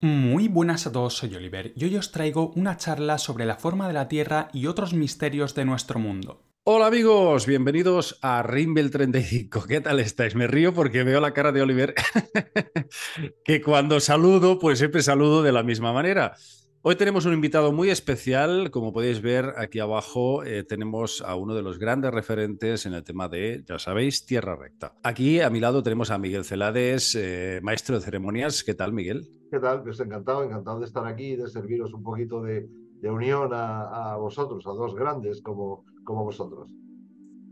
Muy 0.00 0.46
buenas 0.46 0.86
a 0.86 0.92
todos, 0.92 1.16
soy 1.16 1.34
Oliver 1.34 1.72
y 1.74 1.84
hoy 1.84 1.96
os 1.96 2.12
traigo 2.12 2.52
una 2.54 2.76
charla 2.76 3.18
sobre 3.18 3.46
la 3.46 3.56
forma 3.56 3.88
de 3.88 3.94
la 3.94 4.06
Tierra 4.06 4.48
y 4.52 4.66
otros 4.66 4.94
misterios 4.94 5.56
de 5.56 5.64
nuestro 5.64 5.98
mundo. 5.98 6.44
Hola 6.62 6.86
amigos, 6.86 7.46
bienvenidos 7.46 8.16
a 8.22 8.44
Rimbel 8.44 8.92
35. 8.92 9.64
¿Qué 9.66 9.80
tal 9.80 9.98
estáis? 9.98 10.36
Me 10.36 10.46
río 10.46 10.72
porque 10.72 11.02
veo 11.02 11.20
la 11.20 11.34
cara 11.34 11.50
de 11.50 11.62
Oliver, 11.62 11.96
que 13.44 13.60
cuando 13.60 13.98
saludo, 13.98 14.60
pues 14.60 14.78
siempre 14.78 15.02
saludo 15.02 15.42
de 15.42 15.50
la 15.50 15.64
misma 15.64 15.92
manera. 15.92 16.36
Hoy 16.80 16.94
tenemos 16.94 17.26
un 17.26 17.32
invitado 17.32 17.72
muy 17.72 17.90
especial, 17.90 18.70
como 18.70 18.92
podéis 18.92 19.20
ver 19.20 19.54
aquí 19.56 19.80
abajo 19.80 20.44
eh, 20.44 20.62
tenemos 20.62 21.22
a 21.22 21.34
uno 21.34 21.56
de 21.56 21.62
los 21.62 21.76
grandes 21.80 22.12
referentes 22.12 22.86
en 22.86 22.94
el 22.94 23.02
tema 23.02 23.28
de, 23.28 23.64
ya 23.66 23.80
sabéis, 23.80 24.24
Tierra 24.26 24.54
Recta. 24.54 24.94
Aquí 25.02 25.40
a 25.40 25.50
mi 25.50 25.58
lado 25.58 25.82
tenemos 25.82 26.12
a 26.12 26.18
Miguel 26.18 26.44
Celades, 26.44 27.16
eh, 27.16 27.58
maestro 27.64 27.96
de 27.96 28.04
ceremonias. 28.04 28.62
¿Qué 28.62 28.74
tal, 28.74 28.92
Miguel? 28.92 29.28
¿Qué 29.50 29.58
tal? 29.58 29.82
Pues 29.82 29.98
encantado, 29.98 30.44
encantado 30.44 30.78
de 30.78 30.86
estar 30.86 31.04
aquí 31.04 31.32
y 31.32 31.36
de 31.36 31.48
serviros 31.48 31.92
un 31.92 32.04
poquito 32.04 32.42
de, 32.42 32.68
unión 33.02 33.50
a, 33.52 34.14
vosotros, 34.16 34.64
a 34.68 34.70
dos 34.70 34.94
grandes 34.94 35.42
como, 35.42 35.84
como 36.04 36.22
vosotros. 36.22 36.70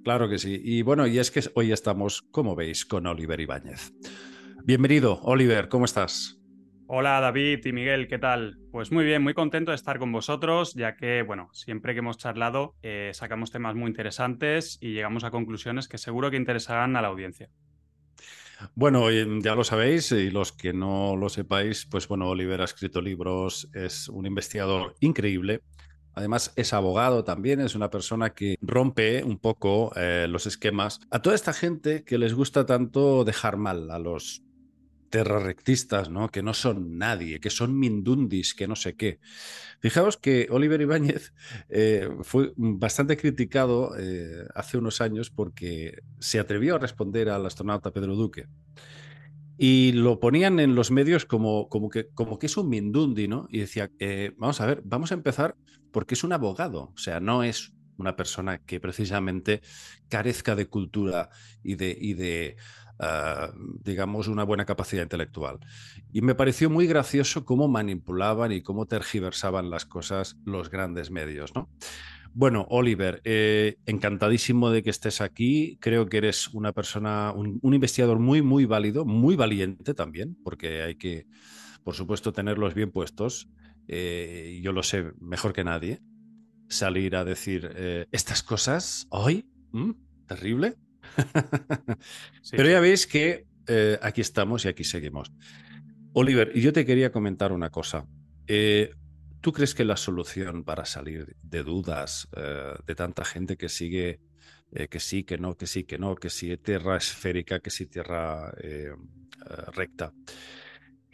Claro 0.05 0.28
que 0.28 0.38
sí. 0.38 0.61
Y 0.62 0.83
bueno, 0.83 1.05
y 1.08 1.19
es 1.19 1.33
que 1.33 1.41
hoy 1.56 1.72
estamos, 1.72 2.22
como 2.30 2.55
veis, 2.55 2.86
con 2.86 3.08
Oliver 3.08 3.41
Ibáñez. 3.41 3.92
Bienvenido, 4.64 5.19
Oliver, 5.22 5.69
¿cómo 5.69 5.84
estás? 5.84 6.41
Hola 6.88 7.20
David 7.20 7.66
y 7.66 7.72
Miguel, 7.72 8.06
¿qué 8.06 8.16
tal? 8.16 8.60
Pues 8.70 8.92
muy 8.92 9.04
bien, 9.04 9.20
muy 9.20 9.34
contento 9.34 9.72
de 9.72 9.74
estar 9.74 9.98
con 9.98 10.12
vosotros, 10.12 10.72
ya 10.74 10.94
que, 10.94 11.22
bueno, 11.22 11.48
siempre 11.52 11.94
que 11.94 11.98
hemos 11.98 12.16
charlado 12.16 12.77
eh, 12.80 13.10
sacamos 13.12 13.50
temas 13.50 13.74
muy 13.74 13.88
interesantes 13.88 14.78
y 14.80 14.92
llegamos 14.92 15.24
a 15.24 15.32
conclusiones 15.32 15.88
que 15.88 15.98
seguro 15.98 16.30
que 16.30 16.36
interesarán 16.36 16.94
a 16.94 17.02
la 17.02 17.08
audiencia. 17.08 17.50
Bueno, 18.77 19.10
ya 19.10 19.56
lo 19.56 19.64
sabéis 19.64 20.12
y 20.12 20.30
los 20.30 20.52
que 20.52 20.72
no 20.72 21.16
lo 21.16 21.28
sepáis, 21.28 21.86
pues 21.86 22.06
bueno, 22.06 22.28
Oliver 22.28 22.60
ha 22.60 22.64
escrito 22.64 23.00
libros, 23.00 23.68
es 23.74 24.08
un 24.08 24.24
investigador 24.24 24.94
increíble. 25.00 25.62
Además, 26.14 26.52
es 26.55 26.72
abogado 26.72 27.24
también, 27.24 27.61
es 27.61 27.74
una 27.74 27.91
persona 27.91 28.30
que 28.30 28.56
rompe 28.62 29.24
un 29.24 29.39
poco 29.39 29.92
eh, 29.96 30.27
los 30.30 30.46
esquemas 30.46 31.00
a 31.11 31.20
toda 31.20 31.34
esta 31.34 31.52
gente 31.52 32.05
que 32.05 32.16
les 32.16 32.33
gusta 32.33 32.64
tanto 32.64 33.24
dejar 33.24 33.56
mal 33.56 33.91
a 33.91 33.98
los 33.98 34.45
terrarrectistas, 35.08 36.10
¿no? 36.10 36.28
Que 36.28 36.42
no 36.42 36.54
son 36.54 36.98
nadie, 36.98 37.40
que 37.40 37.50
son 37.50 37.78
mindundis, 37.78 38.54
que 38.54 38.68
no 38.68 38.76
sé 38.76 38.96
qué. 38.96 39.20
Fijaos 39.80 40.16
que 40.16 40.48
Oliver 40.50 40.80
Ibáñez 40.80 41.32
eh, 41.68 42.08
fue 42.22 42.52
bastante 42.56 43.16
criticado 43.16 43.92
eh, 43.98 44.46
hace 44.54 44.78
unos 44.78 45.00
años 45.00 45.30
porque 45.30 46.02
se 46.18 46.38
atrevió 46.38 46.77
a 46.77 46.78
responder 46.78 47.28
al 47.28 47.46
astronauta 47.46 47.92
Pedro 47.92 48.16
Duque. 48.16 48.46
Y 49.58 49.92
lo 49.92 50.20
ponían 50.20 50.60
en 50.60 50.74
los 50.74 50.90
medios 50.90 51.24
como, 51.24 51.68
como, 51.68 51.88
que, 51.88 52.08
como 52.08 52.38
que 52.38 52.46
es 52.46 52.56
un 52.56 52.68
mindundi, 52.68 53.27
¿no? 53.27 53.46
Y 53.50 53.60
decía, 53.60 53.90
eh, 53.98 54.32
vamos 54.36 54.60
a 54.60 54.66
ver, 54.66 54.82
vamos 54.84 55.12
a 55.12 55.14
empezar 55.14 55.56
porque 55.92 56.14
es 56.14 56.24
un 56.24 56.32
abogado, 56.34 56.92
o 56.94 56.98
sea, 56.98 57.20
no 57.20 57.42
es 57.42 57.72
una 57.96 58.16
persona 58.16 58.58
que 58.58 58.80
precisamente 58.80 59.62
carezca 60.08 60.54
de 60.54 60.66
cultura 60.66 61.30
y 61.62 61.77
de, 61.77 61.96
y 61.98 62.14
de 62.14 62.56
Ah, 62.98 63.52
digamos, 63.84 64.27
una 64.27 64.44
buena 64.44 64.64
capacidad 64.64 65.02
intelectual. 65.02 65.58
Y 66.12 66.22
me 66.22 66.34
pareció 66.34 66.70
muy 66.70 66.86
gracioso 66.86 67.44
cómo 67.44 67.69
manipulaban 67.69 68.52
y 68.52 68.62
cómo 68.62 68.86
tergiversaban 68.86 69.69
las 69.69 69.84
cosas 69.84 70.39
los 70.44 70.70
grandes 70.70 71.11
medios, 71.11 71.55
¿no? 71.55 71.69
Bueno, 72.33 72.67
Oliver, 72.69 73.22
eh, 73.24 73.77
encantadísimo 73.86 74.70
de 74.70 74.83
que 74.83 74.91
estés 74.91 75.20
aquí. 75.20 75.78
Creo 75.80 76.06
que 76.06 76.19
eres 76.19 76.48
una 76.48 76.72
persona, 76.72 77.33
un, 77.33 77.61
investigador 77.62 78.19
muy, 78.19 78.42
muy 78.42 78.67
válido, 78.67 79.06
muy 79.06 79.36
valiente 79.36 79.94
también, 79.94 80.36
porque 80.44 80.83
hay 80.83 80.97
que, 80.97 81.27
por 81.83 81.94
supuesto, 81.94 82.33
tenerlos 82.33 82.74
bien 82.74 82.92
puestos. 82.92 83.48
Eh, 83.89 84.61
yo 84.62 84.72
lo 84.72 84.83
sé 84.83 85.12
mejor 85.19 85.55
que 85.55 85.64
nadie. 85.64 86.00
Salir 86.69 87.17
a 87.17 87.24
decir 87.24 87.70
eh, 87.74 88.06
estas 88.12 88.42
cosas 88.42 89.06
hoy, 89.11 89.48
terrible. 90.27 90.77
Pero 92.50 92.68
ya 92.68 92.80
veis 92.80 93.06
que 93.06 93.46
eh, 93.67 93.98
aquí 94.02 94.20
estamos 94.20 94.64
y 94.64 94.68
aquí 94.68 94.84
seguimos. 94.84 95.33
Oliver, 96.12 96.52
yo 96.55 96.72
te 96.72 96.84
quería 96.84 97.12
comentar 97.12 97.52
una 97.52 97.70
cosa. 97.70 98.06
Eh, 98.46 98.90
¿Tú 99.40 99.52
crees 99.52 99.74
que 99.74 99.84
la 99.84 99.96
solución 99.96 100.64
para 100.64 100.84
salir 100.84 101.36
de 101.42 101.62
dudas 101.62 102.28
eh, 102.36 102.74
de 102.86 102.95
tanta 102.95 103.24
gente 103.24 103.56
que 103.56 103.68
sigue 103.68 104.20
que 104.90 104.98
sí, 104.98 105.22
que 105.22 105.39
no, 105.39 105.56
que 105.56 105.66
sí, 105.66 105.84
que 105.84 105.96
no, 105.96 106.16
que 106.16 106.28
sí 106.28 106.56
tierra 106.56 106.96
esférica, 106.96 107.61
que 107.61 107.70
sí 107.70 107.86
tierra 107.86 108.52
recta? 109.72 110.12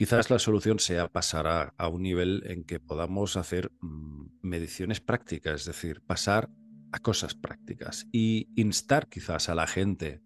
Quizás 0.03 0.31
la 0.31 0.41
solución 0.41 0.81
sea 0.81 1.07
pasar 1.07 1.73
a, 1.77 1.89
un 1.89 2.03
nivel 2.03 2.43
en 2.47 2.65
que 2.65 2.81
podamos 2.81 3.37
hacer 3.37 3.71
mm, 3.81 4.25
mediciones 4.41 5.01
prácticas, 5.01 5.61
es 5.61 5.67
decir, 5.67 6.01
pasar 6.01 6.49
a 6.93 6.99
cosas 6.99 7.35
prácticas 7.35 8.07
y 8.13 8.49
instar 8.55 9.09
quizás 9.09 9.49
a 9.49 9.55
la 9.55 9.67
gente 9.67 10.21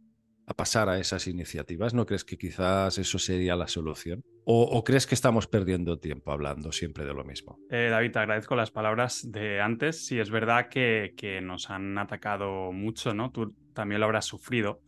a 0.47 0.54
pasar 0.54 0.88
a 0.88 0.99
esas 0.99 1.27
iniciativas? 1.27 1.94
¿No 1.94 2.06
crees 2.06 2.25
que 2.25 2.38
quizás 2.38 2.99
eso 2.99 3.19
sería 3.19 3.56
la 3.56 3.69
solución? 3.69 4.22
¿O, 4.49 4.84
crees 4.84 5.09
que 5.09 5.16
estamos 5.16 5.49
perdiendo 5.49 5.99
tiempo 5.99 6.31
hablando 6.31 6.71
siempre 6.71 7.05
de 7.05 7.12
lo 7.12 7.25
mismo? 7.25 7.59
Eh, 7.69 7.88
David, 7.91 8.12
te 8.12 8.21
agradezco 8.21 8.55
las 8.55 8.71
palabras 8.71 9.28
de 9.28 9.60
antes. 9.60 10.06
Sí, 10.06 10.21
es 10.21 10.31
verdad 10.31 10.69
que, 10.69 11.41
nos 11.43 11.69
han 11.69 11.99
atacado 11.99 12.71
mucho, 12.71 13.12
¿no? 13.12 13.32
Tú 13.32 13.56
también 13.75 14.00
lo 14.00 14.06
habrás 14.06 14.25
sufrido. 14.25 14.82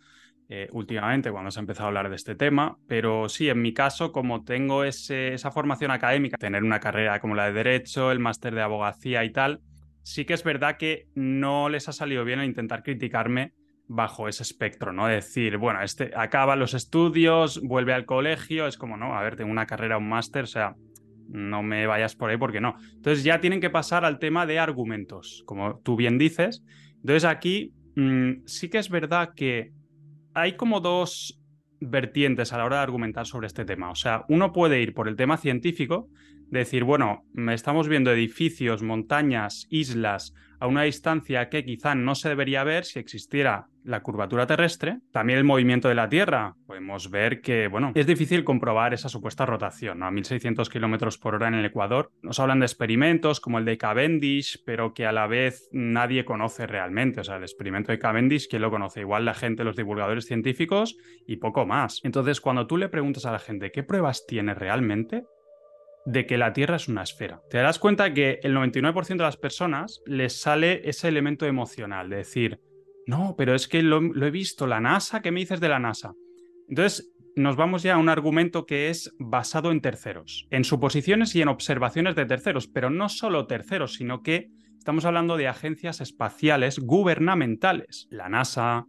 Eh, 0.50 0.68
últimamente 0.72 1.30
cuando 1.30 1.50
se 1.50 1.58
ha 1.58 1.60
empezado 1.60 1.86
a 1.86 1.88
hablar 1.88 2.08
de 2.08 2.16
este 2.16 2.34
tema, 2.34 2.78
pero 2.86 3.28
sí, 3.28 3.50
en 3.50 3.60
mi 3.60 3.74
caso, 3.74 4.12
como 4.12 4.44
tengo 4.44 4.82
esa 4.84 5.50
formación 5.50 5.90
académica, 5.90 6.38
tener 6.38 6.62
una 6.62 6.80
carrera 6.80 7.20
como 7.20 7.34
la 7.34 7.46
de 7.46 7.52
Derecho, 7.52 8.12
el 8.12 8.18
máster 8.18 8.54
de 8.54 8.62
Abogacía 8.62 9.24
y 9.24 9.30
tal, 9.30 9.60
sí 10.08 10.24
que 10.24 10.32
es 10.32 10.42
verdad 10.42 10.78
que 10.78 11.06
no 11.14 11.68
les 11.68 11.86
ha 11.86 11.92
salido 11.92 12.24
bien 12.24 12.40
el 12.40 12.46
intentar 12.46 12.82
criticarme 12.82 13.52
bajo 13.88 14.26
ese 14.26 14.42
espectro, 14.42 14.90
¿no? 14.90 15.06
Decir, 15.06 15.58
bueno, 15.58 15.82
este 15.82 16.12
acaba 16.16 16.56
los 16.56 16.72
estudios, 16.72 17.60
vuelve 17.62 17.92
al 17.92 18.06
colegio, 18.06 18.66
es 18.66 18.78
como, 18.78 18.96
no, 18.96 19.14
a 19.14 19.22
ver, 19.22 19.36
tengo 19.36 19.50
una 19.50 19.66
carrera, 19.66 19.98
un 19.98 20.08
máster, 20.08 20.44
o 20.44 20.46
sea, 20.46 20.76
no 21.28 21.62
me 21.62 21.86
vayas 21.86 22.16
por 22.16 22.30
ahí 22.30 22.38
porque 22.38 22.58
no. 22.58 22.76
Entonces 22.94 23.22
ya 23.22 23.38
tienen 23.40 23.60
que 23.60 23.68
pasar 23.68 24.06
al 24.06 24.18
tema 24.18 24.46
de 24.46 24.58
argumentos, 24.58 25.42
como 25.44 25.78
tú 25.80 25.94
bien 25.94 26.16
dices. 26.16 26.64
Entonces 26.96 27.26
aquí 27.26 27.74
mm, 27.96 28.46
sí 28.46 28.70
que 28.70 28.78
es 28.78 28.88
verdad 28.88 29.34
que 29.36 29.72
hay 30.32 30.56
como 30.56 30.80
dos 30.80 31.38
vertientes 31.80 32.54
a 32.54 32.58
la 32.58 32.64
hora 32.64 32.76
de 32.76 32.82
argumentar 32.82 33.26
sobre 33.26 33.46
este 33.46 33.66
tema. 33.66 33.90
O 33.90 33.94
sea, 33.94 34.24
uno 34.30 34.54
puede 34.54 34.80
ir 34.80 34.94
por 34.94 35.06
el 35.06 35.16
tema 35.16 35.36
científico, 35.36 36.08
decir, 36.50 36.84
bueno, 36.84 37.24
estamos 37.50 37.88
viendo 37.88 38.12
edificios, 38.12 38.82
montañas, 38.82 39.66
islas 39.70 40.34
a 40.60 40.66
una 40.66 40.82
distancia 40.82 41.48
que 41.48 41.64
quizá 41.64 41.94
no 41.94 42.14
se 42.14 42.28
debería 42.28 42.64
ver 42.64 42.84
si 42.84 42.98
existiera 42.98 43.68
la 43.84 44.02
curvatura 44.02 44.46
terrestre, 44.46 44.98
también 45.12 45.38
el 45.38 45.44
movimiento 45.44 45.88
de 45.88 45.94
la 45.94 46.08
Tierra. 46.08 46.56
Podemos 46.66 47.10
ver 47.10 47.40
que, 47.40 47.68
bueno, 47.68 47.92
es 47.94 48.06
difícil 48.06 48.44
comprobar 48.44 48.92
esa 48.92 49.08
supuesta 49.08 49.46
rotación, 49.46 50.00
¿no? 50.00 50.06
A 50.06 50.10
1600 50.10 50.68
kilómetros 50.68 51.16
por 51.16 51.34
hora 51.34 51.48
en 51.48 51.54
el 51.54 51.64
Ecuador. 51.64 52.10
Nos 52.22 52.38
hablan 52.38 52.60
de 52.60 52.66
experimentos 52.66 53.40
como 53.40 53.58
el 53.58 53.64
de 53.64 53.78
Cavendish, 53.78 54.62
pero 54.66 54.92
que 54.92 55.06
a 55.06 55.12
la 55.12 55.26
vez 55.26 55.68
nadie 55.72 56.24
conoce 56.26 56.66
realmente. 56.66 57.20
O 57.20 57.24
sea, 57.24 57.36
el 57.36 57.44
experimento 57.44 57.92
de 57.92 57.98
Cavendish, 57.98 58.48
¿quién 58.48 58.62
lo 58.62 58.70
conoce? 58.70 59.00
Igual 59.00 59.24
la 59.24 59.34
gente, 59.34 59.64
los 59.64 59.76
divulgadores 59.76 60.26
científicos 60.26 60.96
y 61.26 61.36
poco 61.36 61.64
más. 61.64 62.00
Entonces, 62.02 62.42
cuando 62.42 62.66
tú 62.66 62.76
le 62.76 62.90
preguntas 62.90 63.24
a 63.24 63.32
la 63.32 63.38
gente 63.38 63.70
qué 63.70 63.84
pruebas 63.84 64.26
tiene 64.26 64.52
realmente, 64.54 65.24
de 66.08 66.24
que 66.24 66.38
la 66.38 66.54
Tierra 66.54 66.76
es 66.76 66.88
una 66.88 67.02
esfera. 67.02 67.42
Te 67.50 67.58
darás 67.58 67.78
cuenta 67.78 68.14
que 68.14 68.40
el 68.42 68.56
99% 68.56 69.08
de 69.08 69.16
las 69.16 69.36
personas 69.36 70.00
les 70.06 70.40
sale 70.40 70.88
ese 70.88 71.08
elemento 71.08 71.44
emocional 71.44 72.08
de 72.08 72.16
decir, 72.16 72.60
no, 73.06 73.34
pero 73.36 73.54
es 73.54 73.68
que 73.68 73.82
lo, 73.82 74.00
he 74.00 74.30
visto, 74.30 74.66
la 74.66 74.80
NASA, 74.80 75.20
¿qué 75.20 75.30
me 75.30 75.40
dices 75.40 75.60
de 75.60 75.68
la 75.68 75.78
NASA? 75.78 76.14
Entonces, 76.66 77.12
nos 77.36 77.56
vamos 77.56 77.82
ya 77.82 77.94
a 77.94 77.98
un 77.98 78.08
argumento 78.08 78.64
que 78.64 78.88
es 78.88 79.14
basado 79.18 79.70
en 79.70 79.82
terceros, 79.82 80.46
en 80.50 80.64
suposiciones 80.64 81.34
y 81.34 81.42
en 81.42 81.48
observaciones 81.48 82.16
de 82.16 82.24
terceros, 82.24 82.68
pero 82.68 82.88
no 82.88 83.10
solo 83.10 83.46
terceros, 83.46 83.94
sino 83.94 84.22
que 84.22 84.48
estamos 84.78 85.04
hablando 85.04 85.36
de 85.36 85.48
agencias 85.48 86.00
espaciales 86.00 86.78
gubernamentales. 86.78 88.08
La 88.10 88.30
NASA, 88.30 88.86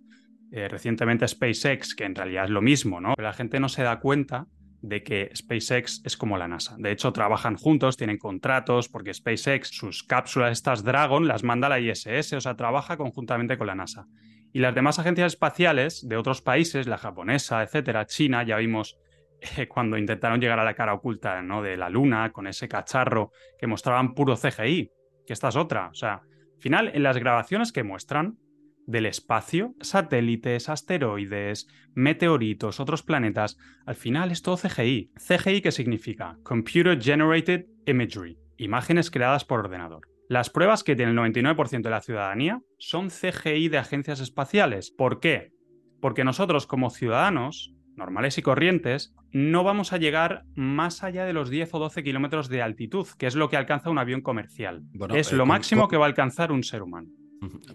eh, 0.51 0.69
recientemente 0.69 1.27
SpaceX, 1.27 1.95
que 1.95 2.05
en 2.05 2.15
realidad 2.15 2.45
es 2.45 2.49
lo 2.49 2.61
mismo, 2.61 3.01
¿no? 3.01 3.13
Pero 3.15 3.27
la 3.27 3.33
gente 3.33 3.59
no 3.59 3.67
se 3.67 3.83
da 3.83 3.99
cuenta 3.99 4.47
de 4.81 5.03
que 5.03 5.31
SpaceX 5.35 6.01
es 6.05 6.15
como 6.15 6.37
la 6.37 6.47
NASA. 6.47 6.75
De 6.77 6.91
hecho, 6.91 7.11
trabajan 7.11 7.55
juntos, 7.55 7.97
tienen 7.97 8.17
contratos, 8.17 8.89
porque 8.89 9.13
SpaceX, 9.13 9.69
sus 9.69 10.03
cápsulas, 10.03 10.51
estas 10.51 10.83
Dragon, 10.83 11.27
las 11.27 11.43
manda 11.43 11.67
a 11.67 11.69
la 11.69 11.79
ISS, 11.79 12.33
o 12.33 12.41
sea, 12.41 12.55
trabaja 12.55 12.97
conjuntamente 12.97 13.57
con 13.57 13.67
la 13.67 13.75
NASA. 13.75 14.05
Y 14.51 14.59
las 14.59 14.73
demás 14.73 14.97
agencias 14.99 15.33
espaciales 15.33 16.07
de 16.07 16.17
otros 16.17 16.41
países, 16.41 16.87
la 16.87 16.97
japonesa, 16.97 17.61
etcétera, 17.61 18.05
China, 18.05 18.43
ya 18.43 18.57
vimos 18.57 18.97
eh, 19.57 19.67
cuando 19.67 19.97
intentaron 19.97 20.39
llegar 20.41 20.59
a 20.59 20.63
la 20.63 20.73
cara 20.73 20.93
oculta 20.93 21.41
¿no? 21.41 21.61
de 21.61 21.77
la 21.77 21.89
Luna 21.89 22.31
con 22.31 22.47
ese 22.47 22.67
cacharro 22.67 23.31
que 23.57 23.67
mostraban 23.67 24.13
puro 24.13 24.35
CGI, 24.35 24.91
que 25.25 25.33
esta 25.33 25.49
es 25.49 25.55
otra. 25.55 25.89
O 25.89 25.93
sea, 25.93 26.13
al 26.13 26.61
final, 26.61 26.91
en 26.93 27.03
las 27.03 27.17
grabaciones 27.17 27.71
que 27.71 27.83
muestran, 27.83 28.37
del 28.89 29.05
espacio, 29.05 29.75
satélites, 29.81 30.67
asteroides, 30.67 31.67
meteoritos, 31.93 32.79
otros 32.79 33.03
planetas, 33.03 33.57
al 33.85 33.95
final 33.95 34.31
es 34.31 34.41
todo 34.41 34.57
CGI. 34.57 35.11
CGI 35.15 35.61
qué 35.61 35.71
significa? 35.71 36.37
Computer 36.43 36.99
Generated 36.99 37.65
Imagery, 37.85 38.37
imágenes 38.57 39.11
creadas 39.11 39.45
por 39.45 39.59
ordenador. 39.59 40.07
Las 40.27 40.49
pruebas 40.49 40.83
que 40.83 40.95
tiene 40.95 41.11
el 41.11 41.17
99% 41.17 41.81
de 41.81 41.89
la 41.89 42.01
ciudadanía 42.01 42.61
son 42.77 43.09
CGI 43.09 43.69
de 43.69 43.77
agencias 43.77 44.19
espaciales. 44.19 44.91
¿Por 44.91 45.19
qué? 45.19 45.51
Porque 46.01 46.23
nosotros 46.23 46.65
como 46.65 46.89
ciudadanos 46.89 47.75
normales 47.95 48.37
y 48.37 48.41
corrientes, 48.41 49.13
no 49.31 49.63
vamos 49.63 49.93
a 49.93 49.97
llegar 49.97 50.45
más 50.55 51.03
allá 51.03 51.25
de 51.25 51.33
los 51.33 51.49
10 51.49 51.73
o 51.75 51.79
12 51.79 52.01
kilómetros 52.03 52.49
de 52.49 52.63
altitud, 52.63 53.05
que 53.17 53.27
es 53.27 53.35
lo 53.35 53.49
que 53.49 53.57
alcanza 53.57 53.89
un 53.89 53.99
avión 53.99 54.21
comercial. 54.21 54.83
es 55.13 55.31
eh, 55.31 55.35
lo 55.35 55.45
máximo 55.45 55.87
que 55.87 55.97
va 55.97 56.05
a 56.05 56.07
alcanzar 56.07 56.51
un 56.51 56.63
ser 56.63 56.81
humano. 56.81 57.09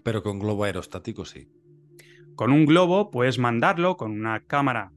Pero 0.03 0.23
con 0.23 0.39
globo 0.39 0.65
aerostático 0.65 1.25
sí. 1.25 1.49
Con 2.37 2.53
un 2.53 2.67
globo 2.67 3.11
puedes 3.11 3.39
mandarlo 3.39 3.97
con 3.97 4.11
una 4.11 4.41
cámara, 4.41 4.93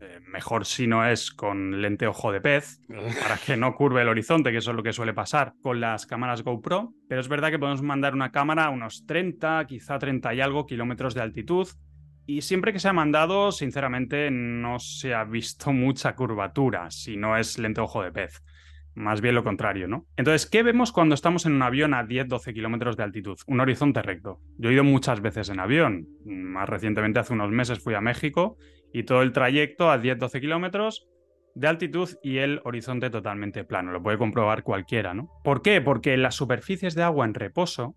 eh, 0.00 0.18
mejor 0.26 0.66
si 0.66 0.86
no 0.86 1.06
es 1.06 1.30
con 1.30 1.80
lente 1.80 2.06
ojo 2.08 2.32
de 2.32 2.40
pez, 2.40 2.80
para 3.22 3.36
que 3.36 3.56
no 3.56 3.74
curve 3.74 4.02
el 4.02 4.08
horizonte, 4.08 4.50
que 4.50 4.58
eso 4.58 4.70
es 4.70 4.76
lo 4.76 4.82
que 4.82 4.92
suele 4.92 5.14
pasar 5.14 5.54
con 5.62 5.80
las 5.80 6.06
cámaras 6.06 6.42
GoPro. 6.42 6.92
Pero 7.08 7.20
es 7.20 7.28
verdad 7.28 7.50
que 7.50 7.58
podemos 7.58 7.82
mandar 7.82 8.14
una 8.14 8.32
cámara 8.32 8.64
a 8.64 8.70
unos 8.70 9.06
30, 9.06 9.64
quizá 9.66 9.98
30 9.98 10.34
y 10.34 10.40
algo 10.40 10.66
kilómetros 10.66 11.14
de 11.14 11.20
altitud. 11.20 11.68
Y 12.26 12.42
siempre 12.42 12.72
que 12.72 12.78
se 12.78 12.88
ha 12.88 12.92
mandado, 12.92 13.50
sinceramente, 13.52 14.30
no 14.30 14.78
se 14.78 15.14
ha 15.14 15.24
visto 15.24 15.72
mucha 15.72 16.14
curvatura, 16.14 16.90
si 16.90 17.16
no 17.16 17.36
es 17.36 17.58
lente 17.58 17.80
ojo 17.80 18.02
de 18.02 18.12
pez. 18.12 18.42
Más 18.94 19.20
bien 19.20 19.34
lo 19.34 19.42
contrario, 19.42 19.88
¿no? 19.88 20.06
Entonces, 20.16 20.48
¿qué 20.48 20.62
vemos 20.62 20.92
cuando 20.92 21.14
estamos 21.14 21.46
en 21.46 21.52
un 21.52 21.62
avión 21.62 21.94
a 21.94 22.04
10-12 22.04 22.52
kilómetros 22.52 22.96
de 22.96 23.02
altitud? 23.04 23.38
Un 23.46 23.60
horizonte 23.60 24.02
recto. 24.02 24.40
Yo 24.58 24.70
he 24.70 24.74
ido 24.74 24.84
muchas 24.84 25.20
veces 25.22 25.48
en 25.48 25.60
avión. 25.60 26.08
Más 26.24 26.68
recientemente, 26.68 27.18
hace 27.18 27.32
unos 27.32 27.50
meses, 27.50 27.80
fui 27.80 27.94
a 27.94 28.00
México 28.00 28.56
y 28.92 29.04
todo 29.04 29.22
el 29.22 29.32
trayecto 29.32 29.90
a 29.90 29.98
10-12 29.98 30.40
kilómetros 30.40 31.08
de 31.54 31.68
altitud 31.68 32.08
y 32.22 32.38
el 32.38 32.60
horizonte 32.64 33.08
totalmente 33.08 33.64
plano. 33.64 33.92
Lo 33.92 34.02
puede 34.02 34.18
comprobar 34.18 34.62
cualquiera, 34.62 35.14
¿no? 35.14 35.30
¿Por 35.42 35.62
qué? 35.62 35.80
Porque 35.80 36.16
las 36.16 36.34
superficies 36.34 36.94
de 36.94 37.02
agua 37.02 37.24
en 37.24 37.34
reposo, 37.34 37.96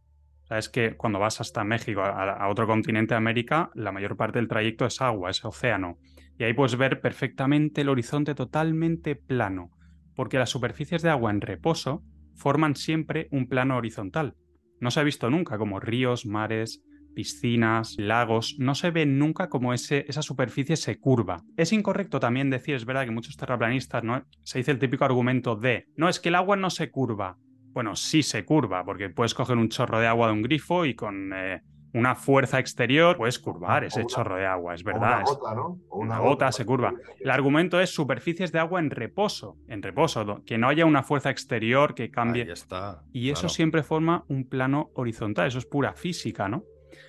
es 0.49 0.69
que 0.69 0.95
cuando 0.95 1.19
vas 1.19 1.41
hasta 1.41 1.63
México, 1.63 2.01
a, 2.01 2.47
otro 2.49 2.67
continente 2.67 3.15
de 3.15 3.17
América, 3.17 3.71
la 3.73 3.91
mayor 3.91 4.15
parte 4.15 4.39
del 4.39 4.47
trayecto 4.47 4.85
es 4.85 5.01
agua, 5.01 5.31
es 5.31 5.43
océano. 5.43 5.97
Y 6.37 6.43
ahí 6.43 6.53
puedes 6.53 6.77
ver 6.77 7.01
perfectamente 7.01 7.81
el 7.81 7.89
horizonte 7.89 8.35
totalmente 8.35 9.15
plano 9.15 9.71
porque 10.15 10.39
las 10.39 10.49
superficies 10.49 11.01
de 11.01 11.09
agua 11.09 11.31
en 11.31 11.41
reposo 11.41 12.03
forman 12.35 12.75
siempre 12.75 13.27
un 13.31 13.47
plano 13.47 13.77
horizontal. 13.77 14.35
No 14.79 14.91
se 14.91 14.99
ha 14.99 15.03
visto 15.03 15.29
nunca 15.29 15.57
como 15.57 15.79
ríos, 15.79 16.25
mares, 16.25 16.83
piscinas, 17.15 17.95
lagos, 17.97 18.57
no 18.59 18.75
se 18.75 18.91
ve 18.91 19.05
nunca 19.05 19.49
como 19.49 19.73
ese, 19.73 20.05
esa 20.07 20.21
superficie 20.21 20.75
se 20.75 20.99
curva. 20.99 21.41
Es 21.57 21.73
incorrecto 21.73 22.19
también 22.19 22.49
decir, 22.49 22.75
es 22.75 22.85
verdad 22.85 23.05
que 23.05 23.11
muchos 23.11 23.37
terraplanistas 23.37 24.03
¿no? 24.03 24.23
se 24.43 24.59
dice 24.59 24.71
el 24.71 24.79
típico 24.79 25.05
argumento 25.05 25.55
de, 25.55 25.87
no, 25.95 26.09
es 26.09 26.19
que 26.19 26.29
el 26.29 26.35
agua 26.35 26.57
no 26.57 26.69
se 26.69 26.91
curva. 26.91 27.37
Bueno, 27.71 27.95
sí 27.95 28.21
se 28.21 28.45
curva, 28.45 28.85
porque 28.85 29.09
puedes 29.09 29.33
coger 29.33 29.57
un 29.57 29.69
chorro 29.69 29.99
de 29.99 30.07
agua 30.07 30.27
de 30.27 30.33
un 30.33 30.41
grifo 30.41 30.85
y 30.85 30.93
con 30.93 31.33
eh, 31.33 31.61
una 31.95 32.13
fuerza 32.13 32.59
exterior, 32.59 33.15
puedes 33.15 33.39
curvar 33.39 33.85
ese 33.85 34.05
chorro 34.05 34.35
de 34.35 34.45
agua, 34.45 34.75
es 34.75 34.83
verdad. 34.83 35.21
una 35.21 35.23
gota, 35.23 35.55
¿no? 35.55 35.79
una, 35.91 36.19
gota, 36.19 36.51
se 36.51 36.65
curva. 36.65 36.93
El 37.21 37.31
argumento 37.31 37.79
es 37.79 37.89
superficies 37.89 38.51
de 38.51 38.59
agua 38.59 38.81
en 38.81 38.89
reposo, 38.89 39.55
en 39.69 39.81
reposo, 39.81 40.43
que 40.45 40.57
no 40.57 40.67
haya 40.67 40.85
una 40.85 41.03
fuerza 41.03 41.29
exterior 41.29 41.95
que 41.95 42.11
cambie. 42.11 42.43
Ahí 42.43 42.51
está. 42.51 43.01
Y 43.13 43.29
eso 43.29 43.47
siempre 43.47 43.81
forma 43.81 44.25
un 44.27 44.49
plano 44.49 44.91
horizontal, 44.93 45.47
eso 45.47 45.57
es 45.57 45.65
pura 45.65 45.93
física, 45.93 46.49
¿no? 46.49 46.65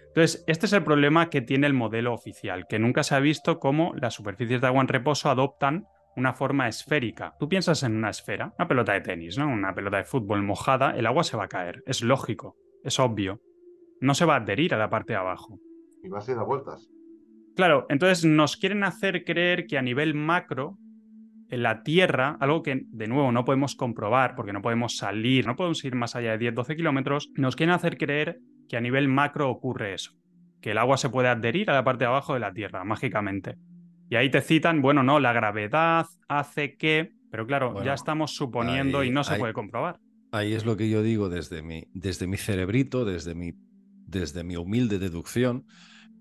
Entonces, 0.07 0.45
este 0.47 0.67
es 0.67 0.73
el 0.73 0.85
problema 0.85 1.31
que 1.31 1.43
tiene 1.43 1.67
el 1.67 1.75
modelo 1.75 2.15
oficial, 2.15 2.67
que 2.69 2.79
nunca 2.79 3.03
se 3.03 3.17
ha 3.17 3.21
visto 3.21 3.59
cómo 3.59 3.93
las 3.97 4.15
superficies 4.15 4.61
de 4.61 4.69
agua 4.69 4.83
en 4.83 4.89
reposo 4.89 5.29
adoptan 5.31 5.89
una 6.15 6.33
forma 6.33 6.69
esférica. 6.69 7.35
Tú 7.41 7.49
piensas 7.49 7.83
en 7.83 7.97
una 7.97 8.11
esfera, 8.11 8.55
una 8.57 8.69
pelota 8.69 8.93
de 8.93 9.01
tenis, 9.01 9.37
¿no? 9.37 9.49
Una 9.49 9.75
pelota 9.75 9.97
de 9.97 10.05
fútbol 10.05 10.45
mojada, 10.45 10.93
el 10.93 11.07
agua 11.07 11.25
se 11.25 11.37
va 11.37 11.45
a 11.45 11.49
caer, 11.49 11.83
es 11.87 12.03
lógico, 12.03 12.57
es 12.85 13.01
obvio 13.01 13.41
no 14.01 14.15
se 14.15 14.25
va 14.25 14.35
a 14.35 14.41
adherir 14.41 14.75
a 14.75 14.79
la 14.79 14.91
parte 14.91 15.13
de 15.13 15.19
abajo. 15.19 15.59
Y 16.03 16.09
va 16.09 16.19
a 16.19 16.23
ser 16.23 16.39
a 16.39 16.45
vueltas. 16.45 16.89
Claro, 17.57 17.87
entonces 17.89 18.25
nos 18.25 18.57
quieren 18.57 18.85
hacer 18.85 19.25
creer 19.25 19.67
que 19.67 19.79
a 19.79 19.83
nivel 19.83 20.15
macro, 20.15 20.79
en 21.49 21.63
la 21.63 21.83
Tierra, 21.83 22.37
algo 22.41 22.63
que 22.63 22.83
de 22.87 23.07
nuevo 23.07 23.33
no 23.33 23.45
podemos 23.45 23.77
comprobar 23.77 24.35
porque 24.35 24.53
no 24.53 24.61
podemos 24.61 24.97
salir, 24.97 25.47
no 25.47 25.57
podemos 25.57 25.83
ir 25.85 25.95
más 25.95 26.17
allá 26.17 26.37
de 26.37 26.53
10-12 26.53 26.77
kilómetros, 26.77 27.31
nos 27.37 27.57
quieren 27.57 27.75
hacer 27.75 27.97
creer 27.97 28.41
que 28.69 28.77
a 28.77 28.81
nivel 28.81 29.09
macro 29.09 29.49
ocurre 29.49 29.95
eso, 29.95 30.13
que 30.61 30.73
el 30.73 30.79
agua 30.79 30.99
se 30.99 31.09
puede 31.09 31.29
adherir 31.29 31.71
a 31.71 31.75
la 31.75 31.85
parte 31.85 32.05
de 32.05 32.09
abajo 32.09 32.35
de 32.35 32.41
la 32.41 32.53
Tierra, 32.53 32.85
mágicamente. 32.85 33.57
Y 34.11 34.17
ahí 34.17 34.31
te 34.31 34.41
citan, 34.41 34.83
bueno, 34.83 35.03
no, 35.03 35.19
la 35.19 35.33
gravedad 35.33 36.07
hace 36.29 36.77
que, 36.77 37.13
pero 37.31 37.47
claro, 37.47 37.83
ya 37.83 37.95
estamos 37.95 38.35
suponiendo 38.35 39.03
y 39.03 39.11
no 39.11 39.25
se 39.25 39.37
puede 39.37 39.53
comprobar. 39.53 39.99
Ahí 40.33 40.53
es 40.53 40.67
lo 40.67 40.77
que 40.77 40.91
yo 40.91 41.03
digo 41.03 41.29
desde 41.29 41.63
mi, 41.63 41.89
desde 41.95 42.27
mi 42.27 42.37
cerebrito, 42.37 43.05
desde 43.05 43.35
mi 43.35 43.55
desde 44.07 44.45
mi 44.45 44.57
humilde 44.57 44.99
deducción, 44.99 45.67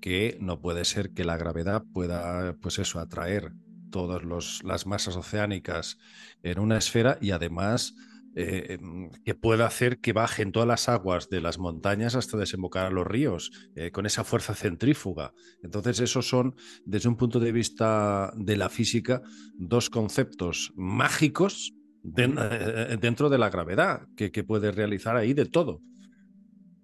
que 0.01 0.37
no 0.41 0.61
puede 0.61 0.85
ser 0.85 1.11
que 1.11 1.23
la 1.23 1.37
gravedad 1.37 1.83
pueda, 1.93 2.55
pues 2.61 2.79
eso, 2.79 2.99
atraer 2.99 3.53
todas 3.91 4.23
las 4.63 4.85
masas 4.85 5.15
oceánicas 5.15 5.97
en 6.43 6.59
una 6.59 6.77
esfera 6.77 7.17
y 7.21 7.31
además 7.31 7.95
eh, 8.37 8.77
que 9.23 9.33
pueda 9.33 9.65
hacer 9.65 9.99
que 9.99 10.11
bajen 10.11 10.51
todas 10.51 10.67
las 10.67 10.89
aguas 10.89 11.29
de 11.29 11.39
las 11.39 11.57
montañas 11.57 12.15
hasta 12.15 12.37
desembocar 12.37 12.85
a 12.85 12.89
los 12.89 13.07
ríos, 13.07 13.51
eh, 13.75 13.91
con 13.91 14.05
esa 14.05 14.25
fuerza 14.25 14.53
centrífuga. 14.53 15.33
Entonces, 15.63 16.01
esos 16.01 16.27
son, 16.27 16.55
desde 16.83 17.07
un 17.07 17.15
punto 17.15 17.39
de 17.39 17.53
vista 17.53 18.33
de 18.35 18.57
la 18.57 18.67
física, 18.67 19.21
dos 19.57 19.89
conceptos 19.89 20.73
mágicos 20.75 21.73
eh, 22.17 22.97
dentro 22.99 23.29
de 23.29 23.37
la 23.37 23.49
gravedad 23.49 24.09
que 24.17 24.43
puede 24.43 24.71
realizar 24.71 25.15
ahí 25.15 25.33
de 25.33 25.45
todo 25.45 25.81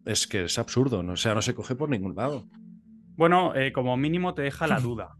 es 0.06 0.28
que 0.28 0.46
es 0.46 0.58
absurdo, 0.60 1.04
¿no? 1.04 1.14
o 1.14 1.18
sea, 1.18 1.34
no 1.36 1.42
se 1.42 1.56
coge 1.56 1.76
por 1.76 1.90
ningún 1.90 2.16
lado. 2.16 2.46
Bueno, 3.16 3.56
eh, 3.56 3.72
como 3.72 3.98
mínimo 3.98 4.34
te 4.34 4.42
deja 4.42 4.68
la 4.68 4.80
duda. 4.82 5.16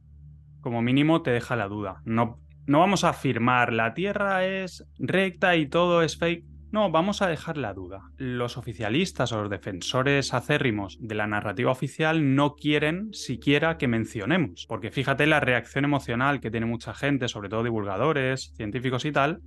Como 0.62 0.82
mínimo 0.82 1.22
te 1.22 1.32
deja 1.32 1.56
la 1.56 1.68
duda. 1.68 2.02
No, 2.06 2.40
no 2.68 2.80
vamos 2.80 3.04
a 3.04 3.10
afirmar 3.10 3.74
la 3.74 3.94
Tierra 3.94 4.46
es 4.46 4.86
recta 5.00 5.56
y 5.56 5.68
todo 5.68 6.02
es 6.02 6.18
fake. 6.18 6.46
No, 6.72 6.90
vamos 6.90 7.22
a 7.22 7.28
dejar 7.28 7.58
la 7.58 7.74
duda. 7.74 8.12
Los 8.16 8.58
oficialistas 8.58 9.34
o 9.34 9.42
los 9.42 9.50
defensores 9.50 10.34
acérrimos 10.34 10.98
de 11.02 11.16
la 11.16 11.28
narrativa 11.28 11.70
oficial 11.70 12.34
no 12.34 12.56
quieren 12.56 13.14
siquiera 13.14 13.78
que 13.78 13.90
mencionemos, 13.90 14.68
porque 14.70 14.90
fíjate 14.90 15.28
la 15.28 15.42
reacción 15.42 15.84
emocional 15.84 16.40
que 16.40 16.50
tiene 16.50 16.66
mucha 16.66 16.94
gente, 16.94 17.28
sobre 17.28 17.50
todo 17.50 17.64
divulgadores, 17.64 18.54
científicos 18.56 19.04
y 19.04 19.12
tal, 19.12 19.42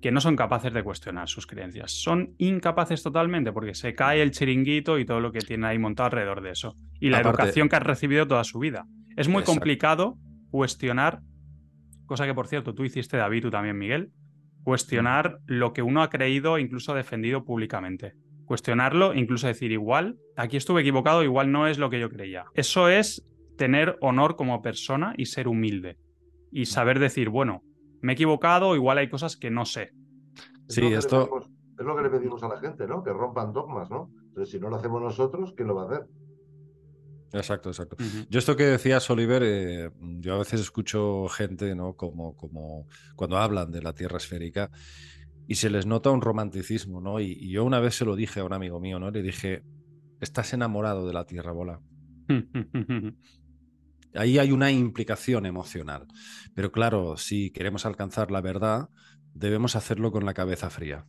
que 0.00 0.10
no 0.10 0.20
son 0.20 0.36
capaces 0.36 0.72
de 0.72 0.82
cuestionar 0.82 1.28
sus 1.28 1.46
creencias. 1.46 1.92
Son 1.92 2.34
incapaces 2.38 3.02
totalmente 3.02 3.52
porque 3.52 3.74
se 3.74 3.94
cae 3.94 4.22
el 4.22 4.32
chiringuito 4.32 4.98
y 4.98 5.04
todo 5.04 5.20
lo 5.20 5.32
que 5.32 5.40
tiene 5.40 5.66
ahí 5.66 5.78
montado 5.78 6.06
alrededor 6.06 6.42
de 6.42 6.50
eso. 6.50 6.76
Y 7.00 7.10
la 7.10 7.20
educación 7.20 7.68
que 7.68 7.76
has 7.76 7.82
recibido 7.82 8.26
toda 8.26 8.44
su 8.44 8.58
vida. 8.58 8.86
Es 9.16 9.28
muy 9.28 9.42
complicado 9.44 10.18
cuestionar, 10.50 11.20
cosa 12.06 12.26
que 12.26 12.34
por 12.34 12.48
cierto 12.48 12.74
tú 12.74 12.84
hiciste 12.84 13.16
David, 13.16 13.42
tú 13.42 13.50
también 13.50 13.78
Miguel, 13.78 14.10
cuestionar 14.64 15.38
mm. 15.40 15.42
lo 15.46 15.72
que 15.72 15.82
uno 15.82 16.02
ha 16.02 16.10
creído 16.10 16.56
e 16.56 16.62
incluso 16.62 16.94
defendido 16.94 17.44
públicamente. 17.44 18.14
Cuestionarlo, 18.46 19.14
incluso 19.14 19.46
decir 19.46 19.72
igual, 19.72 20.16
aquí 20.36 20.56
estuve 20.56 20.82
equivocado, 20.82 21.22
igual 21.22 21.50
no 21.50 21.66
es 21.66 21.78
lo 21.78 21.88
que 21.88 22.00
yo 22.00 22.10
creía. 22.10 22.44
Eso 22.54 22.88
es 22.88 23.26
tener 23.56 23.96
honor 24.00 24.36
como 24.36 24.60
persona 24.60 25.14
y 25.16 25.26
ser 25.26 25.48
humilde. 25.48 25.96
Y 26.50 26.62
mm. 26.62 26.66
saber 26.66 26.98
decir, 26.98 27.28
bueno, 27.28 27.62
me 28.04 28.12
he 28.12 28.14
equivocado, 28.14 28.76
igual 28.76 28.98
hay 28.98 29.08
cosas 29.08 29.34
que 29.34 29.50
no 29.50 29.64
sé. 29.64 29.94
Sí, 30.68 30.84
esto... 30.92 31.40
es 31.78 31.86
lo 31.86 31.96
que 31.96 32.02
le 32.02 32.10
pedimos 32.10 32.42
a 32.42 32.48
la 32.48 32.60
gente, 32.60 32.86
¿no? 32.86 33.02
Que 33.02 33.10
rompan 33.10 33.54
dogmas, 33.54 33.88
¿no? 33.88 34.10
Entonces, 34.26 34.52
si 34.52 34.60
no 34.60 34.68
lo 34.68 34.76
hacemos 34.76 35.00
nosotros, 35.00 35.54
¿quién 35.56 35.68
lo 35.68 35.74
va 35.74 35.84
a 35.84 35.86
hacer? 35.86 36.06
Exacto, 37.32 37.70
exacto. 37.70 37.96
Yo 38.28 38.38
esto 38.38 38.56
que 38.56 38.64
decías, 38.64 39.08
Oliver, 39.08 39.42
eh, 39.42 39.90
yo 40.20 40.34
a 40.34 40.38
veces 40.38 40.60
escucho 40.60 41.28
gente, 41.28 41.74
¿no? 41.74 41.94
Como, 41.94 42.36
como 42.36 42.86
cuando 43.16 43.38
hablan 43.38 43.72
de 43.72 43.80
la 43.80 43.94
Tierra 43.94 44.18
esférica 44.18 44.70
y 45.48 45.54
se 45.54 45.70
les 45.70 45.86
nota 45.86 46.10
un 46.10 46.20
romanticismo, 46.20 47.00
¿no? 47.00 47.20
Y, 47.20 47.32
y, 47.32 47.52
yo 47.52 47.64
una 47.64 47.80
vez 47.80 47.94
se 47.94 48.04
lo 48.04 48.16
dije 48.16 48.40
a 48.40 48.44
un 48.44 48.52
amigo 48.52 48.80
mío, 48.80 48.98
¿no? 48.98 49.10
Le 49.10 49.22
dije, 49.22 49.62
estás 50.20 50.52
enamorado 50.52 51.06
de 51.06 51.14
la 51.14 51.24
Tierra 51.24 51.52
bola. 51.52 51.80
Ahí 54.14 54.38
hay 54.38 54.52
una 54.52 54.70
implicación 54.70 55.44
emocional. 55.44 56.06
Pero 56.54 56.70
claro, 56.70 57.16
si 57.16 57.50
queremos 57.50 57.84
alcanzar 57.84 58.30
la 58.30 58.40
verdad, 58.40 58.88
debemos 59.34 59.76
hacerlo 59.76 60.12
con 60.12 60.24
la 60.24 60.34
cabeza 60.34 60.70
fría. 60.70 61.06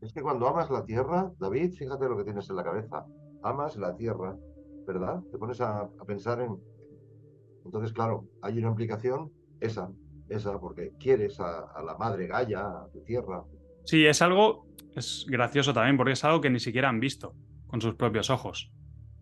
Es 0.00 0.12
que 0.12 0.22
cuando 0.22 0.48
amas 0.48 0.70
la 0.70 0.84
tierra, 0.84 1.32
David, 1.38 1.74
fíjate 1.74 2.08
lo 2.08 2.16
que 2.16 2.24
tienes 2.24 2.48
en 2.48 2.56
la 2.56 2.64
cabeza. 2.64 3.04
Amas 3.42 3.76
la 3.76 3.96
tierra, 3.96 4.36
¿verdad? 4.86 5.20
Te 5.30 5.38
pones 5.38 5.60
a, 5.60 5.88
pensar 6.06 6.40
en... 6.40 6.56
Entonces, 7.64 7.92
claro, 7.92 8.26
hay 8.40 8.58
una 8.58 8.68
implicación 8.68 9.32
esa, 9.60 9.90
esa, 10.28 10.58
porque 10.58 10.92
quieres 10.98 11.38
a, 11.38 11.72
la 11.84 11.96
madre 11.96 12.26
Gaia, 12.26 12.60
a 12.60 12.88
tu 12.92 13.02
tierra. 13.04 13.44
Sí, 13.84 14.04
es 14.04 14.22
algo, 14.22 14.66
es 14.96 15.24
gracioso 15.28 15.72
también, 15.72 15.96
porque 15.96 16.12
es 16.12 16.24
algo 16.24 16.40
que 16.40 16.50
ni 16.50 16.58
siquiera 16.58 16.88
han 16.88 16.98
visto 16.98 17.34
con 17.68 17.80
sus 17.80 17.94
propios 17.94 18.30
ojos. 18.30 18.72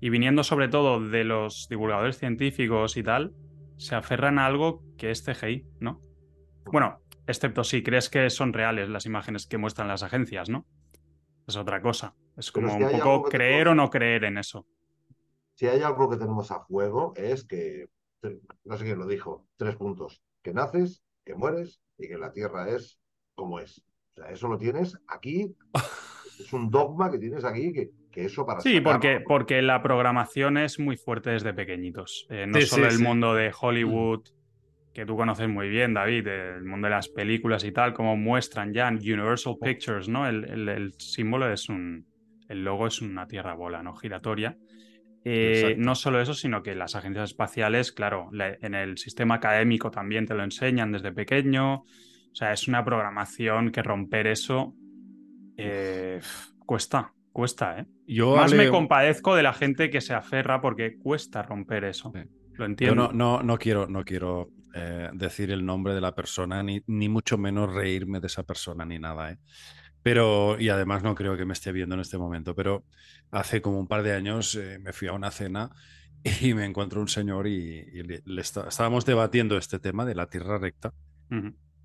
Y 0.01 0.11
viniendo 0.11 0.43
sobre 0.43 0.69
todo 0.69 1.07
de 1.09 1.25
los 1.25 1.67
divulgadores 1.69 2.19
científicos 2.19 2.97
y 2.97 3.03
tal, 3.03 3.35
se 3.77 3.95
aferran 3.95 4.39
a 4.39 4.47
algo 4.47 4.83
que 4.97 5.11
es 5.11 5.25
CGI, 5.25 5.67
¿no? 5.81 6.01
Bueno, 6.67 7.01
excepto 7.27 7.65
si 7.65 7.83
crees 7.83 8.09
que 8.11 8.29
son 8.31 8.53
reales 8.53 8.89
las 8.89 9.07
imágenes 9.07 9.47
que 9.47 9.59
muestran 9.59 9.89
las 9.89 10.03
agencias, 10.03 10.49
¿no? 10.49 10.67
Es 11.47 11.57
otra 11.57 11.81
cosa. 11.83 12.15
Es 12.37 12.53
como 12.53 12.75
un 12.75 12.91
poco 12.91 13.23
creer 13.25 13.69
o 13.69 13.75
no 13.75 13.91
creer 13.91 14.25
en 14.25 14.39
eso. 14.39 14.67
Si 15.55 15.67
hay 15.67 15.83
algo 15.83 16.09
que 16.09 16.17
tenemos 16.17 16.51
a 16.51 16.61
juego 16.61 17.13
es 17.17 17.45
que, 17.45 17.89
no 18.65 18.77
sé 18.77 18.85
quién 18.85 18.99
lo 18.99 19.07
dijo, 19.07 19.47
tres 19.57 19.77
puntos. 19.77 20.23
Que 20.43 20.55
naces, 20.55 21.03
que 21.25 21.35
mueres 21.35 21.83
y 21.99 22.09
que 22.09 22.17
la 22.17 22.33
Tierra 22.33 22.69
es 22.71 22.99
como 23.35 23.61
es. 23.61 23.85
O 24.11 24.15
sea, 24.15 24.31
eso 24.31 24.49
lo 24.49 24.59
tienes 24.59 24.99
aquí. 25.07 25.55
es 26.41 26.53
un 26.53 26.71
dogma 26.71 27.11
que 27.11 27.19
tienes 27.19 27.45
aquí 27.45 27.73
que, 27.73 27.91
eso 28.15 28.45
para... 28.45 28.61
Sí, 28.61 28.81
porque, 28.81 29.21
porque 29.21 29.63
la 29.63 29.83
programación 29.83 30.59
es 30.59 30.79
muy 30.79 30.97
fuerte 30.97 31.31
desde 31.31 31.55
pequeñitos. 31.55 32.27
Eh, 32.31 32.47
no 32.47 32.61
solo 32.61 32.89
el 32.89 32.99
mundo 32.99 33.35
de 33.35 33.53
Hollywood, 33.59 34.23
que 34.93 35.07
tú 35.07 35.17
conoces 35.17 35.49
muy 35.49 35.69
bien, 35.69 35.95
David, 35.95 36.27
el 36.27 36.65
mundo 36.65 36.87
de 36.87 36.95
las 36.95 37.09
películas 37.09 37.65
y 37.65 37.73
tal, 37.73 37.93
como 37.93 38.17
muestran 38.17 38.73
ya 38.73 38.89
en 38.89 38.97
Universal 38.97 39.57
Pictures, 39.61 40.09
¿no? 40.09 40.29
El, 40.29 40.93
símbolo 40.99 41.53
es 41.53 41.69
un... 41.69 42.07
El 42.49 42.65
logo 42.65 42.89
es 42.89 43.01
una 43.01 43.29
tierra 43.29 43.55
bola, 43.55 43.83
¿no? 43.83 43.95
Giratoria. 43.95 44.57
Eh, 45.25 45.77
no 45.79 45.95
solo 45.95 46.21
eso, 46.21 46.35
sino 46.35 46.63
que 46.63 46.75
las 46.75 46.97
agencias 46.97 47.31
espaciales, 47.31 47.93
claro, 47.93 48.29
en 48.33 48.75
el 48.75 48.99
sistema 48.99 49.37
académico 49.37 49.91
también 49.91 50.27
te 50.27 50.35
lo 50.35 50.43
enseñan 50.43 50.91
desde 50.91 51.13
pequeño. 51.13 51.75
O 51.75 52.35
sea, 52.35 52.53
es 52.53 52.67
una 52.67 52.85
programación 52.85 53.71
que 53.71 53.83
romper 53.83 54.27
eso 54.27 54.75
eh, 55.57 56.21
cuesta, 56.65 57.13
cuesta, 57.33 57.79
¿eh? 57.79 57.87
Yo 58.07 58.37
Más 58.37 58.53
me 58.53 58.69
compadezco 58.69 59.35
de 59.35 59.43
la 59.43 59.53
gente 59.53 59.91
que 59.91 60.01
se 60.01 60.15
aferra 60.15 60.61
porque 60.61 60.99
cuesta 60.99 61.43
romper 61.43 61.85
eso. 61.85 62.13
Lo 62.55 62.65
entiendo. 62.65 63.09
Yo 63.09 63.13
no, 63.13 63.43
no, 63.43 63.59
quiero, 63.59 63.87
no 63.87 64.05
quiero 64.05 64.51
eh, 64.75 65.09
decir 65.13 65.51
el 65.51 65.65
nombre 65.65 65.95
de 65.95 66.01
la 66.01 66.15
persona, 66.15 66.63
ni, 66.63 66.83
ni, 66.87 67.09
mucho 67.09 67.39
menos 67.39 67.73
reírme 67.73 68.21
de 68.21 68.27
esa 68.27 68.43
persona, 68.43 68.85
ni 68.85 68.99
nada, 68.99 69.33
¿eh? 69.33 69.39
Pero, 70.03 70.59
y 70.59 70.71
además 70.71 71.03
no 71.03 71.15
creo 71.15 71.37
que 71.37 71.45
me 71.45 71.53
esté 71.53 71.73
viendo 71.73 71.95
en 71.95 72.01
este 72.01 72.17
momento, 72.17 72.55
pero 72.55 72.85
hace 73.31 73.61
como 73.61 73.79
un 73.79 73.87
par 73.87 74.03
de 74.03 74.15
años 74.15 74.59
me 74.81 74.95
fui 74.95 75.09
a 75.09 75.13
una 75.13 75.31
cena 75.31 75.71
y 76.41 76.55
me 76.55 76.65
encuentro 76.65 77.01
un 77.01 77.09
señor 77.09 77.47
y, 77.47 78.03
le, 78.03 78.23
estábamos 78.41 79.05
debatiendo 79.05 79.57
este 79.59 79.79
tema 79.79 80.05
de 80.05 80.15
la 80.15 80.27
tierra 80.27 80.59
recta 80.59 80.93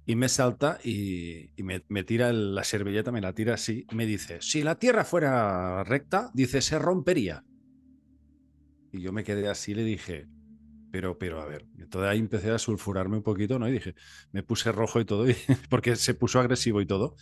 y 0.05 0.15
me 0.15 0.29
salta 0.29 0.79
y, 0.83 1.50
me, 1.57 2.03
tira 2.03 2.31
la 2.31 2.63
servilleta, 2.63 3.12
me 3.12 3.21
la 3.21 3.33
tira 3.33 3.55
así, 3.55 3.85
me 3.91 4.05
dice, 4.05 4.38
si 4.41 4.62
la 4.62 4.77
Tierra 4.77 5.03
fuera 5.03 5.83
recta, 5.83 6.31
dice, 6.33 6.62
se 6.62 6.77
rompería. 6.77 7.43
Y 8.91 9.01
yo 9.01 9.12
me 9.12 9.24
quedé 9.24 9.47
así 9.50 9.74
le 9.74 9.83
dije, 9.83 10.27
pero, 10.91 11.17
pero, 11.17 11.41
a 11.41 11.45
ver, 11.45 11.65
entonces 11.77 12.09
ahí 12.09 12.19
empecé 12.19 12.51
a 12.51 12.59
sulfurarme 12.59 13.17
un 13.17 13.24
poquito, 13.24 13.59
¿no? 13.59 13.67
Y 13.67 13.74
dije, 13.74 13.95
me 14.31 14.43
puse 14.43 14.71
rojo 14.71 15.00
y 15.01 15.05
todo, 15.05 15.25
porque 15.69 15.95
se 15.95 16.13
puso 16.13 16.39
agresivo 16.39 16.81
y 16.81 16.85
todo, 16.85 17.15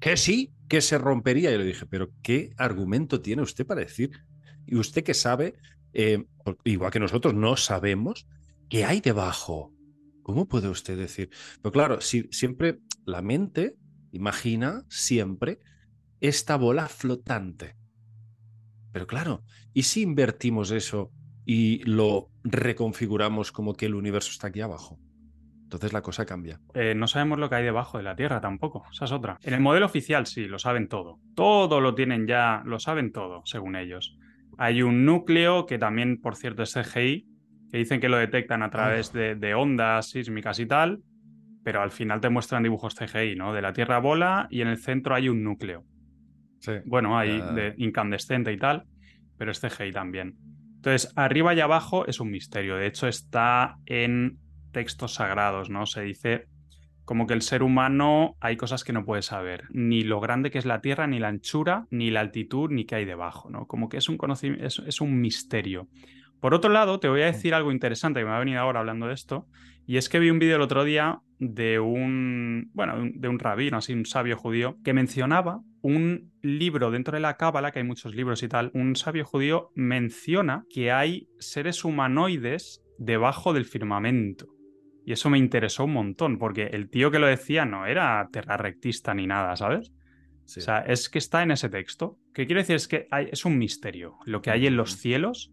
que 0.00 0.16
sí, 0.16 0.54
que 0.68 0.80
se 0.80 0.96
rompería. 0.96 1.52
Y 1.52 1.58
le 1.58 1.64
dije, 1.64 1.86
pero 1.86 2.10
¿qué 2.22 2.54
argumento 2.56 3.20
tiene 3.20 3.42
usted 3.42 3.66
para 3.66 3.80
decir? 3.80 4.12
Y 4.64 4.76
usted 4.76 5.02
que 5.02 5.12
sabe, 5.12 5.58
eh, 5.92 6.24
igual 6.64 6.92
que 6.92 7.00
nosotros, 7.00 7.34
no 7.34 7.56
sabemos 7.56 8.26
qué 8.70 8.84
hay 8.84 9.00
debajo 9.00 9.74
¿Cómo 10.28 10.46
puede 10.46 10.68
usted 10.68 10.98
decir? 10.98 11.30
Pero 11.62 11.72
claro, 11.72 12.02
si, 12.02 12.28
siempre 12.32 12.80
la 13.06 13.22
mente 13.22 13.76
imagina 14.12 14.84
siempre 14.90 15.58
esta 16.20 16.56
bola 16.56 16.86
flotante. 16.86 17.76
Pero 18.92 19.06
claro, 19.06 19.42
¿y 19.72 19.84
si 19.84 20.02
invertimos 20.02 20.70
eso 20.70 21.10
y 21.46 21.82
lo 21.84 22.28
reconfiguramos 22.44 23.52
como 23.52 23.72
que 23.72 23.86
el 23.86 23.94
universo 23.94 24.30
está 24.30 24.48
aquí 24.48 24.60
abajo? 24.60 24.98
Entonces 25.62 25.94
la 25.94 26.02
cosa 26.02 26.26
cambia. 26.26 26.60
Eh, 26.74 26.94
no 26.94 27.06
sabemos 27.06 27.38
lo 27.38 27.48
que 27.48 27.54
hay 27.54 27.64
debajo 27.64 27.96
de 27.96 28.04
la 28.04 28.14
Tierra 28.14 28.38
tampoco, 28.42 28.84
esa 28.92 29.06
es 29.06 29.12
otra. 29.12 29.38
En 29.42 29.54
el 29.54 29.60
modelo 29.60 29.86
oficial 29.86 30.26
sí, 30.26 30.44
lo 30.44 30.58
saben 30.58 30.88
todo. 30.88 31.20
Todo 31.34 31.80
lo 31.80 31.94
tienen 31.94 32.26
ya, 32.26 32.62
lo 32.66 32.78
saben 32.78 33.12
todo, 33.12 33.40
según 33.46 33.76
ellos. 33.76 34.18
Hay 34.58 34.82
un 34.82 35.06
núcleo 35.06 35.64
que 35.64 35.78
también, 35.78 36.20
por 36.20 36.36
cierto, 36.36 36.62
es 36.62 36.74
CGI, 36.74 37.37
que 37.70 37.78
dicen 37.78 38.00
que 38.00 38.08
lo 38.08 38.16
detectan 38.16 38.62
a 38.62 38.70
través 38.70 39.12
de, 39.12 39.54
ondas 39.54 40.10
sísmicas 40.10 40.58
y 40.58 40.66
tal, 40.66 41.00
pero 41.62 41.82
al 41.82 41.90
final 41.90 42.20
te 42.20 42.30
muestran 42.30 42.62
dibujos 42.62 42.94
CGI, 42.94 43.36
¿no? 43.36 43.52
De 43.52 43.62
la 43.62 43.72
Tierra 43.72 43.98
bola 43.98 44.46
y 44.50 44.62
en 44.62 44.68
el 44.68 44.78
centro 44.78 45.14
hay 45.14 45.28
un 45.28 45.42
núcleo. 45.42 45.84
Sí. 46.60 46.72
Bueno, 46.86 47.18
hay 47.18 47.40
de 47.54 47.74
incandescente 47.76 48.52
y 48.52 48.56
tal, 48.56 48.84
pero 49.36 49.52
es 49.52 49.60
CGI 49.60 49.92
también. 49.92 50.36
Entonces, 50.76 51.12
arriba 51.16 51.54
y 51.54 51.60
abajo 51.60 52.06
es 52.06 52.20
un 52.20 52.30
misterio. 52.30 52.76
De 52.76 52.86
hecho, 52.86 53.06
está 53.06 53.76
en 53.86 54.38
textos 54.72 55.14
sagrados, 55.14 55.70
¿no? 55.70 55.86
Se 55.86 56.02
dice 56.02 56.46
como 57.04 57.26
que 57.26 57.34
el 57.34 57.42
ser 57.42 57.62
humano 57.62 58.36
hay 58.38 58.56
cosas 58.58 58.84
que 58.84 58.92
no 58.92 59.06
puede 59.06 59.22
saber, 59.22 59.64
ni 59.70 60.02
lo 60.02 60.20
grande 60.20 60.50
que 60.50 60.58
es 60.58 60.66
la 60.66 60.82
Tierra, 60.82 61.06
ni 61.06 61.18
la 61.18 61.28
anchura, 61.28 61.86
ni 61.90 62.10
la 62.10 62.20
altitud, 62.20 62.70
ni 62.70 62.84
qué 62.84 62.96
hay 62.96 63.04
debajo, 63.06 63.48
¿no? 63.48 63.66
Como 63.66 63.88
que 63.88 63.96
es 63.96 64.10
un 64.10 64.18
conocimiento, 64.18 64.66
es 64.86 65.00
un 65.00 65.18
misterio. 65.18 65.88
Por 66.40 66.54
otro 66.54 66.70
lado, 66.70 67.00
te 67.00 67.08
voy 67.08 67.22
a 67.22 67.26
decir 67.26 67.54
algo 67.54 67.72
interesante 67.72 68.20
que 68.20 68.26
me 68.26 68.32
ha 68.32 68.38
venido 68.38 68.60
ahora 68.60 68.80
hablando 68.80 69.08
de 69.08 69.14
esto, 69.14 69.46
y 69.86 69.96
es 69.96 70.08
que 70.08 70.18
vi 70.18 70.30
un 70.30 70.38
vídeo 70.38 70.56
el 70.56 70.62
otro 70.62 70.84
día 70.84 71.20
de 71.38 71.80
un, 71.80 72.70
bueno, 72.74 73.10
de 73.12 73.28
un 73.28 73.38
rabino, 73.38 73.78
así 73.78 73.92
un 73.92 74.04
sabio 74.04 74.36
judío, 74.36 74.76
que 74.84 74.92
mencionaba 74.92 75.60
un 75.80 76.32
libro 76.42 76.90
dentro 76.90 77.14
de 77.14 77.20
la 77.20 77.36
Cábala, 77.36 77.72
que 77.72 77.78
hay 77.78 77.84
muchos 77.86 78.14
libros 78.14 78.42
y 78.42 78.48
tal, 78.48 78.70
un 78.74 78.96
sabio 78.96 79.24
judío 79.24 79.70
menciona 79.74 80.64
que 80.68 80.92
hay 80.92 81.28
seres 81.38 81.84
humanoides 81.84 82.82
debajo 82.98 83.52
del 83.52 83.64
firmamento. 83.64 84.46
Y 85.06 85.12
eso 85.12 85.30
me 85.30 85.38
interesó 85.38 85.84
un 85.84 85.94
montón, 85.94 86.38
porque 86.38 86.64
el 86.64 86.90
tío 86.90 87.10
que 87.10 87.18
lo 87.18 87.26
decía 87.26 87.64
no 87.64 87.86
era 87.86 88.28
terrarrectista 88.30 89.14
ni 89.14 89.26
nada, 89.26 89.56
¿sabes? 89.56 89.90
O 90.44 90.60
sea, 90.60 90.80
es 90.80 91.08
que 91.08 91.18
está 91.18 91.42
en 91.42 91.50
ese 91.50 91.68
texto. 91.68 92.18
¿Qué 92.34 92.46
quiere 92.46 92.60
decir? 92.60 92.76
Es 92.76 92.88
que 92.88 93.06
hay, 93.10 93.28
es 93.32 93.44
un 93.44 93.58
misterio. 93.58 94.16
Lo 94.24 94.42
que 94.42 94.50
hay 94.50 94.66
en 94.66 94.76
los 94.76 94.96
cielos 94.96 95.52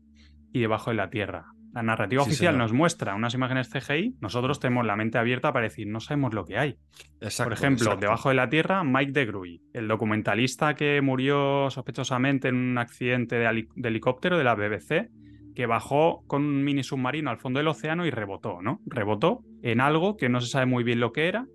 y 0.55 0.62
debajo 0.62 0.89
de 0.89 0.95
la 0.95 1.09
tierra. 1.09 1.47
La 1.74 1.83
narrativa 1.83 2.24
oficial 2.24 2.57
nos 2.57 2.71
muestra 2.71 3.13
unas 3.13 3.33
imágenes 3.33 3.69
CGI, 3.69 4.15
nosotros 4.21 4.62
tenemos 4.62 4.85
la 4.85 4.95
mente 4.95 5.17
abierta 5.17 5.51
para 5.51 5.65
decir, 5.65 5.85
no 5.88 6.00
sabemos 6.00 6.33
lo 6.33 6.45
que 6.45 6.57
hay. 6.57 6.77
Por 7.38 7.51
ejemplo, 7.51 7.97
debajo 7.97 8.29
de 8.29 8.35
la 8.35 8.47
tierra, 8.47 8.81
Mike 8.85 9.12
de 9.12 9.59
el 9.74 9.88
documentalista 9.89 10.74
que 10.75 11.01
murió 11.01 11.69
sospechosamente 11.69 12.47
en 12.47 12.55
un 12.55 12.77
accidente 12.77 13.35
de, 13.35 13.67
helicóptero 13.83 14.38
de 14.38 14.45
la 14.45 14.55
BBC, 14.55 15.09
que 15.53 15.65
bajó 15.65 16.24
con 16.27 16.43
un 16.43 16.63
mini 16.63 16.83
submarino 16.83 17.29
al 17.29 17.38
fondo 17.38 17.59
del 17.59 17.67
océano 17.67 18.05
y 18.05 18.12
rebotó, 18.12 18.62
¿no? 18.62 18.79
Rebotó 18.85 19.41
en 19.62 19.81
algo 19.81 20.15
que 20.15 20.29
no 20.29 20.39
se 20.39 20.47
sabe 20.47 20.67
muy 20.67 20.85
bien 20.85 21.01
lo 21.01 21.12
que 21.12 21.27
era 21.27 21.47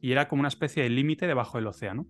y 0.00 0.10
era 0.10 0.26
como 0.26 0.40
una 0.40 0.48
especie 0.48 0.82
de 0.82 0.90
límite 0.90 1.28
debajo 1.28 1.58
del 1.58 1.68
océano. 1.68 2.06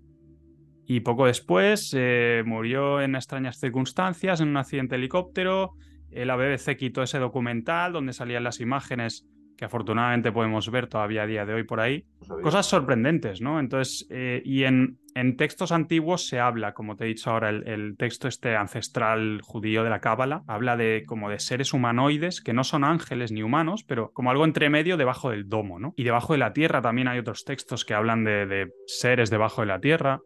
Y 0.86 1.00
poco 1.00 1.26
después 1.26 1.94
eh, 1.94 2.42
murió 2.46 3.02
en 3.02 3.14
extrañas 3.14 3.60
circunstancias 3.60 4.40
en 4.40 4.48
un 4.48 4.56
accidente 4.56 4.94
de 4.94 5.00
helicóptero 5.00 5.74
la 6.14 6.36
BBC 6.36 6.76
quitó 6.76 7.02
ese 7.02 7.18
documental 7.18 7.92
donde 7.92 8.12
salían 8.12 8.44
las 8.44 8.60
imágenes 8.60 9.26
que 9.56 9.64
afortunadamente 9.64 10.32
podemos 10.32 10.70
ver 10.70 10.88
todavía 10.88 11.22
a 11.22 11.26
día 11.26 11.46
de 11.46 11.54
hoy 11.54 11.64
por 11.64 11.80
ahí. 11.80 12.04
Cosas 12.42 12.66
sorprendentes, 12.66 13.40
¿no? 13.40 13.60
Entonces, 13.60 14.06
eh, 14.10 14.42
y 14.44 14.64
en, 14.64 14.98
en, 15.14 15.36
textos 15.36 15.72
antiguos 15.72 16.26
se 16.26 16.40
habla, 16.40 16.74
como 16.74 16.96
te 16.96 17.04
he 17.04 17.08
dicho 17.08 17.30
ahora, 17.30 17.50
el, 17.50 17.96
texto 17.96 18.28
este 18.28 18.56
ancestral 18.56 19.40
judío 19.42 19.84
de 19.84 19.90
la 19.90 20.00
Cábala, 20.00 20.42
habla 20.46 20.76
de 20.76 21.04
como 21.06 21.30
de 21.30 21.38
seres 21.38 21.72
humanoides 21.72 22.40
que 22.40 22.52
no 22.52 22.64
son 22.64 22.84
ángeles 22.84 23.30
ni 23.30 23.42
humanos, 23.42 23.84
pero 23.84 24.10
como 24.12 24.30
algo 24.30 24.44
entre 24.44 24.70
medio 24.70 24.96
debajo 24.96 25.30
del 25.30 25.48
domo, 25.48 25.78
¿no? 25.78 25.94
Y 25.96 26.04
debajo 26.04 26.32
de 26.32 26.38
la 26.38 26.52
tierra 26.52 26.82
también 26.82 27.08
hay 27.08 27.18
otros 27.18 27.44
textos 27.44 27.84
que 27.84 27.94
hablan 27.94 28.24
de, 28.24 28.46
de 28.46 28.72
seres 28.86 29.30
debajo 29.30 29.60
de 29.60 29.68
la 29.68 29.80
tierra 29.80 30.20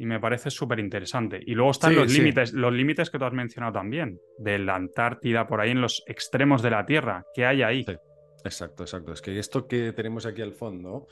y 0.00 0.06
me 0.06 0.18
parece 0.18 0.50
súper 0.50 0.80
interesante. 0.80 1.38
Y 1.44 1.54
luego 1.54 1.72
están 1.72 1.94
los 1.94 2.10
límites, 2.10 2.54
los 2.54 2.72
límites 2.72 3.10
que 3.10 3.18
tú 3.18 3.26
has 3.26 3.34
mencionado 3.34 3.74
también, 3.74 4.18
de 4.38 4.58
la 4.58 4.74
Antártida, 4.74 5.46
por 5.46 5.60
ahí 5.60 5.72
en 5.72 5.82
los 5.82 6.02
extremos 6.06 6.62
de 6.62 6.70
la 6.70 6.86
Tierra, 6.86 7.26
¿qué 7.34 7.44
hay 7.44 7.60
ahí? 7.60 7.84
Exacto, 8.42 8.84
exacto. 8.84 9.12
Es 9.12 9.20
que 9.20 9.38
esto 9.38 9.68
que 9.68 9.92
tenemos 9.92 10.24
aquí 10.24 10.40
al 10.40 10.54
fondo, 10.54 11.06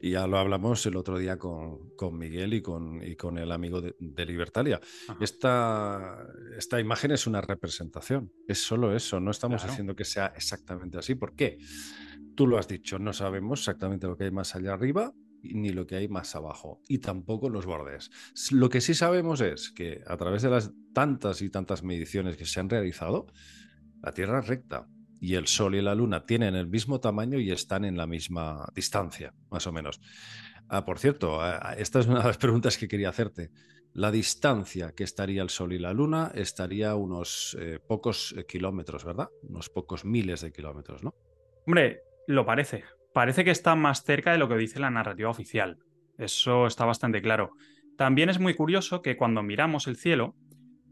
y 0.00 0.10
ya 0.10 0.26
lo 0.26 0.38
hablamos 0.38 0.84
el 0.86 0.96
otro 0.96 1.18
día 1.18 1.38
con, 1.38 1.90
con 1.90 2.18
Miguel 2.18 2.54
y 2.54 2.62
con, 2.62 3.00
y 3.00 3.14
con 3.14 3.38
el 3.38 3.52
amigo 3.52 3.80
de, 3.80 4.26
Libertalia, 4.26 4.80
esta, 5.20 6.26
esta, 6.58 6.80
imagen 6.80 7.12
es 7.12 7.28
una 7.28 7.42
representación, 7.42 8.32
es 8.48 8.60
solo 8.60 8.92
eso, 8.92 9.20
no 9.20 9.30
estamos 9.30 9.64
haciendo 9.64 9.94
que 9.94 10.04
sea 10.04 10.32
exactamente 10.34 10.98
así. 10.98 11.14
¿Por 11.14 11.36
qué? 11.36 11.58
Tú 12.34 12.48
lo 12.48 12.58
has 12.58 12.66
dicho, 12.66 12.98
no 12.98 13.12
sabemos 13.12 13.60
exactamente 13.60 14.08
lo 14.08 14.16
que 14.16 14.24
hay 14.24 14.32
más 14.32 14.56
allá 14.56 14.72
arriba, 14.72 15.12
ni 15.42 15.70
lo 15.70 15.86
que 15.86 15.96
hay 15.96 16.08
más 16.08 16.34
abajo, 16.34 16.80
y 16.88 16.98
tampoco 16.98 17.48
los 17.48 17.66
bordes. 17.66 18.10
Lo 18.50 18.68
que 18.68 18.80
sí 18.80 18.94
sabemos 18.94 19.40
es 19.40 19.70
que 19.70 20.02
a 20.06 20.16
través 20.16 20.42
de 20.42 20.50
las 20.50 20.72
tantas 20.94 21.42
y 21.42 21.50
tantas 21.50 21.82
mediciones 21.82 22.36
que 22.36 22.46
se 22.46 22.60
han 22.60 22.70
realizado, 22.70 23.26
la 24.02 24.12
Tierra 24.12 24.40
es 24.40 24.46
recta 24.46 24.86
y 25.20 25.34
el 25.34 25.46
Sol 25.46 25.76
y 25.76 25.82
la 25.82 25.94
Luna 25.94 26.26
tienen 26.26 26.56
el 26.56 26.66
mismo 26.66 27.00
tamaño 27.00 27.38
y 27.38 27.50
están 27.52 27.84
en 27.84 27.96
la 27.96 28.06
misma 28.06 28.66
distancia, 28.74 29.32
más 29.50 29.66
o 29.66 29.72
menos. 29.72 30.00
Ah, 30.68 30.84
por 30.84 30.98
cierto, 30.98 31.40
ah, 31.40 31.74
esta 31.78 32.00
es 32.00 32.06
una 32.06 32.20
de 32.20 32.26
las 32.26 32.38
preguntas 32.38 32.76
que 32.76 32.88
quería 32.88 33.10
hacerte. 33.10 33.50
la 33.94 34.10
distancia 34.10 34.92
que 34.92 35.04
estaría 35.04 35.42
el 35.42 35.50
Sol 35.50 35.74
y 35.74 35.78
la 35.78 35.92
Luna 35.92 36.32
estaría 36.34 36.94
unos 36.94 37.54
eh, 37.60 37.78
pocos 37.78 38.34
eh, 38.36 38.46
kilómetros, 38.46 39.04
¿verdad? 39.04 39.28
Unos 39.42 39.68
pocos 39.68 40.06
miles 40.06 40.40
de 40.40 40.50
kilómetros, 40.50 41.04
¿no? 41.04 41.14
Hombre, 41.66 42.00
lo 42.26 42.46
parece. 42.46 42.84
Parece 43.14 43.44
que 43.44 43.50
está 43.50 43.74
más 43.74 44.04
cerca 44.04 44.32
de 44.32 44.38
lo 44.38 44.48
que 44.48 44.56
dice 44.56 44.80
la 44.80 44.90
narrativa 44.90 45.30
oficial. 45.30 45.78
Eso 46.18 46.66
está 46.66 46.84
bastante 46.84 47.20
claro. 47.20 47.52
También 47.96 48.30
es 48.30 48.38
muy 48.38 48.54
curioso 48.54 49.02
que 49.02 49.16
cuando 49.16 49.42
miramos 49.42 49.86
el 49.86 49.96
cielo, 49.96 50.34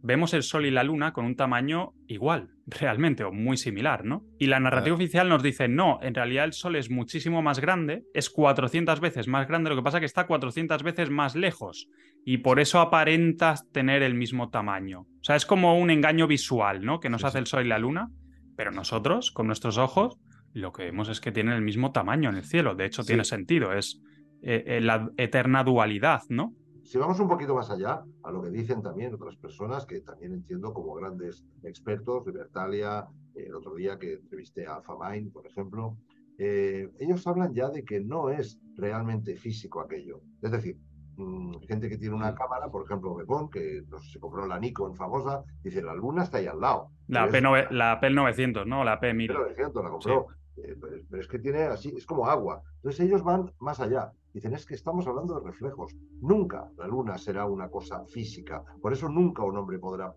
vemos 0.02 0.34
el 0.34 0.42
Sol 0.42 0.66
y 0.66 0.70
la 0.70 0.84
Luna 0.84 1.12
con 1.12 1.24
un 1.24 1.36
tamaño 1.36 1.92
igual, 2.06 2.50
realmente, 2.66 3.24
o 3.24 3.32
muy 3.32 3.56
similar, 3.56 4.04
¿no? 4.04 4.24
Y 4.38 4.46
la 4.46 4.60
narrativa 4.60 4.94
oficial 4.94 5.28
nos 5.28 5.42
dice, 5.42 5.68
no, 5.68 5.98
en 6.02 6.14
realidad 6.14 6.44
el 6.44 6.52
Sol 6.52 6.76
es 6.76 6.90
muchísimo 6.90 7.42
más 7.42 7.60
grande, 7.60 8.04
es 8.14 8.30
400 8.30 9.00
veces 9.00 9.28
más 9.28 9.46
grande, 9.48 9.70
lo 9.70 9.76
que 9.76 9.82
pasa 9.82 9.98
es 9.98 10.00
que 10.00 10.06
está 10.06 10.26
400 10.26 10.82
veces 10.82 11.10
más 11.10 11.34
lejos, 11.34 11.88
y 12.24 12.38
por 12.38 12.60
eso 12.60 12.80
aparenta 12.80 13.54
tener 13.72 14.02
el 14.02 14.14
mismo 14.14 14.50
tamaño. 14.50 15.00
O 15.00 15.24
sea, 15.24 15.36
es 15.36 15.46
como 15.46 15.78
un 15.78 15.90
engaño 15.90 16.26
visual, 16.26 16.84
¿no? 16.84 17.00
Que 17.00 17.10
nos 17.10 17.24
hace 17.24 17.38
el 17.38 17.46
Sol 17.46 17.64
y 17.64 17.68
la 17.68 17.78
Luna, 17.78 18.10
pero 18.56 18.70
nosotros, 18.72 19.30
con 19.30 19.46
nuestros 19.46 19.78
ojos, 19.78 20.18
lo 20.52 20.72
que 20.72 20.84
vemos 20.84 21.08
es 21.08 21.20
que 21.20 21.32
tienen 21.32 21.54
el 21.54 21.62
mismo 21.62 21.92
tamaño 21.92 22.30
en 22.30 22.36
el 22.36 22.44
cielo, 22.44 22.74
de 22.74 22.86
hecho 22.86 23.04
tiene 23.04 23.24
sentido, 23.24 23.72
es 23.72 24.00
eh, 24.42 24.64
eh, 24.66 24.80
la 24.80 25.10
eterna 25.16 25.62
dualidad, 25.64 26.22
¿no? 26.28 26.54
Si 26.82 26.98
vamos 26.98 27.20
un 27.20 27.28
poquito 27.28 27.54
más 27.54 27.70
allá, 27.70 28.02
a 28.22 28.32
lo 28.32 28.42
que 28.42 28.50
dicen 28.50 28.82
también 28.82 29.14
otras 29.14 29.36
personas 29.36 29.86
que 29.86 30.00
también 30.00 30.32
entiendo 30.32 30.72
como 30.72 30.94
grandes 30.94 31.44
expertos, 31.62 32.26
Libertalia, 32.26 33.06
el 33.34 33.54
otro 33.54 33.74
día 33.74 33.98
que 33.98 34.14
entrevisté 34.14 34.66
a 34.66 34.80
Famain, 34.80 35.30
por 35.30 35.46
ejemplo, 35.46 35.96
eh, 36.38 36.88
ellos 36.98 37.26
hablan 37.26 37.54
ya 37.54 37.68
de 37.68 37.84
que 37.84 38.00
no 38.00 38.30
es 38.30 38.58
realmente 38.76 39.36
físico 39.36 39.80
aquello. 39.80 40.22
Es 40.40 40.50
decir, 40.50 40.78
mm, 41.16 41.60
gente 41.68 41.88
que 41.88 41.98
tiene 41.98 42.16
una 42.16 42.34
cámara, 42.34 42.68
por 42.68 42.86
ejemplo, 42.86 43.14
Bepon, 43.14 43.50
que 43.50 43.82
se 44.10 44.18
compró 44.18 44.46
la 44.46 44.58
Nikon 44.58 44.96
famosa, 44.96 45.44
dice, 45.62 45.82
la 45.82 45.94
luna 45.94 46.22
está 46.22 46.38
ahí 46.38 46.46
al 46.46 46.60
lado. 46.60 46.90
La, 47.08 47.28
P, 47.28 47.40
la 47.42 48.00
P900, 48.00 48.66
¿no? 48.66 48.84
La 48.84 48.98
P1000. 48.98 49.28
P900 49.28 49.84
la 49.84 49.90
compró. 49.90 50.26
Eh, 50.64 50.76
pero 51.08 51.22
es 51.22 51.28
que 51.28 51.38
tiene 51.38 51.62
así, 51.64 51.92
es 51.96 52.06
como 52.06 52.26
agua. 52.26 52.62
Entonces 52.76 53.06
ellos 53.06 53.22
van 53.22 53.52
más 53.60 53.80
allá. 53.80 54.12
Dicen, 54.32 54.54
es 54.54 54.64
que 54.64 54.74
estamos 54.74 55.06
hablando 55.06 55.40
de 55.40 55.46
reflejos. 55.46 55.96
Nunca 56.20 56.70
la 56.76 56.86
luna 56.86 57.18
será 57.18 57.46
una 57.46 57.68
cosa 57.68 58.04
física. 58.06 58.62
Por 58.80 58.92
eso 58.92 59.08
nunca 59.08 59.42
un 59.42 59.56
hombre 59.56 59.78
podrá 59.78 60.14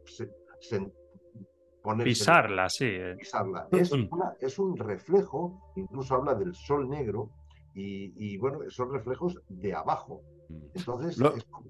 ponerse, 1.81 2.09
pisarla, 2.09 2.69
sí. 2.69 2.85
Eh. 2.85 3.15
Pisarla. 3.17 3.67
Es, 3.71 3.91
es 4.39 4.59
un 4.59 4.77
reflejo, 4.77 5.73
incluso 5.75 6.15
habla 6.15 6.35
del 6.35 6.53
sol 6.53 6.89
negro, 6.89 7.31
y, 7.75 8.37
bueno, 8.37 8.59
son 8.69 8.91
reflejos 8.91 9.41
de 9.49 9.73
abajo. 9.73 10.21
Mm. 10.49 10.61
Entonces, 10.75 11.17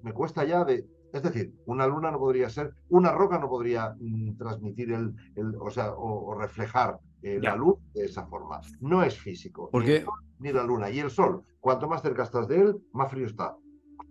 me 0.02 0.12
cuesta 0.12 0.44
ya 0.44 0.64
de. 0.64 0.86
Es 1.12 1.22
decir, 1.22 1.54
una 1.66 1.86
luna 1.86 2.10
no 2.10 2.18
podría 2.18 2.50
ser, 2.50 2.74
una 2.88 3.12
roca 3.12 3.38
no 3.38 3.48
podría 3.48 3.94
mm, 4.00 4.36
transmitir 4.36 4.90
el, 4.90 5.14
el, 5.36 5.54
o 5.60 5.70
sea, 5.70 5.92
o 5.96 6.34
reflejar 6.34 6.98
eh, 7.24 7.40
la 7.40 7.56
luz 7.56 7.78
de 7.94 8.04
esa 8.04 8.26
forma. 8.26 8.60
No 8.80 9.02
es 9.02 9.18
físico. 9.18 9.70
Porque... 9.72 10.04
Ni, 10.40 10.52
la 10.52 10.62
luna. 10.62 10.90
Y 10.90 10.98
el 10.98 11.10
sol, 11.10 11.42
cuanto 11.58 11.88
más 11.88 12.02
cerca 12.02 12.22
estás 12.22 12.46
de 12.46 12.60
él, 12.60 12.76
más 12.92 13.10
frío 13.10 13.24
está. 13.24 13.56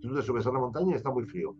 Tú 0.02 0.16
te 0.16 0.24
subes 0.24 0.48
a 0.48 0.52
la 0.52 0.58
montaña 0.58 0.94
y 0.94 0.96
está 0.96 1.12
muy 1.12 1.24
frío. 1.26 1.56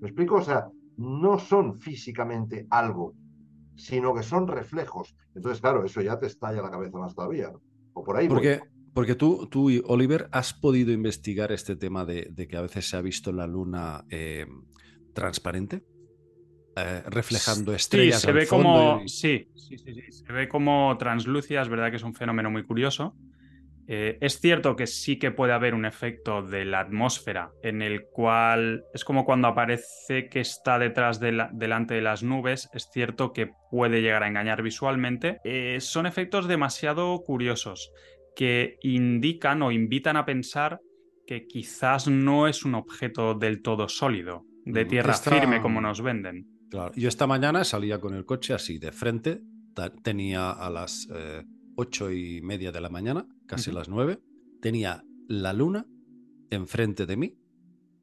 ¿Me 0.00 0.08
explico? 0.08 0.36
O 0.36 0.42
sea, 0.42 0.68
no 0.96 1.38
son 1.38 1.74
físicamente 1.74 2.66
algo, 2.70 3.14
sino 3.74 4.14
que 4.14 4.22
son 4.22 4.48
reflejos. 4.48 5.14
Entonces, 5.34 5.60
claro, 5.60 5.84
eso 5.84 6.00
ya 6.00 6.18
te 6.18 6.28
estalla 6.28 6.62
la 6.62 6.70
cabeza 6.70 6.96
más 6.96 7.14
todavía. 7.14 7.52
O 7.92 8.02
por 8.02 8.16
ahí. 8.16 8.26
Porque, 8.26 8.62
porque 8.94 9.14
tú, 9.14 9.48
tú, 9.48 9.68
Oliver, 9.88 10.30
has 10.32 10.54
podido 10.54 10.92
investigar 10.92 11.52
este 11.52 11.76
tema 11.76 12.06
de, 12.06 12.32
que 12.48 12.56
a 12.56 12.62
veces 12.62 12.88
se 12.88 12.96
ha 12.96 13.02
visto 13.02 13.32
la 13.32 13.46
luna 13.46 14.06
eh, 14.08 14.46
transparente. 15.12 15.84
Eh, 16.76 17.02
reflejando 17.06 17.74
estrellas. 17.74 18.20
Sí, 18.20 18.26
se 18.26 18.32
ve 18.32 18.46
como. 18.46 19.00
Sí, 19.06 19.48
sí, 19.54 19.78
sí, 19.78 19.94
se 20.12 20.32
ve 20.32 20.46
como 20.46 20.94
translúcida, 20.98 21.62
es 21.62 21.68
verdad 21.70 21.90
que 21.90 21.96
es 21.96 22.02
un 22.02 22.14
fenómeno 22.14 22.50
muy 22.50 22.64
curioso. 22.64 23.14
Eh, 23.88 24.18
es 24.20 24.40
cierto 24.40 24.74
que 24.74 24.86
sí 24.86 25.18
que 25.18 25.30
puede 25.30 25.52
haber 25.52 25.72
un 25.72 25.84
efecto 25.84 26.42
de 26.42 26.64
la 26.64 26.80
atmósfera 26.80 27.52
en 27.62 27.82
el 27.82 28.06
cual 28.06 28.82
es 28.92 29.04
como 29.04 29.24
cuando 29.24 29.46
aparece 29.46 30.28
que 30.28 30.40
está 30.40 30.78
detrás 30.78 31.20
de 31.20 31.30
la, 31.32 31.50
delante 31.52 31.94
de 31.94 32.02
las 32.02 32.24
nubes, 32.24 32.68
es 32.74 32.90
cierto 32.92 33.32
que 33.32 33.52
puede 33.70 34.02
llegar 34.02 34.24
a 34.24 34.28
engañar 34.28 34.62
visualmente. 34.62 35.38
Eh, 35.44 35.78
son 35.80 36.06
efectos 36.06 36.48
demasiado 36.48 37.22
curiosos 37.24 37.92
que 38.34 38.76
indican 38.82 39.62
o 39.62 39.70
invitan 39.70 40.16
a 40.16 40.26
pensar 40.26 40.80
que 41.26 41.46
quizás 41.46 42.08
no 42.08 42.48
es 42.48 42.64
un 42.64 42.74
objeto 42.74 43.34
del 43.34 43.62
todo 43.62 43.88
sólido, 43.88 44.44
de 44.64 44.84
mm, 44.84 44.88
tierra 44.88 45.14
firme 45.14 45.62
como 45.62 45.80
nos 45.80 46.02
venden. 46.02 46.55
Claro, 46.76 46.92
yo 46.94 47.08
esta 47.08 47.26
mañana 47.26 47.64
salía 47.64 48.02
con 48.02 48.12
el 48.12 48.26
coche 48.26 48.52
así 48.52 48.78
de 48.78 48.92
frente, 48.92 49.40
tenía 50.02 50.50
a 50.50 50.68
las 50.68 51.08
eh, 51.10 51.42
ocho 51.74 52.12
y 52.12 52.42
media 52.42 52.70
de 52.70 52.82
la 52.82 52.90
mañana, 52.90 53.26
casi 53.46 53.72
las 53.72 53.88
nueve, 53.88 54.18
tenía 54.60 55.02
la 55.26 55.54
luna 55.54 55.86
enfrente 56.50 57.06
de 57.06 57.16
mí, 57.16 57.38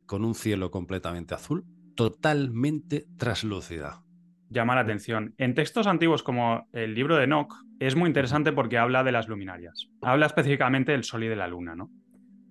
con 0.07 0.25
un 0.25 0.33
cielo 0.33 0.71
completamente 0.71 1.35
azul, 1.35 1.65
totalmente 1.95 3.05
traslúcida. 3.15 4.03
Llama 4.49 4.73
la 4.73 4.81
atención. 4.81 5.35
En 5.37 5.53
textos 5.53 5.85
antiguos 5.85 6.23
como 6.23 6.67
el 6.73 6.95
libro 6.95 7.17
de 7.17 7.25
Enoch, 7.25 7.53
es 7.79 7.95
muy 7.95 8.07
interesante 8.07 8.53
porque 8.53 8.79
habla 8.79 9.03
de 9.03 9.11
las 9.11 9.27
luminarias. 9.27 9.87
Habla 10.01 10.25
específicamente 10.25 10.93
del 10.93 11.03
sol 11.03 11.23
y 11.23 11.27
de 11.27 11.35
la 11.35 11.47
luna, 11.47 11.75
¿no? 11.75 11.91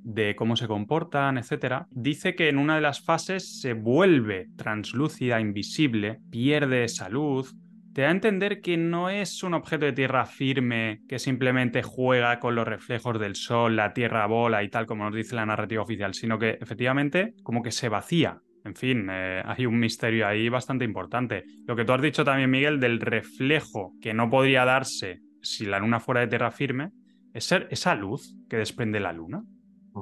De 0.05 0.35
cómo 0.37 0.57
se 0.57 0.69
comportan, 0.69 1.39
etc., 1.39 1.85
dice 1.91 2.35
que 2.35 2.49
en 2.49 2.59
una 2.59 2.77
de 2.77 2.81
las 2.81 3.01
fases 3.01 3.61
se 3.61 3.73
vuelve 3.75 4.49
translúcida, 4.57 5.41
invisible, 5.41 6.21
pierde 6.31 6.85
esa 6.85 7.09
luz. 7.09 7.55
Te 7.95 8.03
da 8.03 8.09
a 8.09 8.13
entender 8.13 8.63
que 8.63 8.77
no 8.77 9.11
es 9.11 9.43
un 9.43 9.55
objeto 9.55 9.85
de 9.85 9.93
tierra 9.93 10.25
firme 10.25 11.03
que 11.09 11.19
simplemente 11.19 11.83
juega 11.83 12.41
con 12.41 12.55
los 12.55 12.67
reflejos 12.67 13.21
del 13.21 13.37
sol, 13.37 13.77
la 13.77 13.93
tierra 13.93 14.27
bola 14.27 14.63
y 14.63 14.71
tal, 14.71 14.87
como 14.87 15.05
nos 15.05 15.15
dice 15.15 15.37
la 15.37 15.45
narrativa 15.45 15.83
oficial, 15.83 16.15
sino 16.15 16.39
que 16.39 16.59
efectivamente 16.61 17.35
como 17.43 17.63
que 17.63 17.71
se 17.71 17.91
vacía. 17.91 18.41
En 18.65 18.77
fin, 18.77 19.09
eh, 19.11 19.43
hay 19.45 19.67
un 19.67 19.79
misterio 19.79 20.27
ahí 20.27 20.49
bastante 20.49 20.85
importante. 20.85 21.45
Lo 21.67 21.77
que 21.77 21.85
tú 21.85 21.93
has 21.93 22.01
dicho 22.01 22.25
también, 22.25 22.51
Miguel, 22.51 22.81
del 22.81 23.01
reflejo 23.01 23.93
que 24.01 24.15
no 24.15 24.31
podría 24.31 24.65
darse 24.65 25.21
si 25.43 25.67
la 25.67 25.81
luna 25.81 26.01
fuera 26.01 26.21
de 26.21 26.29
tierra 26.29 26.51
firme, 26.51 26.93
es 27.35 27.51
esa 27.53 27.95
luz 27.95 28.37
que 28.49 28.57
desprende 28.57 29.01
la 29.01 29.13
luna 29.13 29.43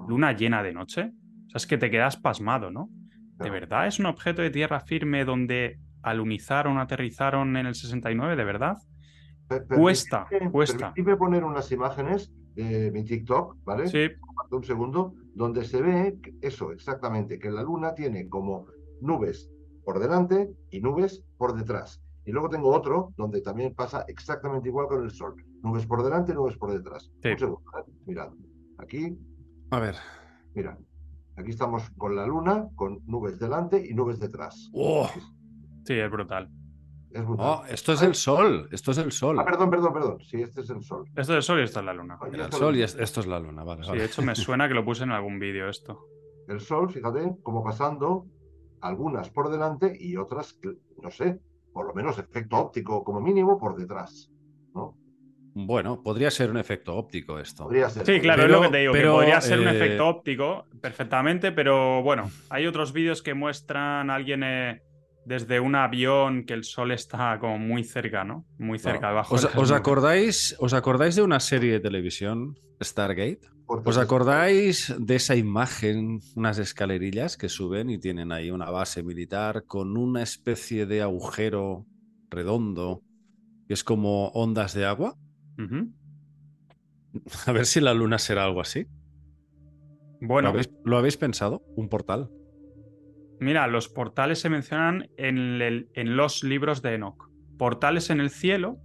luna 0.09 0.33
llena 0.33 0.63
de 0.63 0.73
noche. 0.73 1.13
O 1.47 1.51
sea, 1.51 1.57
es 1.57 1.67
que 1.67 1.79
te 1.79 1.91
quedas 1.91 2.17
pasmado, 2.17 2.71
¿no? 2.71 2.91
¿De 3.39 3.51
verdad 3.51 3.87
es 3.87 3.99
un 3.99 4.07
objeto 4.07 4.43
de 4.43 4.51
tierra 4.51 4.81
firme 4.81 5.25
donde 5.25 5.79
alunizaron, 6.03 6.79
aterrizaron 6.79 7.57
en 7.57 7.67
el 7.67 7.75
69? 7.75 8.37
¿De 8.37 8.45
verdad? 8.45 8.77
cuesta, 9.69 10.29
cuesta. 10.53 10.93
Permíteme 10.93 11.17
poner 11.17 11.45
unas 11.45 11.73
imágenes 11.73 12.33
de 12.55 12.91
mi 12.93 13.05
TikTok, 13.05 13.57
¿vale? 13.65 13.89
Sí. 13.89 14.09
Un 14.51 14.65
segundo, 14.65 15.15
donde 15.35 15.65
se 15.65 15.81
ve 15.81 16.19
eso, 16.41 16.73
exactamente, 16.73 17.39
que 17.39 17.51
la 17.51 17.63
luna 17.63 17.95
tiene 17.95 18.29
como 18.29 18.67
nubes 19.01 19.51
por 19.85 19.99
delante 19.99 20.51
y 20.71 20.81
nubes 20.81 21.25
por 21.39 21.57
detrás. 21.57 22.03
Y 22.25 22.33
luego 22.33 22.49
tengo 22.49 22.71
otro 22.71 23.13
donde 23.17 23.41
también 23.41 23.75
pasa 23.75 24.05
exactamente 24.07 24.69
igual 24.69 24.87
con 24.87 25.03
el 25.03 25.11
sol. 25.11 25.35
Nubes 25.63 25.87
por 25.87 26.03
delante, 26.03 26.35
nubes 26.35 26.57
por 26.57 26.73
detrás. 26.73 27.11
Un 27.25 27.39
segundo, 27.39 27.71
¿eh? 27.79 27.91
mirad. 28.07 28.31
Aquí 28.79 29.17
a 29.71 29.79
ver. 29.79 29.95
Mira, 30.55 30.79
aquí 31.37 31.51
estamos 31.51 31.89
con 31.97 32.17
la 32.17 32.27
luna, 32.27 32.69
con 32.75 33.01
nubes 33.07 33.39
delante 33.39 33.85
y 33.87 33.95
nubes 33.95 34.19
detrás. 34.19 34.71
¡Oh! 34.75 35.09
Sí, 35.85 35.95
es 35.95 36.11
brutal. 36.11 36.51
Es 37.11 37.25
brutal. 37.25 37.47
Oh, 37.47 37.65
esto 37.67 37.93
es 37.93 38.03
el 38.03 38.15
sol, 38.15 38.69
esto 38.71 38.93
es 38.93 38.99
el 38.99 39.13
sol. 39.13 39.39
Ah, 39.39 39.45
perdón, 39.45 39.71
perdón, 39.71 39.93
perdón. 39.93 40.21
Sí, 40.21 40.43
este 40.43 40.61
es 40.61 40.71
el 40.71 40.83
sol. 40.83 41.07
Esto 41.09 41.21
es 41.21 41.29
el 41.31 41.43
sol 41.43 41.61
y 41.61 41.63
esta 41.63 41.81
es 41.81 41.87
la 41.87 41.95
luna. 41.95 42.19
el 42.33 42.53
sol 42.53 42.77
y 42.77 42.83
esto 42.83 43.21
es 43.21 43.27
la 43.27 43.41
luna, 43.41 43.65
vale. 43.65 43.85
Sí, 43.85 43.97
de 43.97 44.05
hecho 44.05 44.23
me 44.23 44.35
suena 44.37 44.69
que 44.69 44.75
lo 44.75 44.85
puse 44.85 45.05
en 45.05 45.11
algún 45.11 45.39
vídeo 45.39 45.69
esto. 45.69 46.07
El 46.49 46.61
sol, 46.61 46.91
fíjate, 46.91 47.37
como 47.43 47.63
pasando 47.63 48.27
algunas 48.81 49.31
por 49.31 49.51
delante 49.51 49.97
y 49.99 50.17
otras, 50.17 50.59
no 51.03 51.11
sé, 51.11 51.41
por 51.73 51.87
lo 51.87 51.95
menos 51.95 52.19
efecto 52.19 52.57
óptico 52.57 53.05
como 53.05 53.21
mínimo 53.21 53.59
por 53.59 53.77
detrás. 53.77 54.31
¿No? 55.55 55.67
Bueno, 55.67 56.03
podría 56.03 56.31
ser 56.31 56.51
un 56.51 56.59
efecto 56.59 56.95
óptico 56.97 57.39
esto. 57.39 57.69
Sí, 58.05 58.21
claro, 58.21 58.45
es 58.45 58.51
lo 58.51 58.63
que 58.63 58.69
te 58.69 58.79
digo, 58.79 58.93
que 58.93 59.07
podría 59.07 59.41
ser 59.41 59.61
un 59.61 59.69
eh, 59.69 59.77
efecto 59.77 60.09
óptico 60.09 60.67
perfectamente, 60.81 61.53
pero 61.53 62.03
bueno, 62.03 62.31
hay 62.49 62.67
otros 62.67 62.93
vídeos 62.93 63.23
que 63.23 63.35
muestran 63.35 64.11
a 64.11 64.15
alguien 64.15 64.43
eh, 64.45 64.83
desde 65.25 65.61
un 65.61 65.75
avión 65.75 66.45
que 66.45 66.55
el 66.55 66.65
sol 66.65 66.93
está 66.93 67.39
como 67.39 67.59
muy 67.59 67.85
cerca, 67.85 68.25
¿no? 68.25 68.47
Muy 68.59 68.79
cerca 68.79 69.09
debajo. 69.09 69.35
¿Os, 69.35 69.71
acordáis, 69.71 70.57
¿Os 70.59 70.73
acordáis 70.73 71.17
de 71.17 71.23
una 71.23 71.41
serie 71.41 71.73
de 71.73 71.81
televisión, 71.81 72.59
Stargate? 72.83 73.41
¿Os 73.67 73.99
acordáis 73.99 74.93
de 74.99 75.15
esa 75.15 75.37
imagen, 75.37 76.21
unas 76.35 76.59
escalerillas 76.59 77.37
que 77.37 77.49
suben 77.49 77.89
y 77.91 77.99
tienen 77.99 78.33
ahí 78.33 78.51
una 78.51 78.71
base 78.71 79.05
militar 79.05 79.65
con 79.67 79.97
una 79.97 80.23
especie 80.23 80.87
de 80.87 81.03
agujero 81.03 81.87
redondo 82.31 83.03
que 83.69 83.75
es 83.75 83.85
como 83.85 84.29
ondas 84.31 84.75
de 84.75 84.87
agua? 84.87 85.17
A 87.47 87.53
ver 87.53 87.67
si 87.67 87.81
la 87.81 87.95
luna 87.95 88.19
será 88.19 88.45
algo 88.45 88.61
así. 88.61 88.87
Bueno. 90.21 90.53
¿Lo 90.85 90.99
habéis, 90.99 91.17
pensado? 91.17 91.63
¿Un 91.77 91.89
portal? 91.89 92.29
Mira, 93.41 93.67
los 93.67 93.89
portales 93.89 94.39
se 94.39 94.51
mencionan 94.51 95.09
en, 95.17 95.63
el- 95.63 95.89
en 95.95 96.17
los 96.17 96.45
libros 96.45 96.83
de 96.83 96.95
Enoch. 96.95 97.31
Portales 97.57 98.11
en 98.11 98.21
el 98.21 98.31
cielo 98.31 98.77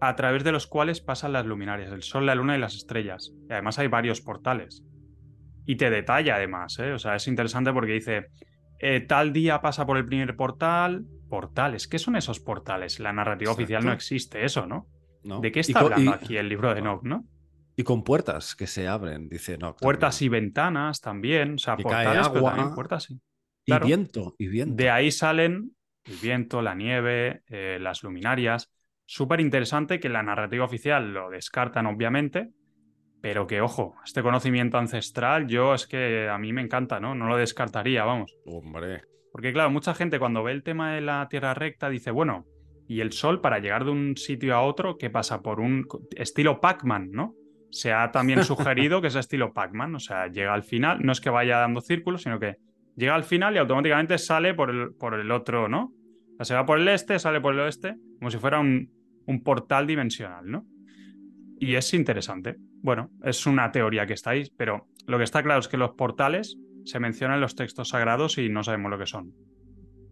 a 0.00 0.16
través 0.16 0.44
de 0.44 0.52
los 0.52 0.66
cuales 0.66 1.00
pasan 1.00 1.32
las 1.32 1.46
luminarias, 1.46 1.92
el 1.92 2.02
sol, 2.02 2.26
la 2.26 2.34
luna 2.34 2.56
y 2.56 2.60
las 2.60 2.74
estrellas. 2.74 3.32
Y 3.48 3.52
además 3.52 3.78
hay 3.78 3.88
varios 3.88 4.20
portales. 4.20 4.82
Y 5.66 5.76
te 5.76 5.90
detalla 5.90 6.36
además, 6.36 6.78
¿eh? 6.80 6.92
O 6.92 6.98
sea, 6.98 7.14
es 7.14 7.28
interesante 7.28 7.72
porque 7.72 7.92
dice, 7.92 8.26
eh, 8.80 9.00
tal 9.00 9.32
día 9.32 9.60
pasa 9.60 9.86
por 9.86 9.96
el 9.98 10.06
primer 10.06 10.34
portal. 10.36 11.04
Portales, 11.28 11.86
¿qué 11.86 11.98
son 11.98 12.16
esos 12.16 12.40
portales? 12.40 12.98
La 12.98 13.12
narrativa 13.12 13.52
Exacto. 13.52 13.62
oficial 13.62 13.84
no 13.84 13.92
existe 13.92 14.44
eso, 14.44 14.66
¿no? 14.66 14.86
¿No? 15.24 15.40
¿De 15.40 15.52
qué 15.52 15.60
Y 15.60 15.62
está 15.62 15.80
co- 15.80 15.86
hablando 15.86 16.10
y- 16.10 16.14
aquí 16.14 16.36
el 16.36 16.48
libro 16.48 16.72
de 16.72 16.80
Enoch, 16.80 17.02
no? 17.04 17.24
Y 17.74 17.84
con 17.84 18.04
puertas 18.04 18.54
que 18.54 18.66
se 18.66 18.86
abren, 18.86 19.28
dice 19.28 19.56
no. 19.56 19.74
Puertas 19.76 20.20
y 20.22 20.28
ventanas 20.28 21.00
también, 21.00 21.54
o 21.54 21.58
sea, 21.58 21.76
cae 21.76 22.06
pero 22.06 22.20
agua. 22.20 22.50
también 22.50 22.74
puertas 22.74 23.04
sí. 23.04 23.20
y 23.64 23.78
viento, 23.78 24.34
y 24.38 24.48
viento. 24.48 24.74
De 24.74 24.90
ahí 24.90 25.10
salen 25.10 25.74
el 26.04 26.16
viento, 26.18 26.60
la 26.60 26.74
nieve, 26.74 27.42
eh, 27.48 27.78
las 27.80 28.02
luminarias. 28.02 28.70
Súper 29.06 29.40
interesante 29.40 30.00
que 30.00 30.08
la 30.08 30.22
narrativa 30.22 30.64
oficial 30.64 31.12
lo 31.14 31.30
descartan, 31.30 31.86
obviamente, 31.86 32.50
pero 33.20 33.46
que, 33.46 33.60
ojo, 33.60 33.94
este 34.04 34.22
conocimiento 34.22 34.78
ancestral, 34.78 35.46
yo 35.46 35.74
es 35.74 35.86
que 35.86 36.28
a 36.28 36.38
mí 36.38 36.52
me 36.52 36.60
encanta, 36.62 37.00
¿no? 37.00 37.14
No 37.14 37.26
lo 37.28 37.36
descartaría, 37.36 38.04
vamos. 38.04 38.36
Hombre, 38.44 39.02
Porque, 39.30 39.52
claro, 39.52 39.70
mucha 39.70 39.94
gente 39.94 40.18
cuando 40.18 40.42
ve 40.42 40.52
el 40.52 40.62
tema 40.62 40.92
de 40.94 41.00
la 41.00 41.26
Tierra 41.28 41.54
recta 41.54 41.88
dice, 41.88 42.10
bueno, 42.10 42.44
y 42.86 43.00
el 43.00 43.12
Sol 43.12 43.40
para 43.40 43.58
llegar 43.58 43.84
de 43.84 43.90
un 43.90 44.16
sitio 44.16 44.54
a 44.54 44.62
otro, 44.62 44.98
¿qué 44.98 45.10
pasa? 45.10 45.42
Por 45.42 45.60
un 45.60 45.86
estilo 46.16 46.60
Pac-Man, 46.60 47.10
¿no? 47.10 47.34
Se 47.70 47.92
ha 47.92 48.10
también 48.10 48.44
sugerido 48.44 49.00
que 49.00 49.08
es 49.08 49.14
estilo 49.14 49.52
Pac-Man, 49.52 49.94
o 49.94 50.00
sea, 50.00 50.28
llega 50.28 50.52
al 50.52 50.62
final, 50.62 50.98
no 51.02 51.12
es 51.12 51.20
que 51.20 51.30
vaya 51.30 51.58
dando 51.58 51.80
círculos, 51.80 52.22
sino 52.22 52.38
que 52.38 52.56
llega 52.96 53.14
al 53.14 53.24
final 53.24 53.54
y 53.54 53.58
automáticamente 53.58 54.18
sale 54.18 54.54
por 54.54 54.70
el, 54.70 54.94
por 54.94 55.14
el 55.14 55.30
otro, 55.30 55.68
¿no? 55.68 55.92
O 56.32 56.36
sea, 56.36 56.44
se 56.44 56.54
va 56.54 56.66
por 56.66 56.78
el 56.78 56.88
este, 56.88 57.18
sale 57.18 57.40
por 57.40 57.54
el 57.54 57.60
oeste, 57.60 57.94
como 58.18 58.30
si 58.30 58.38
fuera 58.38 58.58
un, 58.58 58.90
un 59.26 59.42
portal 59.42 59.86
dimensional, 59.86 60.50
¿no? 60.50 60.66
Y 61.58 61.76
es 61.76 61.94
interesante. 61.94 62.56
Bueno, 62.82 63.10
es 63.22 63.46
una 63.46 63.70
teoría 63.70 64.06
que 64.06 64.14
está 64.14 64.30
ahí, 64.30 64.50
pero 64.56 64.88
lo 65.06 65.18
que 65.18 65.24
está 65.24 65.42
claro 65.42 65.60
es 65.60 65.68
que 65.68 65.76
los 65.76 65.92
portales 65.92 66.58
se 66.84 66.98
mencionan 66.98 67.36
en 67.36 67.42
los 67.42 67.54
textos 67.54 67.90
sagrados 67.90 68.38
y 68.38 68.48
no 68.48 68.64
sabemos 68.64 68.90
lo 68.90 68.98
que 68.98 69.06
son. 69.06 69.32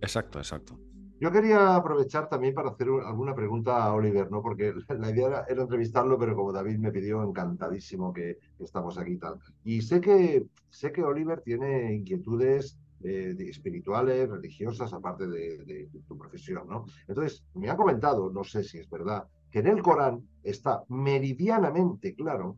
exacto, 0.00 0.38
exacto. 0.38 0.78
Yo 1.20 1.30
quería 1.30 1.76
aprovechar 1.76 2.28
también 2.28 2.54
para 2.54 2.70
hacer 2.70 2.90
un- 2.90 3.02
alguna 3.04 3.34
pregunta 3.34 3.84
a 3.84 3.92
Oliver, 3.94 4.30
¿no? 4.30 4.42
Porque 4.42 4.72
la 4.88 5.10
idea 5.10 5.44
era, 5.48 5.62
entrevistarlo, 5.62 6.18
pero 6.18 6.34
como 6.34 6.52
David 6.52 6.78
me 6.78 6.90
pidió, 6.92 7.22
encantadísimo 7.22 8.12
que 8.12 8.38
estamos 8.58 8.96
aquí 8.98 9.12
y 9.12 9.18
tal. 9.18 9.38
Y 9.62 9.82
sé 9.82 10.00
que, 10.00 10.46
sé 10.70 10.92
que 10.92 11.02
Oliver 11.02 11.42
tiene 11.42 11.94
inquietudes 11.94 12.78
eh, 13.04 13.34
espirituales, 13.38 14.28
religiosas, 14.30 14.92
aparte 14.94 15.26
de 15.26 15.88
tu 16.08 16.16
profesión, 16.16 16.66
¿no? 16.68 16.86
Entonces, 17.06 17.44
me 17.54 17.68
ha 17.70 17.76
comentado, 17.76 18.30
no 18.30 18.42
sé 18.44 18.64
si 18.64 18.78
es 18.78 18.88
verdad, 18.88 19.26
que 19.50 19.58
en 19.60 19.66
el 19.66 19.82
Corán 19.82 20.26
está 20.42 20.84
meridianamente 20.88 22.14
claro 22.14 22.56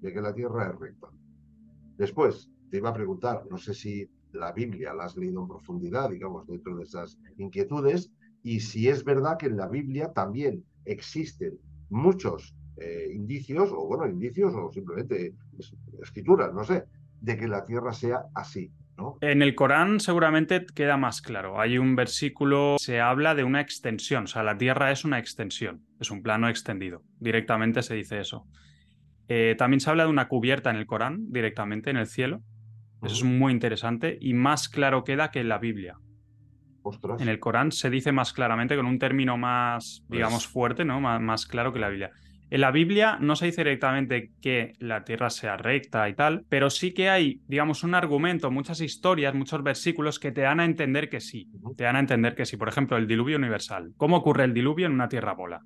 de 0.00 0.12
que 0.12 0.20
la 0.22 0.32
Tierra 0.34 0.70
es 0.70 0.78
recta. 0.78 1.08
Después, 1.98 2.48
te 2.70 2.78
iba 2.78 2.90
a 2.90 2.94
preguntar, 2.94 3.44
no 3.50 3.58
sé 3.58 3.74
si 3.74 4.08
la 4.32 4.52
Biblia 4.52 4.92
la 4.94 5.04
has 5.04 5.16
leído 5.16 5.42
en 5.42 5.48
profundidad, 5.48 6.10
digamos, 6.10 6.46
dentro 6.46 6.76
de 6.76 6.84
esas 6.84 7.18
inquietudes, 7.38 8.10
y 8.42 8.60
si 8.60 8.88
es 8.88 9.04
verdad 9.04 9.36
que 9.38 9.46
en 9.46 9.56
la 9.56 9.68
Biblia 9.68 10.12
también 10.12 10.64
existen 10.84 11.58
muchos 11.88 12.54
eh, 12.76 13.10
indicios, 13.12 13.70
o 13.72 13.86
bueno, 13.86 14.06
indicios, 14.06 14.54
o 14.54 14.70
simplemente 14.72 15.34
es- 15.58 15.74
escrituras, 16.02 16.54
no 16.54 16.64
sé, 16.64 16.84
de 17.20 17.36
que 17.36 17.46
la 17.46 17.66
Tierra 17.66 17.92
sea 17.92 18.22
así, 18.34 18.72
¿no? 18.96 19.18
En 19.20 19.42
el 19.42 19.54
Corán 19.54 20.00
seguramente 20.00 20.64
queda 20.74 20.96
más 20.96 21.20
claro. 21.20 21.60
Hay 21.60 21.76
un 21.76 21.94
versículo, 21.94 22.76
se 22.78 23.00
habla 23.00 23.34
de 23.34 23.44
una 23.44 23.60
extensión, 23.60 24.24
o 24.24 24.26
sea, 24.28 24.42
la 24.42 24.56
Tierra 24.56 24.90
es 24.92 25.04
una 25.04 25.18
extensión, 25.18 25.82
es 26.00 26.10
un 26.10 26.22
plano 26.22 26.48
extendido. 26.48 27.02
Directamente 27.18 27.82
se 27.82 27.94
dice 27.94 28.20
eso. 28.20 28.46
Eh, 29.28 29.54
también 29.58 29.80
se 29.80 29.90
habla 29.90 30.04
de 30.04 30.10
una 30.10 30.28
cubierta 30.28 30.70
en 30.70 30.76
el 30.76 30.86
Corán, 30.86 31.30
directamente 31.30 31.90
en 31.90 31.98
el 31.98 32.06
cielo. 32.06 32.42
Eso 33.02 33.14
es 33.14 33.24
muy 33.24 33.52
interesante 33.52 34.18
y 34.20 34.34
más 34.34 34.68
claro 34.68 35.04
queda 35.04 35.30
que 35.30 35.40
en 35.40 35.48
la 35.48 35.58
Biblia. 35.58 35.96
Ostras. 36.82 37.20
En 37.20 37.28
el 37.28 37.38
Corán 37.40 37.72
se 37.72 37.90
dice 37.90 38.12
más 38.12 38.32
claramente, 38.32 38.76
con 38.76 38.86
un 38.86 38.98
término 38.98 39.36
más, 39.36 40.04
digamos, 40.08 40.44
Pues- 40.44 40.52
fuerte, 40.52 40.84
¿no? 40.84 41.00
Más, 41.00 41.20
más 41.20 41.46
claro 41.46 41.72
que 41.72 41.78
la 41.78 41.88
Biblia. 41.88 42.10
En 42.52 42.62
la 42.62 42.72
Biblia 42.72 43.16
no 43.20 43.36
se 43.36 43.46
dice 43.46 43.60
directamente 43.62 44.32
que 44.42 44.72
la 44.80 45.04
tierra 45.04 45.30
sea 45.30 45.56
recta 45.56 46.08
y 46.08 46.14
tal, 46.14 46.44
pero 46.48 46.68
sí 46.68 46.92
que 46.92 47.08
hay, 47.08 47.40
digamos, 47.46 47.84
un 47.84 47.94
argumento, 47.94 48.50
muchas 48.50 48.80
historias, 48.80 49.34
muchos 49.34 49.62
versículos 49.62 50.18
que 50.18 50.32
te 50.32 50.40
dan 50.40 50.58
a 50.58 50.64
entender 50.64 51.08
que 51.08 51.20
sí. 51.20 51.48
Te 51.76 51.84
dan 51.84 51.94
a 51.96 52.00
entender 52.00 52.34
que 52.34 52.44
sí. 52.46 52.56
Por 52.56 52.68
ejemplo, 52.68 52.96
el 52.96 53.06
diluvio 53.06 53.36
universal. 53.36 53.92
¿Cómo 53.96 54.16
ocurre 54.16 54.44
el 54.44 54.52
diluvio 54.54 54.86
en 54.86 54.92
una 54.92 55.08
tierra 55.08 55.34
bola? 55.34 55.60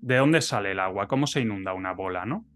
¿De 0.00 0.16
dónde 0.16 0.40
sale 0.40 0.70
el 0.72 0.80
agua? 0.80 1.08
¿Cómo 1.08 1.26
se 1.26 1.40
inunda 1.42 1.74
una 1.74 1.92
bola, 1.92 2.24
no? 2.24 2.46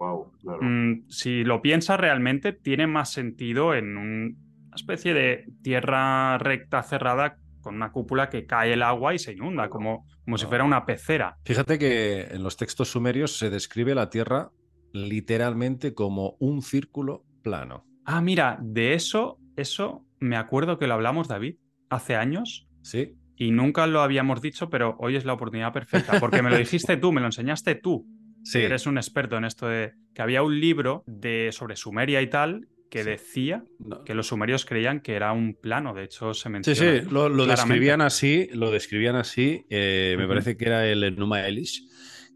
Wow, 0.00 0.32
claro. 0.40 0.62
Mm, 0.62 1.04
si 1.08 1.44
lo 1.44 1.62
piensas 1.62 2.00
realmente, 2.00 2.52
tiene 2.52 2.86
más 2.86 3.12
sentido 3.12 3.74
en 3.74 3.96
un- 3.96 4.36
una 4.66 4.74
especie 4.76 5.14
de 5.14 5.44
tierra 5.62 6.38
recta 6.38 6.82
cerrada 6.82 7.36
con 7.60 7.74
una 7.76 7.92
cúpula 7.92 8.30
que 8.30 8.46
cae 8.46 8.72
el 8.72 8.82
agua 8.82 9.12
y 9.14 9.18
se 9.18 9.32
inunda, 9.32 9.68
como, 9.68 10.06
como 10.24 10.38
si 10.38 10.46
fuera 10.46 10.64
una 10.64 10.86
pecera. 10.86 11.36
Fíjate 11.44 11.78
que 11.78 12.22
en 12.30 12.42
los 12.42 12.56
textos 12.56 12.88
sumerios 12.90 13.36
se 13.36 13.50
describe 13.50 13.94
la 13.94 14.08
Tierra 14.10 14.50
literalmente 14.92 15.92
como 15.92 16.36
un 16.40 16.62
círculo 16.62 17.24
plano. 17.42 17.84
Ah, 18.04 18.22
mira, 18.22 18.58
de 18.62 18.94
eso, 18.94 19.38
eso 19.56 20.06
me 20.20 20.36
acuerdo 20.36 20.78
que 20.78 20.86
lo 20.86 20.94
hablamos, 20.94 21.28
David, 21.28 21.56
hace 21.90 22.16
años 22.16 22.68
¿Sí? 22.82 23.16
y 23.36 23.50
nunca 23.50 23.86
lo 23.86 24.00
habíamos 24.00 24.40
dicho, 24.40 24.70
pero 24.70 24.96
hoy 24.98 25.16
es 25.16 25.24
la 25.24 25.34
oportunidad 25.34 25.72
perfecta, 25.72 26.18
porque 26.18 26.42
me 26.42 26.50
lo 26.50 26.56
dijiste 26.58 26.96
tú, 26.96 27.12
me 27.12 27.20
lo 27.20 27.26
enseñaste 27.26 27.74
tú. 27.74 28.06
Sí. 28.42 28.58
Eres 28.60 28.86
un 28.86 28.96
experto 28.98 29.36
en 29.36 29.44
esto 29.44 29.66
de 29.66 29.92
que 30.14 30.22
había 30.22 30.42
un 30.42 30.58
libro 30.60 31.04
de 31.06 31.50
sobre 31.52 31.76
Sumeria 31.76 32.20
y 32.22 32.28
tal 32.30 32.68
que 32.90 33.04
Sí. 33.04 33.10
decía 33.10 33.62
No. 33.78 34.02
que 34.02 34.14
los 34.14 34.26
sumerios 34.28 34.64
creían 34.64 35.00
que 35.00 35.14
era 35.14 35.32
un 35.32 35.54
plano, 35.54 35.94
de 35.94 36.04
hecho 36.04 36.34
se 36.34 36.44
Sí, 36.44 36.48
menciona. 36.48 37.00
sí, 37.02 37.08
lo, 37.10 37.28
lo 37.28 37.46
describían 37.46 38.00
así, 38.00 38.48
lo 38.52 38.70
describían 38.72 39.14
así, 39.14 39.64
eh, 39.70 40.16
me 40.18 40.26
parece 40.26 40.56
que 40.56 40.64
era 40.64 40.86
el 40.88 41.04
Enuma 41.04 41.46
Elish, 41.46 41.84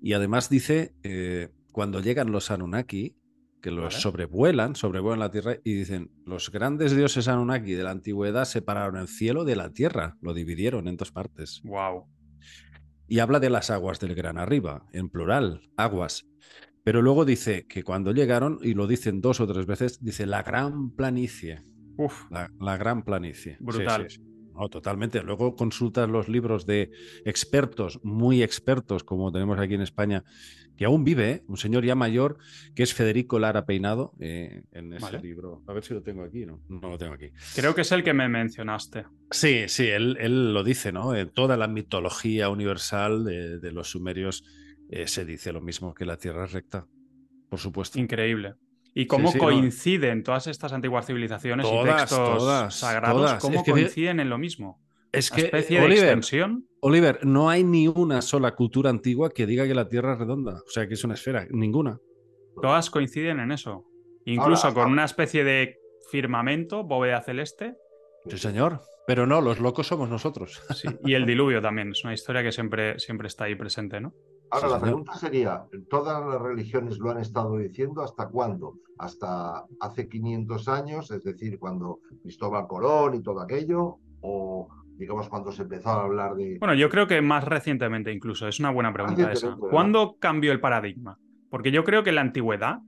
y 0.01 0.13
además 0.13 0.49
dice, 0.51 0.93
eh, 1.03 1.49
cuando 1.73 2.01
llegan 2.01 2.31
los 2.31 2.53
Anunnaki, 2.53 3.17
que 3.61 3.71
los 3.73 3.95
Vale. 3.95 3.99
sobrevuelan, 3.99 4.77
sobrevuelan 4.77 5.19
la 5.21 5.31
Tierra 5.31 5.57
y 5.65 5.73
dicen, 5.73 6.11
los 6.27 6.53
grandes 6.53 6.95
dioses 6.95 7.27
Anunnaki 7.27 7.73
de 7.73 7.83
la 7.83 7.91
antigüedad 7.93 8.45
separaron 8.45 8.97
el 9.01 9.09
cielo 9.09 9.45
de 9.45 9.57
la 9.57 9.73
Tierra, 9.73 10.17
lo 10.21 10.35
dividieron 10.35 10.87
en 10.87 10.97
dos 10.99 11.11
partes. 11.11 11.63
Wow. 11.65 12.05
Y 13.07 13.19
habla 13.19 13.41
de 13.41 13.51
las 13.51 13.71
aguas 13.71 14.01
del 14.01 14.15
gran 14.15 14.39
arriba, 14.39 14.87
en 14.93 15.09
plural, 15.11 15.61
aguas. 15.77 16.27
Pero 16.85 17.03
luego 17.03 17.25
dice 17.25 17.67
que 17.67 17.83
cuando 17.83 18.13
llegaron, 18.13 18.59
y 18.63 18.75
lo 18.75 18.87
dicen 18.87 19.21
dos 19.21 19.41
o 19.41 19.47
tres 19.47 19.67
veces, 19.67 20.03
dice 20.03 20.27
la 20.27 20.43
gran 20.43 20.91
planicie. 20.91 21.63
Uf, 21.97 22.25
La, 22.31 22.51
la 22.61 22.77
gran 22.77 23.05
planicie. 23.05 23.53
Sí, 23.59 23.65
Brutal. 23.65 24.11
sí, 24.11 24.17
sí. 24.17 24.34
No, 24.55 24.69
totalmente. 24.69 25.23
Luego 25.23 25.57
consultas 25.57 26.09
los 26.09 26.29
libros 26.29 26.65
de 26.65 26.91
expertos, 27.25 28.01
muy 28.03 28.43
expertos, 28.43 29.03
como 29.05 29.33
tenemos 29.33 29.59
aquí 29.59 29.75
en 29.75 29.81
España, 29.83 30.23
que 30.77 30.85
aún 30.85 31.05
vive, 31.05 31.31
¿eh? 31.31 31.45
un 31.49 31.57
señor 31.57 31.85
ya 31.85 31.95
mayor, 31.95 32.39
que 32.75 32.83
es 32.83 32.95
Federico 32.95 33.39
Lara 33.39 33.67
Peinado, 33.67 34.13
eh, 34.21 34.63
en 34.73 34.93
ese 34.93 35.05
Vale. 35.05 35.21
libro. 35.21 35.63
A 35.67 35.73
ver 35.73 35.85
si 35.85 35.95
lo 35.95 36.03
tengo 36.03 36.23
aquí, 36.23 36.47
¿no? 36.47 36.61
No 36.69 36.89
lo 36.89 36.99
tengo 36.99 37.15
aquí. 37.15 37.31
creo 37.55 37.75
que 37.75 37.83
es 37.83 37.93
el 37.93 38.03
que 38.03 38.15
me 38.15 38.29
mencionaste. 38.29 39.05
Sí, 39.31 39.65
sí, 39.69 39.87
él, 39.89 40.17
él 40.21 40.53
lo 40.55 40.63
dice, 40.65 40.93
¿no? 40.93 41.15
En 41.15 41.31
toda 41.31 41.57
la 41.57 41.69
mitología 41.69 42.49
universal 42.49 43.25
de, 43.25 43.59
de 43.59 43.73
los 43.73 43.91
sumerios 43.91 44.45
eh, 44.89 45.07
se 45.07 45.25
dice 45.25 45.53
lo 45.53 45.61
mismo, 45.61 45.95
que 45.95 46.05
la 46.05 46.17
Tierra 46.17 46.45
es 46.45 46.53
recta, 46.53 46.87
por 47.49 47.59
supuesto. 47.59 47.99
Increíble. 47.99 48.55
Y 48.95 49.07
cómo 49.07 49.33
sí, 49.33 49.39
coinciden 49.39 50.23
todas 50.23 50.47
estas 50.47 50.73
antiguas 50.73 51.05
civilizaciones 51.07 51.67
y 51.67 51.85
textos 51.85 52.39
todas, 52.39 52.75
sagrados, 52.77 53.17
todas. 53.21 53.43
cómo 53.43 53.57
Es 53.59 53.63
que- 53.65 53.73
coinciden 53.73 54.21
en 54.21 54.31
lo 54.31 54.39
mismo. 54.39 54.81
Es 55.11 55.31
que, 55.31 55.43
especie 55.43 55.79
de 55.81 55.85
Oliver, 55.85 56.05
extensión. 56.05 56.69
Oliver, 56.81 57.25
no 57.25 57.49
hay 57.51 57.63
ni 57.65 57.87
una 57.89 58.21
sola 58.23 58.55
cultura 58.55 58.91
antigua 58.91 59.31
que 59.31 59.47
diga 59.47 59.67
que 59.67 59.75
la 59.75 59.89
Tierra 59.89 60.15
es 60.15 60.19
redonda, 60.19 60.55
o 60.67 60.71
sea, 60.71 60.87
que 60.89 60.95
es 60.95 61.05
una 61.05 61.15
esfera, 61.15 61.47
ninguna. 61.51 61.99
Todas 62.61 62.91
coinciden 62.91 63.41
en 63.41 63.53
eso. 63.53 63.85
Incluso 64.27 64.67
Ahora, 64.69 64.75
con 64.75 64.81
ahora- 64.83 64.93
una 64.93 65.05
especie 65.05 65.45
de 65.45 65.77
firmamento, 66.11 66.85
bóveda 66.85 67.21
celeste. 67.23 67.75
Sí, 68.29 68.39
señor. 68.39 68.81
Pero 69.07 69.27
no, 69.27 69.41
los 69.41 69.61
locos 69.61 69.87
somos 69.89 70.09
nosotros. 70.09 70.63
Sí, 70.75 70.89
Y 71.05 71.15
el 71.15 71.27
diluvio 71.27 71.61
también. 71.61 71.91
Es 71.91 72.03
una 72.05 72.15
historia 72.15 72.43
que 72.43 72.53
siempre, 72.53 72.99
siempre 72.99 73.29
está 73.29 73.45
ahí 73.45 73.55
presente, 73.55 74.01
¿no? 74.01 74.15
Ahora, 74.51 74.67
Sí, 74.69 74.73
la 74.73 74.79
señor. 74.79 74.81
pregunta 74.83 75.15
sería, 75.15 75.65
¿todas 75.91 76.25
las 76.25 76.41
religiones 76.41 76.99
lo 76.99 77.11
han 77.11 77.19
estado 77.19 77.57
diciendo 77.59 78.03
hasta 78.03 78.29
cuándo? 78.29 78.75
¿Hasta 78.99 79.65
hace 79.81 80.09
500 80.09 80.69
años, 80.69 81.11
es 81.11 81.25
decir, 81.25 81.59
cuando 81.59 82.01
Cristóbal 82.23 82.67
Colón 82.69 83.15
y 83.15 83.23
todo 83.23 83.41
aquello? 83.41 83.99
¿O 84.21 84.69
digamos 84.97 85.29
cuando 85.29 85.51
se 85.51 85.63
empezó 85.63 85.91
a 85.91 86.05
hablar 86.05 86.35
de... 86.37 86.59
Bueno, 86.59 86.75
yo 86.75 86.89
creo 86.89 87.07
que 87.09 87.21
más 87.21 87.43
recientemente 87.45 88.13
incluso. 88.13 88.47
Es 88.47 88.61
una 88.61 88.71
buena 88.71 88.93
pregunta 88.93 89.33
esa. 89.33 89.57
¿Cuándo 89.57 90.17
cambió 90.21 90.53
el 90.53 90.61
paradigma? 90.61 91.19
Porque 91.51 91.73
yo 91.73 91.83
creo 91.83 92.05
que 92.05 92.11
en 92.11 92.17
la 92.17 92.23
antigüedad 92.23 92.79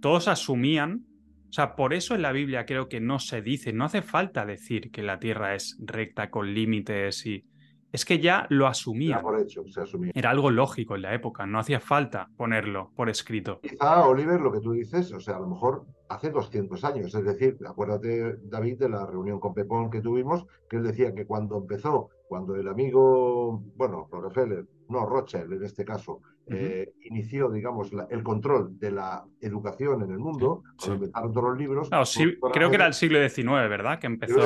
todos 0.00 0.26
asumían 0.28 1.04
O 1.48 1.52
sea, 1.52 1.76
por 1.76 1.92
eso 1.94 2.14
en 2.14 2.22
la 2.22 2.32
Biblia 2.32 2.64
creo 2.66 2.88
que 2.88 3.00
no 3.00 3.18
se 3.18 3.42
dice, 3.42 3.72
no 3.72 3.84
hace 3.84 4.02
falta 4.02 4.44
decir 4.46 4.90
que 4.90 5.02
la 5.02 5.18
tierra 5.18 5.54
es 5.54 5.76
recta 5.80 6.30
con 6.30 6.52
límites 6.54 7.26
y... 7.26 7.44
Es 7.92 8.06
que 8.06 8.18
ya 8.18 8.46
lo 8.48 8.66
asumía. 8.66 9.20
por 9.20 9.38
hecho, 9.38 9.64
se 9.66 9.82
asumía. 9.82 10.12
Era 10.14 10.30
algo 10.30 10.50
lógico 10.50 10.96
en 10.96 11.02
la 11.02 11.14
época, 11.14 11.44
no 11.44 11.58
hacía 11.58 11.78
falta 11.78 12.30
ponerlo 12.36 12.90
por 12.96 13.10
escrito. 13.10 13.60
Quizá, 13.60 14.06
Oliver, 14.06 14.40
lo 14.40 14.50
que 14.50 14.60
tú 14.60 14.72
dices, 14.72 15.12
o 15.12 15.20
sea, 15.20 15.36
a 15.36 15.40
lo 15.40 15.48
mejor 15.48 15.84
hace 16.08 16.30
200 16.30 16.84
años, 16.84 17.14
es 17.14 17.24
decir, 17.24 17.58
acuérdate, 17.66 18.36
David, 18.44 18.78
de 18.78 18.88
la 18.88 19.06
reunión 19.06 19.38
con 19.40 19.52
Pepón 19.52 19.90
que 19.90 20.00
tuvimos, 20.00 20.46
que 20.68 20.76
él 20.76 20.84
decía 20.84 21.14
que 21.14 21.26
cuando 21.26 21.58
empezó, 21.58 22.08
cuando 22.28 22.54
el 22.56 22.66
amigo, 22.68 23.62
bueno, 23.76 24.08
Rockefeller, 24.10 24.66
no, 24.88 25.06
Rothschild 25.06 25.52
en 25.52 25.64
este 25.64 25.84
caso, 25.84 26.20
eh, 26.48 26.92
inició, 27.04 27.50
digamos, 27.50 27.90
el 28.10 28.22
control 28.22 28.78
de 28.78 28.90
la 28.90 29.24
educación 29.40 30.02
en 30.02 30.10
el 30.10 30.18
mundo, 30.18 30.64
cuando 30.76 31.04
empezaron 31.04 31.32
todos 31.32 31.50
los 31.50 31.58
libros. 31.58 31.88
Pues, 31.88 32.18
creo 32.52 32.68
que 32.68 32.76
era 32.76 32.86
el 32.86 32.94
siglo 32.94 33.18
XIX, 33.20 33.68
¿verdad? 33.68 33.98
Que 33.98 34.08
empezó 34.08 34.40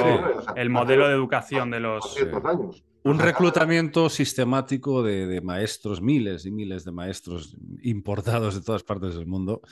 el 0.55 0.71
modelo 0.71 1.09
de 1.09 1.15
educación 1.15 1.71
de 1.71 1.81
los. 1.81 2.17
años. 2.45 2.85
Un 3.03 3.21
reclutamiento 3.21 4.11
sistemático 4.11 5.03
de, 5.03 5.41
maestros, 5.41 6.03
miles 6.03 6.45
y 6.45 6.51
miles 6.51 6.85
de 6.85 6.93
maestros 6.93 7.57
importados 7.83 8.57
de 8.57 8.63
todas 8.63 8.83
partes 8.83 9.15
del 9.15 9.27
mundo 9.27 9.63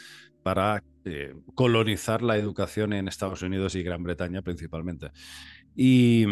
para 0.43 0.83
eh, 1.05 1.35
colonizar 1.55 2.23
la 2.23 2.37
educación 2.37 2.93
en 2.93 3.09
Estados 3.09 3.43
Unidos 3.43 3.75
y 3.75 3.83
Gran 3.83 4.03
Bretaña 4.03 4.41
principalmente. 4.43 5.11
Y, 5.75 6.25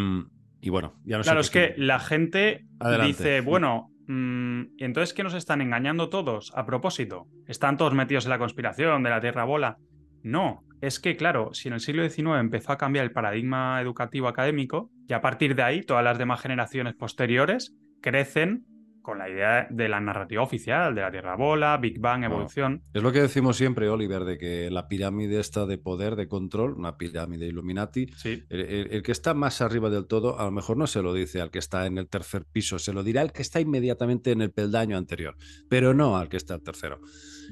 bueno, 0.68 0.94
ya 1.04 1.18
no 1.18 1.24
Claro, 1.24 1.40
es 1.40 1.50
que 1.50 1.74
la 1.76 1.98
gente 1.98 2.66
dice, 3.04 3.40
bueno, 3.40 3.91
Mm, 3.91 3.91
¿Y 3.91 3.91
entonces 4.08 5.14
qué 5.14 5.22
nos 5.22 5.34
están 5.34 5.60
engañando 5.60 6.08
todos? 6.08 6.52
A 6.54 6.66
propósito, 6.66 7.26
¿están 7.46 7.76
todos 7.76 7.94
metidos 7.94 8.24
en 8.24 8.30
la 8.30 8.38
conspiración 8.38 9.02
de 9.02 9.10
la 9.10 9.20
Tierra 9.20 9.44
bola? 9.44 9.78
No, 10.22 10.64
es 10.80 10.98
que 10.98 11.16
claro, 11.16 11.54
si 11.54 11.68
en 11.68 11.74
el 11.74 11.80
siglo 11.80 12.08
XIX 12.08 12.40
empezó 12.40 12.72
a 12.72 12.78
cambiar 12.78 13.04
el 13.04 13.12
paradigma 13.12 13.80
educativo 13.80 14.28
académico, 14.28 14.90
y 15.08 15.12
a 15.12 15.20
partir 15.20 15.54
de 15.54 15.62
ahí 15.62 15.82
todas 15.82 16.04
las 16.04 16.18
demás 16.18 16.40
generaciones 16.40 16.94
posteriores 16.94 17.74
crecen 18.00 18.64
con 19.02 19.18
la 19.18 19.28
idea 19.28 19.66
de 19.68 19.88
la 19.88 20.00
narrativa 20.00 20.42
oficial, 20.42 20.94
de 20.94 21.02
la 21.02 21.10
Tierra 21.10 21.36
bola, 21.36 21.76
Big 21.76 21.98
Bang, 21.98 22.24
evolución. 22.24 22.82
Es 22.94 23.02
lo 23.02 23.12
que 23.12 23.20
decimos 23.20 23.56
siempre, 23.56 23.88
Oliver, 23.88 24.24
de 24.24 24.38
que 24.38 24.70
la 24.70 24.88
pirámide 24.88 25.40
está 25.40 25.66
de 25.66 25.78
poder, 25.78 26.16
de 26.16 26.28
control, 26.28 26.74
una 26.74 26.96
pirámide 26.96 27.46
Illuminati, 27.46 28.06
el, 28.48 29.02
que 29.02 29.12
está 29.12 29.34
más 29.34 29.60
arriba 29.60 29.90
del 29.90 30.06
todo, 30.06 30.38
a 30.38 30.44
lo 30.44 30.52
mejor 30.52 30.76
no 30.76 30.86
se 30.86 31.02
lo 31.02 31.12
dice 31.12 31.40
al 31.40 31.50
que 31.50 31.58
está 31.58 31.86
en 31.86 31.98
el 31.98 32.08
tercer 32.08 32.44
piso, 32.44 32.78
se 32.78 32.92
lo 32.92 33.02
dirá 33.02 33.20
al 33.20 33.32
que 33.32 33.42
está 33.42 33.60
inmediatamente 33.60 34.30
en 34.30 34.40
el 34.40 34.52
peldaño 34.52 34.96
anterior, 34.96 35.36
pero 35.68 35.94
no 35.94 36.16
al 36.16 36.28
que 36.28 36.36
está 36.36 36.54
el 36.54 36.62
tercero. 36.62 37.00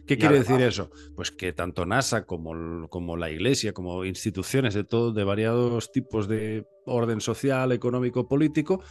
¿Qué 0.06 0.16
quiere 0.16 0.38
decir 0.38 0.60
eso? 0.60 0.90
Pues 1.14 1.30
que 1.30 1.52
tanto 1.52 1.84
NASA 1.84 2.24
como, 2.24 2.88
como 2.88 3.16
la 3.16 3.30
Iglesia, 3.30 3.72
como 3.72 4.04
instituciones 4.04 4.74
de 4.74 4.84
todo, 4.84 5.12
de 5.12 5.24
variados 5.24 5.92
tipos 5.92 6.28
de 6.28 6.66
orden 6.86 7.20
social, 7.20 7.72
económico, 7.72 8.28
político, 8.28 8.82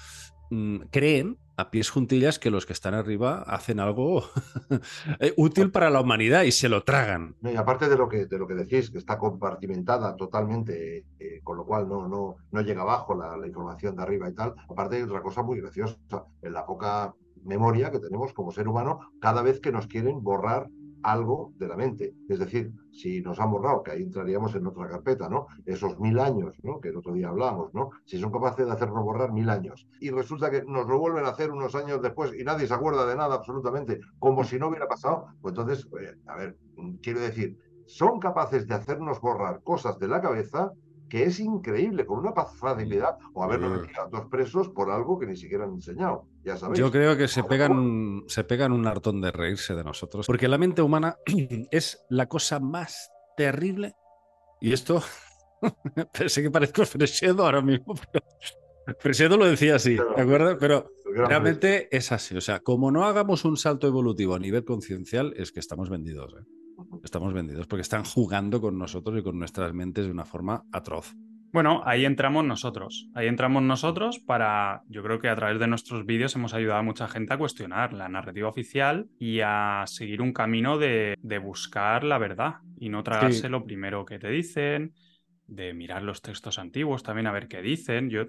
mm, 0.49 0.77
creen 0.91 1.37
a 1.59 1.71
pies 1.71 1.89
juntillas 1.89 2.39
que 2.39 2.51
los 2.51 2.65
que 2.65 2.73
están 2.73 2.93
arriba 2.93 3.43
hacen 3.45 3.79
algo 3.79 4.23
eh, 5.19 5.33
útil 5.35 5.71
para 5.71 5.89
la 5.89 5.99
humanidad 5.99 6.43
y 6.43 6.51
se 6.51 6.69
lo 6.69 6.83
tragan. 6.83 7.35
y 7.41 7.55
aparte 7.55 7.89
de 7.89 7.97
lo 7.97 8.07
que, 8.07 8.25
de 8.25 8.39
lo 8.39 8.47
que 8.47 8.55
decís, 8.55 8.89
que 8.89 8.97
está 8.97 9.17
compartimentada 9.17 10.15
totalmente, 10.15 11.05
eh, 11.19 11.41
con 11.43 11.57
lo 11.57 11.65
cual 11.65 11.87
no, 11.89 12.07
no, 12.07 12.37
no 12.51 12.61
llega 12.61 12.83
abajo 12.83 13.13
la, 13.13 13.35
la, 13.35 13.47
información 13.47 13.95
de 13.95 14.03
arriba 14.03 14.29
y 14.29 14.33
tal, 14.33 14.55
aparte 14.69 14.95
hay 14.95 15.01
otra 15.01 15.21
cosa 15.21 15.43
muy 15.43 15.59
graciosa, 15.59 15.97
en 16.41 16.53
la 16.53 16.65
poca 16.65 17.13
memoria 17.43 17.91
que 17.91 17.99
tenemos 17.99 18.33
como 18.33 18.51
ser 18.51 18.67
humano, 18.67 18.99
cada 19.19 19.41
vez 19.41 19.59
que 19.59 19.71
nos 19.71 19.87
quieren 19.87 20.23
borrar 20.23 20.69
algo 21.03 21.53
de 21.57 21.67
la 21.67 21.75
mente. 21.75 22.13
Es 22.27 22.39
decir, 22.39 22.71
si 22.91 23.21
nos 23.21 23.39
han 23.39 23.51
borrado, 23.51 23.83
que 23.83 23.91
ahí 23.91 24.03
entraríamos 24.03 24.55
en 24.55 24.67
otra 24.67 24.87
carpeta, 24.87 25.29
¿no? 25.29 25.47
Esos 25.65 25.99
mil 25.99 26.19
años, 26.19 26.55
¿no? 26.63 26.79
Que 26.79 26.89
el 26.89 26.97
otro 26.97 27.13
día 27.13 27.29
hablamos, 27.29 27.73
¿no? 27.73 27.91
Si 28.05 28.19
son 28.19 28.31
capaces 28.31 28.65
de 28.65 28.71
hacernos 28.71 29.03
borrar 29.03 29.31
mil 29.31 29.49
años 29.49 29.87
y 29.99 30.09
resulta 30.09 30.49
que 30.49 30.63
nos 30.63 30.87
lo 30.87 30.99
vuelven 30.99 31.25
a 31.25 31.29
hacer 31.29 31.51
unos 31.51 31.75
años 31.75 32.01
después 32.01 32.33
y 32.37 32.43
nadie 32.43 32.67
se 32.67 32.73
acuerda 32.73 33.05
de 33.05 33.15
nada 33.15 33.35
absolutamente, 33.35 33.99
como 34.19 34.43
si 34.43 34.59
no 34.59 34.67
hubiera 34.67 34.87
pasado, 34.87 35.27
pues 35.41 35.53
entonces, 35.53 35.87
eh, 36.01 36.15
a 36.27 36.35
ver, 36.35 36.57
quiero 37.01 37.19
decir, 37.21 37.57
son 37.85 38.19
capaces 38.19 38.67
de 38.67 38.75
hacernos 38.75 39.19
borrar 39.19 39.63
cosas 39.63 39.97
de 39.99 40.07
la 40.07 40.21
cabeza 40.21 40.71
que 41.09 41.23
es 41.23 41.39
increíble, 41.39 42.05
con 42.05 42.19
una 42.19 42.33
facilidad, 42.33 43.17
o 43.33 43.43
habernos 43.43 43.81
metido 43.81 44.03
a 44.03 44.07
dos 44.07 44.27
presos 44.29 44.69
por 44.69 44.91
algo 44.91 45.19
que 45.19 45.25
ni 45.25 45.35
siquiera 45.35 45.65
han 45.65 45.73
enseñado. 45.73 46.27
Ya 46.43 46.55
sabéis. 46.55 46.79
Yo 46.79 46.91
creo 46.91 47.17
que 47.17 47.27
se 47.27 47.43
pegan, 47.43 48.23
se 48.27 48.43
pegan 48.43 48.71
un 48.71 48.85
hartón 48.87 49.19
de 49.19 49.31
reírse 49.31 49.75
de 49.75 49.83
nosotros, 49.83 50.27
porque 50.27 50.47
la 50.47 50.57
mente 50.57 50.81
humana 50.81 51.17
es 51.71 52.05
la 52.09 52.27
cosa 52.27 52.59
más 52.59 53.11
terrible. 53.35 53.93
Y 54.61 54.73
esto, 54.73 55.01
sé 56.27 56.43
que 56.43 56.51
parezco 56.51 56.85
Fresedo 56.85 57.45
ahora 57.45 57.61
mismo, 57.61 57.95
pero 58.11 58.25
Fresedo 58.99 59.37
lo 59.37 59.45
decía 59.45 59.75
así, 59.75 59.95
¿de 59.95 60.21
acuerdo? 60.21 60.57
Pero 60.57 60.91
realmente 61.05 61.95
es 61.95 62.11
así. 62.11 62.35
O 62.35 62.41
sea, 62.41 62.59
como 62.59 62.91
no 62.91 63.05
hagamos 63.05 63.45
un 63.45 63.57
salto 63.57 63.87
evolutivo 63.87 64.35
a 64.35 64.39
nivel 64.39 64.65
conciencial, 64.65 65.33
es 65.37 65.51
que 65.51 65.59
estamos 65.59 65.89
vendidos. 65.89 66.33
¿eh? 66.39 66.58
Estamos 67.03 67.33
vendidos 67.33 67.67
porque 67.67 67.81
están 67.81 68.03
jugando 68.03 68.61
con 68.61 68.77
nosotros 68.77 69.19
y 69.19 69.23
con 69.23 69.39
nuestras 69.39 69.73
mentes 69.73 70.05
de 70.05 70.11
una 70.11 70.25
forma 70.25 70.63
atroz. 70.71 71.15
Bueno, 71.51 71.81
ahí 71.85 72.05
entramos 72.05 72.45
nosotros. 72.45 73.09
Ahí 73.15 73.27
entramos 73.27 73.63
nosotros 73.63 74.19
para, 74.19 74.83
yo 74.87 75.01
creo 75.01 75.19
que 75.19 75.29
a 75.29 75.35
través 75.35 75.59
de 75.59 75.67
nuestros 75.67 76.05
vídeos 76.05 76.35
hemos 76.35 76.53
ayudado 76.53 76.79
a 76.79 76.83
mucha 76.83 77.07
gente 77.07 77.33
a 77.33 77.37
cuestionar 77.37 77.93
la 77.93 78.07
narrativa 78.07 78.47
oficial 78.47 79.07
y 79.17 79.39
a 79.43 79.83
seguir 79.87 80.21
un 80.21 80.31
camino 80.31 80.77
de, 80.77 81.17
buscar 81.43 82.03
la 82.03 82.19
verdad 82.19 82.57
y 82.77 82.89
no 82.89 83.03
tragarse 83.03 83.49
lo 83.49 83.63
primero 83.63 84.05
que 84.05 84.19
te 84.19 84.29
dicen, 84.29 84.93
de 85.47 85.73
mirar 85.73 86.03
los 86.03 86.21
textos 86.21 86.59
antiguos 86.59 87.01
también 87.01 87.25
a 87.25 87.31
ver 87.31 87.47
qué 87.47 87.63
dicen. 87.63 88.11
Yo, 88.11 88.25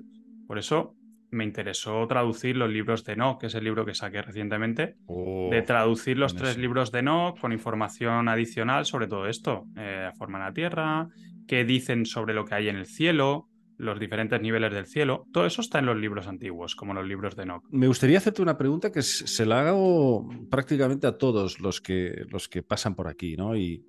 por 0.47 0.59
eso 0.59 0.97
me 1.31 1.45
interesó 1.45 2.07
traducir 2.07 2.57
los 2.57 2.71
libros 2.71 3.05
de 3.05 3.17
No, 3.17 3.39
que 3.39 3.47
es 3.47 3.55
el 3.55 3.65
libro 3.65 3.85
que 3.85 3.95
saqué 3.95 4.23
recientemente, 4.23 4.87
de 4.87 4.95
oh, 5.07 5.51
traducir 5.67 6.19
los 6.19 6.35
tres 6.35 6.59
libros 6.59 6.93
de 6.93 7.03
No 7.03 7.35
con 7.41 7.53
información 7.53 8.29
adicional 8.29 8.87
sobre 8.87 9.07
todo 9.07 9.27
esto, 9.27 9.67
eh, 9.77 10.03
la 10.05 10.13
forma 10.13 10.39
en 10.39 10.45
la 10.45 10.53
Tierra, 10.53 11.09
qué 11.47 11.65
dicen 11.65 12.07
sobre 12.07 12.35
lo 12.35 12.45
que 12.45 12.55
hay 12.55 12.69
en 12.69 12.77
el 12.77 12.87
cielo, 12.87 13.49
los 13.77 13.99
diferentes 13.99 14.41
niveles 14.41 14.73
del 14.75 14.87
cielo. 14.87 15.27
Todo 15.33 15.47
eso 15.47 15.63
está 15.63 15.79
en 15.79 15.87
los 15.87 15.97
libros 15.97 16.27
antiguos, 16.27 16.77
como 16.77 16.93
los 16.93 17.07
libros 17.07 17.35
de 17.35 17.45
Enoch. 17.45 17.65
Me 17.71 17.87
gustaría 17.87 18.19
hacerte 18.19 18.43
una 18.43 18.59
pregunta 18.59 18.93
que 18.93 19.01
se 19.01 19.47
la 19.47 19.69
hago 19.69 20.29
prácticamente 20.51 21.07
a 21.07 21.17
todos 21.17 21.61
los 21.61 21.81
que, 21.81 22.27
los 22.29 22.49
que 22.49 22.63
pasan 22.63 22.95
por 22.95 23.09
aquí, 23.09 23.37
¿no? 23.37 23.57
y, 23.57 23.85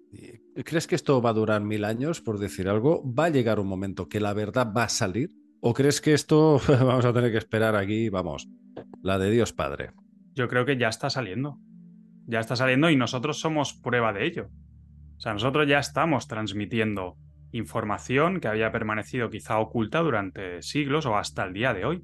¿Crees 0.66 0.88
que 0.88 0.96
esto 0.96 1.22
va 1.22 1.32
a 1.32 1.34
durar 1.34 1.62
mil 1.62 1.86
años, 1.86 2.22
por 2.22 2.38
decir 2.38 2.68
algo? 2.70 3.02
¿Va 3.04 3.26
a 3.26 3.30
llegar 3.30 3.60
un 3.60 3.68
momento 3.68 4.08
que 4.08 4.20
la 4.20 4.34
verdad 4.34 4.72
va 4.76 4.84
a 4.84 4.90
salir? 4.90 5.41
¿O 5.64 5.76
crees 5.76 6.02
que 6.02 6.14
esto 6.14 6.60
vamos 6.68 7.06
a 7.06 7.14
tener 7.14 7.32
que 7.32 7.38
esperar 7.38 7.76
aquí, 7.76 8.10
vamos, 8.10 8.50
la 9.04 9.20
de 9.20 9.30
Dios 9.30 9.54
Padre? 9.54 9.92
Yo 10.34 10.48
creo 10.48 10.66
que 10.66 10.76
ya 10.76 10.90
está 10.90 11.12
saliendo. 11.12 11.60
Ya 12.26 12.40
está 12.40 12.56
saliendo 12.56 12.90
y 12.90 12.96
nosotros 12.96 13.40
somos 13.40 13.74
prueba 13.76 14.12
de 14.12 14.26
ello. 14.26 14.50
O 15.18 15.20
sea, 15.20 15.34
nosotros 15.34 15.68
ya 15.68 15.78
estamos 15.78 16.28
transmitiendo 16.28 17.16
información 17.52 18.40
que 18.40 18.48
había 18.48 18.72
permanecido 18.72 19.30
quizá 19.30 19.60
oculta 19.60 20.00
durante 20.00 20.64
siglos 20.64 21.06
o 21.06 21.16
hasta 21.16 21.44
el 21.44 21.54
día 21.54 21.76
de 21.76 21.86
hoy. 21.86 22.04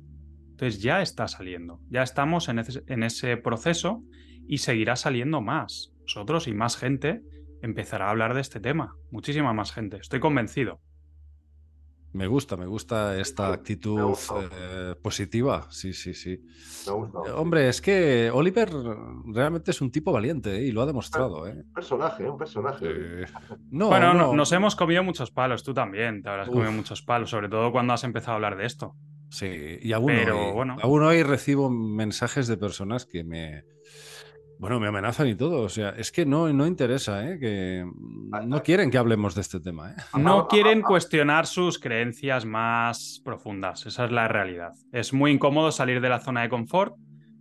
Entonces 0.52 0.82
ya 0.82 1.02
está 1.02 1.28
saliendo, 1.28 1.80
ya 1.90 2.04
estamos 2.04 2.50
en 2.50 2.60
ese, 2.60 2.84
en 2.88 3.02
ese 3.02 3.38
proceso 3.38 4.04
y 4.48 4.60
seguirá 4.60 4.96
saliendo 4.96 5.42
más. 5.42 5.94
Nosotros 6.02 6.48
y 6.48 6.54
más 6.54 6.78
gente 6.78 7.22
empezará 7.64 8.08
a 8.08 8.12
hablar 8.12 8.36
de 8.36 8.42
este 8.42 8.60
tema, 8.60 8.94
muchísima 9.10 9.54
más 9.54 9.72
gente, 9.72 9.98
estoy 9.98 10.20
convencido. 10.20 10.80
Me 12.14 12.26
gusta, 12.26 12.58
me 12.58 12.66
gusta 12.66 13.18
esta 13.20 13.52
actitud 13.52 14.16
eh, 14.52 14.96
positiva. 15.02 15.68
Sí, 15.70 15.94
sí, 15.94 16.14
sí. 16.14 16.42
Me 16.88 16.94
gusta. 16.94 17.20
Eh, 17.28 17.32
hombre, 17.32 17.70
es 17.70 17.82
que 17.82 18.32
Oliver 18.34 18.70
realmente 19.26 19.72
es 19.72 19.82
un 19.82 19.92
tipo 19.92 20.12
valiente 20.12 20.56
¿eh? 20.56 20.64
y 20.64 20.72
lo 20.72 20.82
ha 20.82 20.86
demostrado. 20.86 21.44
Un 21.44 21.74
personaje, 21.74 22.30
un 22.30 22.38
personaje. 22.38 23.26
No, 23.70 23.90
bueno, 23.90 24.34
nos 24.34 24.52
hemos 24.52 24.76
comido 24.76 25.04
muchos 25.04 25.32
palos, 25.32 25.64
tú 25.64 25.74
también 25.74 26.24
te 26.24 26.30
habrás 26.30 26.50
comido 26.50 26.72
muchos 26.72 27.02
palos, 27.02 27.30
sobre 27.30 27.50
todo 27.50 27.72
cuando 27.72 27.94
has 27.94 28.04
empezado 28.04 28.34
a 28.34 28.36
hablar 28.36 28.58
de 28.58 28.66
esto. 28.66 28.96
Sí, 29.30 29.78
y 29.82 29.92
aún, 29.92 30.12
hoy, 30.12 30.70
aún 30.82 31.04
hoy 31.04 31.22
recibo 31.22 31.70
mensajes 31.70 32.48
de 32.48 32.56
personas 32.56 33.06
que 33.06 33.26
me, 33.26 33.66
bueno, 34.60 34.80
me 34.80 34.88
amenazan 34.88 35.28
y 35.28 35.36
todo. 35.36 35.62
O 35.62 35.70
sea, 35.70 35.90
es 35.90 36.12
que 36.12 36.26
no, 36.26 36.52
no 36.52 36.66
interesa, 36.66 37.30
¿eh? 37.30 37.40
que 37.40 37.86
no 38.46 38.64
quieren 38.64 38.90
que 38.90 38.98
hablemos 38.98 39.36
de 39.36 39.42
este 39.42 39.60
tema. 39.60 39.92
¿eh? 39.92 39.96
No 40.18 40.48
quieren 40.48 40.82
cuestionar 40.82 41.46
sus 41.46 41.80
creencias 41.80 42.46
más 42.46 43.22
profundas. 43.24 43.86
Esa 43.86 44.06
es 44.06 44.12
la 44.12 44.28
realidad. 44.28 44.74
Es 44.92 45.14
muy 45.14 45.32
incómodo 45.32 45.72
salir 45.72 46.02
de 46.02 46.10
la 46.10 46.20
zona 46.20 46.42
de 46.42 46.50
confort. 46.50 46.96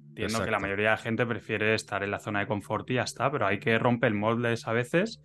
Entiendo 0.09 0.45
que 0.45 0.51
la 0.51 0.59
mayoría 0.59 0.87
de 0.87 0.93
la 0.93 0.97
gente 0.97 1.27
prefiere 1.27 1.75
estar 1.75 2.03
en 2.03 2.11
la 2.11 2.19
zona 2.19 2.41
de 2.41 2.47
confort 2.47 2.89
y 2.91 2.95
ya 2.95 3.03
está, 3.03 3.31
pero 3.31 3.47
hay 3.47 3.59
que 3.59 3.79
romper 3.79 4.15
moldes 4.15 4.67
a 4.67 4.73
veces 4.73 5.21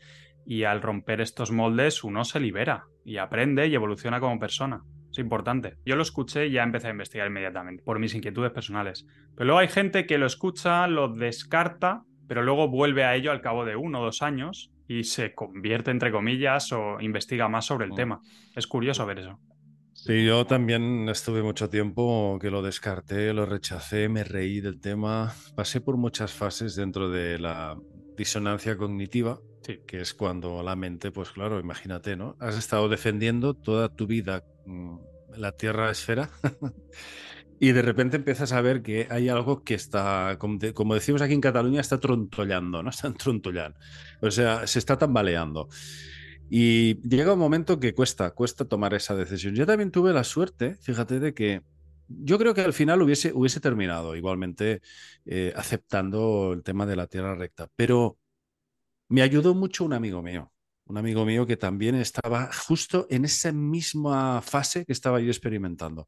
y 0.45 0.63
al 0.63 0.81
romper 0.81 1.21
estos 1.21 1.51
moldes 1.51 2.03
uno 2.03 2.25
se 2.25 2.39
libera 2.39 2.85
y 3.05 3.17
aprende 3.17 3.67
y 3.67 3.75
evoluciona 3.75 4.19
como 4.19 4.37
persona. 4.37 4.81
Es 5.11 5.19
importante. 5.19 5.75
Yo 5.85 5.95
lo 5.95 6.03
escuché 6.03 6.47
y 6.47 6.51
ya 6.53 6.63
empecé 6.63 6.87
a 6.87 6.91
investigar 6.91 7.27
inmediatamente 7.27 7.83
por 7.83 7.99
mis 7.99 8.15
inquietudes 8.15 8.51
personales. 8.51 9.05
Pero 9.35 9.45
luego 9.45 9.59
hay 9.59 9.67
gente 9.67 10.05
que 10.05 10.17
lo 10.17 10.25
escucha, 10.25 10.87
lo 10.87 11.09
descarta, 11.09 12.03
pero 12.27 12.43
luego 12.43 12.69
vuelve 12.69 13.03
a 13.03 13.15
ello 13.15 13.31
al 13.31 13.41
cabo 13.41 13.65
de 13.65 13.75
uno 13.75 14.01
o 14.01 14.05
dos 14.05 14.21
años 14.21 14.71
y 14.87 15.03
se 15.03 15.33
convierte, 15.33 15.91
entre 15.91 16.11
comillas, 16.11 16.71
o 16.71 16.99
investiga 17.01 17.49
más 17.49 17.65
sobre 17.65 17.85
el 17.85 17.91
mm. 17.91 17.95
tema. 17.95 18.21
Es 18.55 18.67
curioso 18.67 19.05
ver 19.05 19.19
eso. 19.19 19.39
Sí, 19.93 20.25
yo 20.25 20.45
también 20.45 21.09
estuve 21.09 21.43
mucho 21.43 21.69
tiempo 21.69 22.39
que 22.41 22.49
lo 22.49 22.61
descarté, 22.61 23.33
lo 23.33 23.45
rechacé, 23.45 24.09
me 24.09 24.23
reí 24.23 24.61
del 24.61 24.79
tema. 24.79 25.33
Pasé 25.55 25.81
por 25.81 25.97
muchas 25.97 26.33
fases 26.33 26.75
dentro 26.75 27.09
de 27.09 27.37
la 27.37 27.77
disonancia 28.17 28.77
cognitiva, 28.77 29.39
que 29.85 30.01
es 30.01 30.13
cuando 30.13 30.63
la 30.63 30.75
mente, 30.75 31.11
pues 31.11 31.31
claro, 31.31 31.59
imagínate, 31.59 32.15
¿no? 32.15 32.35
Has 32.39 32.57
estado 32.57 32.89
defendiendo 32.89 33.53
toda 33.53 33.89
tu 33.89 34.07
vida 34.07 34.43
la 35.35 35.51
Tierra 35.53 35.91
esfera 35.91 36.29
y 37.59 37.71
de 37.71 37.81
repente 37.81 38.17
empiezas 38.17 38.51
a 38.53 38.61
ver 38.61 38.81
que 38.81 39.07
hay 39.09 39.29
algo 39.29 39.63
que 39.63 39.75
está, 39.75 40.37
como, 40.39 40.93
decimos 40.95 41.21
aquí 41.21 41.33
en 41.33 41.41
Cataluña, 41.41 41.81
está 41.81 41.99
trontollando, 41.99 42.81
¿no? 42.83 42.89
Está 42.91 43.13
trontollando. 43.13 43.77
O 44.21 44.31
sea, 44.31 44.65
se 44.67 44.79
está 44.79 44.97
tambaleando. 44.97 45.69
Y 46.49 46.99
llega 47.07 47.33
un 47.33 47.39
momento 47.39 47.79
que 47.79 47.93
cuesta, 47.93 48.31
cuesta 48.31 48.65
tomar 48.65 48.93
esa 48.93 49.15
decisión. 49.15 49.55
Yo 49.55 49.65
también 49.65 49.91
tuve 49.91 50.11
la 50.11 50.23
suerte, 50.23 50.75
fíjate, 50.81 51.19
de 51.19 51.33
que 51.33 51.61
yo 52.07 52.37
creo 52.37 52.53
que 52.53 52.61
al 52.61 52.73
final 52.73 53.01
hubiese, 53.01 53.31
hubiese 53.33 53.59
terminado 53.59 54.15
igualmente 54.15 54.81
eh, 55.25 55.53
aceptando 55.55 56.53
el 56.53 56.63
tema 56.63 56.85
de 56.85 56.95
la 56.95 57.07
tierra 57.07 57.35
recta, 57.35 57.69
pero 57.75 58.17
me 59.07 59.21
ayudó 59.21 59.53
mucho 59.53 59.85
un 59.85 59.93
amigo 59.93 60.21
mío, 60.21 60.51
un 60.85 60.97
amigo 60.97 61.25
mío 61.25 61.45
que 61.45 61.57
también 61.57 61.95
estaba 61.95 62.51
justo 62.51 63.07
en 63.09 63.25
esa 63.25 63.51
misma 63.51 64.41
fase 64.41 64.85
que 64.85 64.91
estaba 64.91 65.19
yo 65.19 65.27
experimentando. 65.27 66.07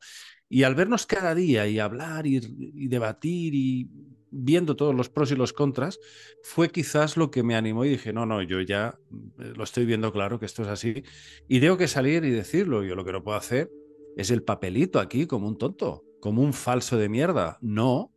Y 0.49 0.63
al 0.63 0.75
vernos 0.75 1.05
cada 1.05 1.33
día 1.33 1.67
y 1.67 1.79
hablar 1.79 2.27
y, 2.27 2.37
y 2.75 2.87
debatir 2.87 3.55
y 3.55 3.89
viendo 4.33 4.75
todos 4.75 4.95
los 4.95 5.09
pros 5.09 5.31
y 5.31 5.35
los 5.35 5.53
contras, 5.53 5.99
fue 6.41 6.69
quizás 6.69 7.15
lo 7.17 7.29
que 7.29 7.43
me 7.43 7.55
animó 7.55 7.85
y 7.85 7.89
dije, 7.89 8.11
no, 8.11 8.25
no, 8.25 8.41
yo 8.41 8.59
ya 8.61 8.97
eh, 9.39 9.53
lo 9.55 9.63
estoy 9.63 9.85
viendo 9.85 10.11
claro 10.11 10.39
que 10.39 10.47
esto 10.47 10.63
es 10.63 10.67
así 10.67 11.03
y 11.47 11.59
tengo 11.59 11.77
que 11.77 11.87
salir 11.87 12.25
y 12.25 12.31
decirlo. 12.31 12.83
Yo 12.83 12.95
lo 12.95 13.05
que 13.05 13.11
no 13.11 13.23
puedo 13.23 13.37
hacer 13.37 13.69
es 14.17 14.31
el 14.31 14.43
papelito 14.43 14.99
aquí 14.99 15.27
como 15.27 15.47
un 15.47 15.57
tonto, 15.57 16.03
como 16.19 16.41
un 16.41 16.53
falso 16.53 16.97
de 16.97 17.09
mierda. 17.09 17.57
No, 17.61 18.11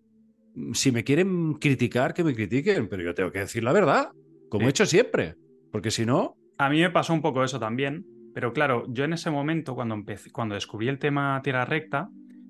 si 0.73 0.91
me 0.91 1.05
quieren 1.05 1.55
criticar, 1.55 2.15
que 2.15 2.25
me 2.25 2.35
critiquen, 2.35 2.89
pero 2.89 3.03
yo 3.03 3.15
tengo 3.15 3.31
que 3.31 3.41
decir 3.41 3.63
la 3.63 3.73
verdad, 3.73 4.11
como 4.49 4.67
he 4.67 4.71
hecho 4.71 4.87
siempre, 4.87 5.37
porque 5.71 5.91
si 5.91 6.07
no... 6.07 6.37
A 6.59 6.69
mí 6.71 6.81
me 6.81 6.91
pasó 6.91 7.13
un 7.13 7.21
poco 7.21 7.45
eso 7.45 7.61
también, 7.61 8.07
pero 8.35 8.53
claro, 8.53 8.85
yo 8.89 9.05
en 9.05 9.13
ese 9.13 9.31
momento, 9.31 9.75
cuando, 9.75 9.95
empecé, 9.95 10.31
cuando 10.31 10.55
descubrí 10.55 10.89
el 10.89 10.99
tema 10.99 11.41
Tierra 11.43 11.65
Recta, 11.65 12.09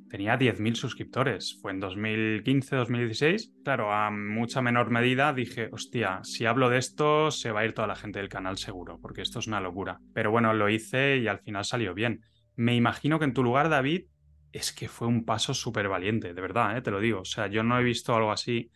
tenía 0.09 0.39
10.000 0.39 0.75
suscriptores. 0.75 1.59
Fue 1.61 1.73
en 1.73 1.81
2015, 1.81 2.77
2016. 2.77 3.53
Claro, 3.65 3.93
a 3.93 4.11
mucha 4.11 4.63
menor 4.63 4.91
medida 4.91 5.33
dije, 5.33 5.69
hostia, 5.73 6.21
si 6.23 6.47
hablo 6.47 6.71
de 6.71 6.79
esto 6.79 7.31
se 7.31 7.51
va 7.51 7.61
a 7.61 7.65
ir 7.65 7.75
toda 7.75 7.89
la 7.89 7.97
gente 7.97 8.19
del 8.19 8.29
canal 8.29 8.59
seguro, 8.59 8.99
porque 9.01 9.23
esto 9.23 9.39
es 9.41 9.47
una 9.47 9.61
locura. 9.61 10.01
Pero 10.15 10.31
bueno, 10.31 10.53
lo 10.55 10.69
hice 10.69 11.19
y 11.19 11.29
al 11.29 11.41
final 11.41 11.65
salió 11.65 11.95
bien. 11.95 12.23
Me 12.55 12.75
imagino 12.75 13.19
que 13.19 13.27
en 13.27 13.35
tu 13.35 13.43
lugar, 13.43 13.69
David, 13.69 14.07
es 14.53 14.73
que 14.73 14.89
fue 14.89 15.07
un 15.07 15.25
paso 15.25 15.53
súper 15.53 15.89
valiente, 15.89 16.33
de 16.33 16.41
verdad, 16.41 16.77
¿eh? 16.77 16.81
te 16.81 16.91
lo 16.91 17.01
digo. 17.01 17.21
O 17.21 17.25
sea, 17.25 17.47
yo 17.49 17.63
no 17.63 17.79
he 17.79 17.85
visto 17.85 18.15
algo 18.15 18.33
así. 18.33 18.71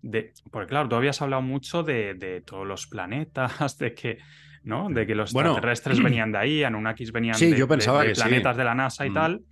De... 0.00 0.32
Porque 0.50 0.68
claro, 0.68 0.88
tú 0.88 0.96
habías 0.96 1.20
hablado 1.22 1.42
mucho 1.42 1.82
de, 1.82 2.42
todos 2.46 2.66
los 2.66 2.86
planetas, 2.86 3.78
de 3.78 3.94
que, 3.94 4.18
¿no? 4.64 4.88
De 4.90 5.06
que 5.06 5.14
los 5.14 5.34
extraterrestres 5.34 6.02
venían 6.02 6.32
de 6.32 6.38
ahí, 6.38 6.64
Anunnakis 6.64 7.12
venían 7.12 7.38
de, 7.38 7.56
yo 7.56 7.68
pensaba 7.68 8.02
planetas 8.02 8.56
de 8.56 8.64
la 8.64 8.74
NASA 8.74 9.06
y 9.06 9.10
mm. 9.10 9.14
tal 9.14 9.42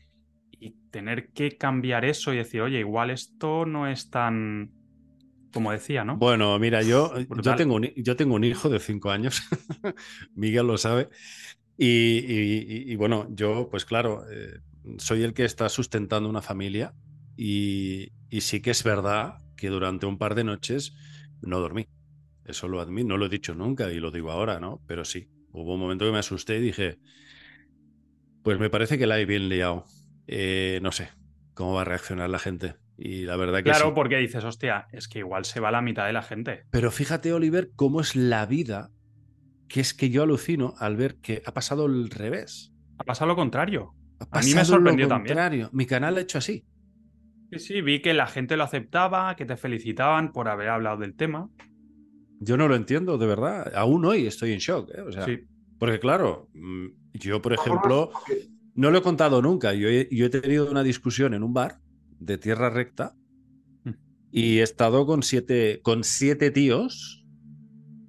y 0.63 0.77
tener 0.91 1.31
que 1.31 1.57
cambiar 1.57 2.05
eso 2.05 2.33
y 2.33 2.37
decir, 2.37 2.61
oye, 2.61 2.79
igual 2.79 3.11
esto 3.11 3.67
no 3.67 3.89
es 3.89 4.11
tan, 4.11 4.71
como 5.53 5.73
decía, 5.73 6.05
¿no? 6.05 6.17
Bueno, 6.17 6.57
mira, 6.61 6.83
yo, 6.83 7.13
yo, 7.43 7.57
tengo, 7.57 7.75
un, 7.75 7.91
yo 7.97 8.15
tengo 8.15 8.37
un 8.37 8.45
hijo 8.45 8.69
de 8.69 8.79
cinco 8.79 9.11
años, 9.11 9.43
Miguel 10.37 10.69
lo 10.69 10.79
sabe, 10.79 11.09
y, 11.77 12.95
bueno, 12.95 13.27
yo, 13.31 13.69
pues 13.69 13.85
claro, 13.85 14.25
eh, 14.31 14.61
soy 14.99 15.25
el 15.25 15.35
que 15.35 15.45
está 15.45 15.69
sustentando 15.69 16.29
una 16.29 16.43
familia 16.43 16.95
y, 17.37 18.13
sí 18.41 18.61
que 18.61 18.71
es 18.71 18.85
verdad 18.85 19.39
que 19.57 19.69
durante 19.69 20.07
un 20.07 20.17
par 20.17 20.37
de 20.37 20.45
noches 20.45 20.95
no 21.41 21.59
dormí. 21.59 21.89
Eso 22.53 22.69
lo 22.69 22.83
admito, 22.83 23.09
no 23.09 23.17
lo 23.17 23.25
he 23.25 23.31
dicho 23.31 23.55
nunca 23.55 23.91
y 23.91 23.99
lo 23.99 24.11
digo 24.11 24.31
ahora, 24.31 24.61
¿no? 24.61 24.83
Pero 24.87 25.07
sí, 25.07 25.27
hubo 25.53 25.73
un 25.73 25.81
momento 25.81 26.05
que 26.05 26.13
me 26.13 26.19
asusté 26.19 26.59
y 26.59 26.61
dije, 26.61 26.99
pues 28.43 28.59
me 28.59 28.69
parece 28.69 28.99
que 28.99 29.07
la 29.07 29.19
he 29.19 29.25
bien 29.25 29.49
liado. 29.49 29.87
Eh, 30.27 30.81
no 30.83 30.93
sé 30.93 31.09
cómo 31.55 31.73
va 31.73 31.81
a 31.81 31.85
reaccionar 31.85 32.29
la 32.29 32.39
gente. 32.39 32.75
Y 32.99 33.23
la 33.23 33.37
verdad 33.37 33.59
que 33.61 33.71
Claro, 33.71 33.95
porque 33.95 34.19
dices, 34.19 34.45
hostia, 34.45 34.87
es 34.93 35.09
que 35.09 35.21
igual 35.21 35.47
se 35.47 35.61
va 35.61 35.71
la 35.71 35.81
mitad 35.81 36.07
de 36.07 36.13
la 36.13 36.21
gente. 36.21 36.67
Pero 36.71 36.91
fíjate, 36.91 37.33
Oliver, 37.33 37.71
cómo 37.75 38.03
es 38.03 38.15
la 38.15 38.45
vida, 38.45 38.91
que 39.67 39.81
es 39.81 39.95
que 39.95 40.11
yo 40.11 40.25
alucino 40.25 40.75
al 40.79 40.97
ver 40.97 41.17
que 41.23 41.43
ha 41.47 41.55
pasado 41.55 41.87
el 41.87 42.11
revés. 42.11 42.75
Ha 42.99 43.05
pasado 43.05 43.29
lo 43.29 43.37
contrario. 43.37 43.95
a 44.31 44.41
mí 44.43 44.53
me 44.53 44.65
sorprendió 44.67 45.09
lo 45.09 45.15
contrario. 45.15 45.71
Mi 45.73 45.87
canal 45.87 46.19
ha 46.19 46.21
hecho 46.21 46.37
así. 46.37 46.67
Sí, 47.51 47.59
sí, 47.59 47.81
vi 47.81 48.03
que 48.03 48.13
la 48.13 48.27
gente 48.27 48.59
lo 48.59 48.65
aceptaba, 48.65 49.35
que 49.37 49.47
te 49.47 49.57
felicitaban 49.57 50.33
por 50.33 50.49
haber 50.49 50.69
hablado 50.69 50.99
del 50.99 51.17
tema. 51.17 51.49
Yo 52.45 52.57
no 52.57 52.67
lo 52.67 52.75
entiendo, 52.75 53.19
de 53.19 53.27
verdad. 53.27 53.73
Aún 53.75 54.05
hoy 54.05 54.27
estoy 54.27 54.53
en 54.53 54.59
shock. 54.59 54.91
¿eh? 54.95 55.01
O 55.01 55.13
sea, 55.13 55.27
Porque 55.79 56.01
claro, 56.01 56.49
mm, 56.55 56.87
yo, 57.15 57.41
por 57.41 57.53
ejemplo, 57.53 58.11
no 58.75 58.91
lo 58.91 58.99
he 58.99 59.03
contado 59.03 59.41
nunca. 59.41 59.73
Yo 59.75 59.89
he, 59.89 60.29
tenido 60.29 60.69
una 60.69 60.83
discusión 60.83 61.35
en 61.35 61.45
un 61.45 61.55
bar 61.55 61.79
de 62.19 62.39
tierra 62.39 62.69
recta 62.69 63.15
mm. 63.85 63.91
y 64.33 64.59
he 64.59 64.63
estado 64.63 65.07
con 65.07 65.23
siete, 65.23 65.81
con 65.83 66.03
siete 66.03 66.51
tíos 66.51 67.25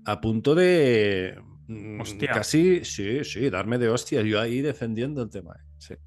a 0.05 0.19
punto 0.19 0.55
de 0.55 1.39
mm, 1.67 2.01
casi, 2.33 2.83
sí, 2.85 3.23
sí, 3.23 3.49
darme 3.51 3.77
de 3.77 3.89
hostia. 3.89 4.23
Yo 4.23 4.41
ahí 4.41 4.61
defendiendo 4.61 5.21
el 5.21 5.29
tema. 5.29 5.55
¿eh? 5.89 5.99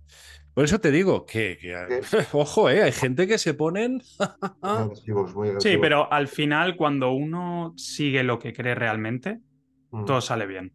Por 0.57 0.65
eso 0.65 0.79
te 0.79 0.91
digo 0.91 1.27
que, 1.27 1.59
ojo, 2.33 2.71
¿eh? 2.71 2.83
hay 2.83 2.93
gente 2.93 3.27
que 3.27 3.37
se 3.37 3.53
ponen. 3.53 4.01
sí, 5.61 5.77
pero 5.79 6.11
al 6.11 6.29
final, 6.29 6.79
cuando 6.79 7.13
uno 7.13 7.75
sigue 7.77 8.23
lo 8.23 8.39
que 8.39 8.55
cree 8.55 8.75
realmente, 8.75 9.43
mm. 9.91 10.07
todo 10.07 10.23
sale 10.23 10.47
bien. 10.47 10.73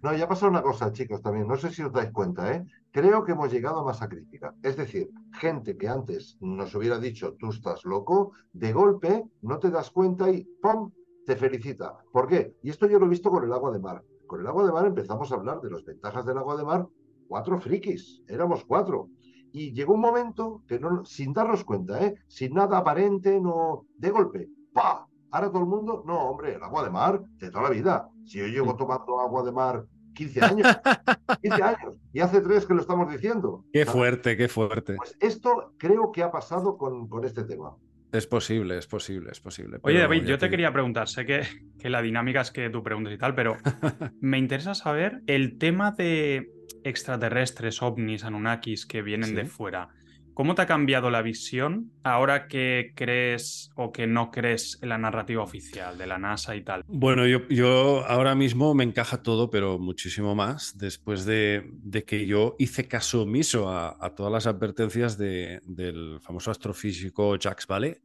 No, 0.00 0.16
ya 0.16 0.26
pasado 0.26 0.50
una 0.50 0.62
cosa, 0.62 0.90
chicos, 0.92 1.20
también. 1.20 1.46
No 1.46 1.58
sé 1.58 1.68
si 1.68 1.82
os 1.82 1.92
dais 1.92 2.10
cuenta, 2.10 2.54
¿eh? 2.54 2.64
creo 2.90 3.22
que 3.22 3.32
hemos 3.32 3.52
llegado 3.52 3.80
a 3.80 3.84
masa 3.84 4.08
crítica. 4.08 4.54
Es 4.62 4.78
decir, 4.78 5.10
gente 5.38 5.76
que 5.76 5.88
antes 5.88 6.38
nos 6.40 6.74
hubiera 6.74 6.98
dicho 6.98 7.36
tú 7.38 7.50
estás 7.50 7.84
loco, 7.84 8.32
de 8.54 8.72
golpe 8.72 9.24
no 9.42 9.58
te 9.58 9.70
das 9.70 9.90
cuenta 9.90 10.30
y 10.30 10.48
¡pum! 10.62 10.90
te 11.26 11.36
felicita. 11.36 11.98
¿Por 12.10 12.28
qué? 12.28 12.54
Y 12.62 12.70
esto 12.70 12.86
yo 12.86 12.98
lo 12.98 13.04
he 13.04 13.10
visto 13.10 13.28
con 13.28 13.44
el 13.44 13.52
agua 13.52 13.72
de 13.72 13.78
mar. 13.78 14.02
Con 14.26 14.40
el 14.40 14.46
agua 14.46 14.64
de 14.64 14.72
mar 14.72 14.86
empezamos 14.86 15.30
a 15.30 15.34
hablar 15.34 15.60
de 15.60 15.70
las 15.70 15.84
ventajas 15.84 16.24
del 16.24 16.38
agua 16.38 16.56
de 16.56 16.64
mar, 16.64 16.86
cuatro 17.32 17.58
frikis, 17.58 18.22
éramos 18.28 18.62
cuatro. 18.66 19.08
Y 19.52 19.72
llegó 19.72 19.94
un 19.94 20.02
momento 20.02 20.62
que 20.68 20.78
no, 20.78 21.02
sin 21.06 21.32
darnos 21.32 21.64
cuenta, 21.64 21.98
¿eh? 22.04 22.14
sin 22.28 22.52
nada 22.52 22.76
aparente, 22.76 23.40
no, 23.40 23.86
de 23.96 24.10
golpe, 24.10 24.50
¡pa! 24.70 25.08
Ahora 25.30 25.48
todo 25.50 25.62
el 25.62 25.68
mundo, 25.68 26.04
no, 26.06 26.28
hombre, 26.28 26.56
el 26.56 26.62
agua 26.62 26.84
de 26.84 26.90
mar 26.90 27.22
de 27.38 27.50
toda 27.50 27.64
la 27.64 27.70
vida. 27.70 28.06
Si 28.26 28.38
yo 28.38 28.46
llevo 28.48 28.76
tomando 28.76 29.18
agua 29.18 29.42
de 29.42 29.50
mar 29.50 29.86
15 30.12 30.44
años. 30.44 30.68
15 31.42 31.62
años. 31.62 31.96
Y 32.12 32.20
hace 32.20 32.42
tres 32.42 32.66
que 32.66 32.74
lo 32.74 32.82
estamos 32.82 33.10
diciendo. 33.10 33.64
Qué 33.72 33.86
fuerte, 33.86 34.36
qué 34.36 34.48
fuerte. 34.48 34.96
Pues 34.96 35.16
esto 35.18 35.72
creo 35.78 36.12
que 36.12 36.22
ha 36.22 36.30
pasado 36.30 36.76
con, 36.76 37.08
con 37.08 37.24
este 37.24 37.44
tema. 37.44 37.74
Es 38.12 38.26
posible, 38.26 38.76
es 38.76 38.86
posible, 38.86 39.30
es 39.32 39.40
posible. 39.40 39.78
Oye, 39.82 39.98
David, 39.98 40.24
yo 40.24 40.38
te, 40.38 40.50
quería 40.50 40.70
preguntar, 40.70 41.08
sé 41.08 41.24
que, 41.24 41.46
que, 41.80 41.88
la 41.88 42.02
dinámica 42.02 42.42
es 42.42 42.50
que 42.50 42.68
tú 42.68 42.82
preguntes 42.82 43.14
y 43.14 43.16
tal, 43.16 43.34
pero 43.34 43.56
me 44.20 44.36
interesa 44.36 44.74
saber 44.74 45.22
el 45.26 45.56
tema 45.56 45.92
de 45.92 46.50
extraterrestres, 46.84 47.80
ovnis, 47.80 48.24
anunnakis 48.24 48.84
que 48.84 49.00
vienen 49.00 49.34
de 49.34 49.46
fuera. 49.46 49.88
¿Cómo 50.34 50.54
te 50.54 50.62
ha 50.62 50.66
cambiado 50.66 51.10
la 51.10 51.20
visión 51.20 51.92
ahora 52.04 52.48
que 52.48 52.92
crees 52.94 53.70
o 53.76 53.92
que 53.92 54.06
no 54.06 54.30
crees 54.30 54.78
en 54.80 54.88
la 54.88 54.96
narrativa 54.96 55.42
oficial 55.42 55.98
de 55.98 56.06
la 56.06 56.18
NASA 56.18 56.56
y 56.56 56.62
tal? 56.62 56.84
Bueno, 56.86 57.26
yo, 57.26 58.04
ahora 58.06 58.34
mismo 58.34 58.74
me 58.74 58.84
encaja 58.84 59.22
todo, 59.22 59.50
pero 59.50 59.78
muchísimo 59.78 60.34
más, 60.34 60.78
después 60.78 61.26
de, 61.26 61.64
que 62.06 62.26
yo 62.26 62.56
hice 62.58 62.88
caso 62.88 63.22
omiso 63.22 63.68
a, 63.68 64.14
todas 64.16 64.32
las 64.32 64.46
advertencias 64.46 65.18
del 65.18 66.18
famoso 66.22 66.50
astrofísico 66.50 67.36
Jacques 67.36 67.66
Vallée, 67.66 68.00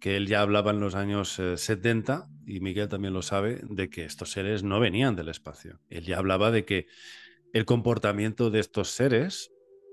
que 0.00 0.16
él 0.16 0.26
ya 0.26 0.42
hablaba 0.42 0.72
en 0.72 0.80
los 0.80 0.94
años 0.94 1.40
70, 1.56 2.26
eh, 2.28 2.52
y 2.54 2.60
Miguel 2.60 2.88
también 2.88 3.14
lo 3.14 3.22
sabe, 3.22 3.60
de 3.68 3.88
que 3.88 4.04
estos 4.04 4.30
seres 4.30 4.62
no 4.62 4.80
venían 4.80 5.16
del 5.16 5.28
espacio. 5.28 5.80
Él 5.88 6.04
ya 6.04 6.18
hablaba 6.18 6.50
de 6.50 6.64
que 6.64 6.86
el 7.52 7.64
comportamiento 7.64 8.50
de 8.50 8.60
estos 8.60 8.90
seres 8.90 9.50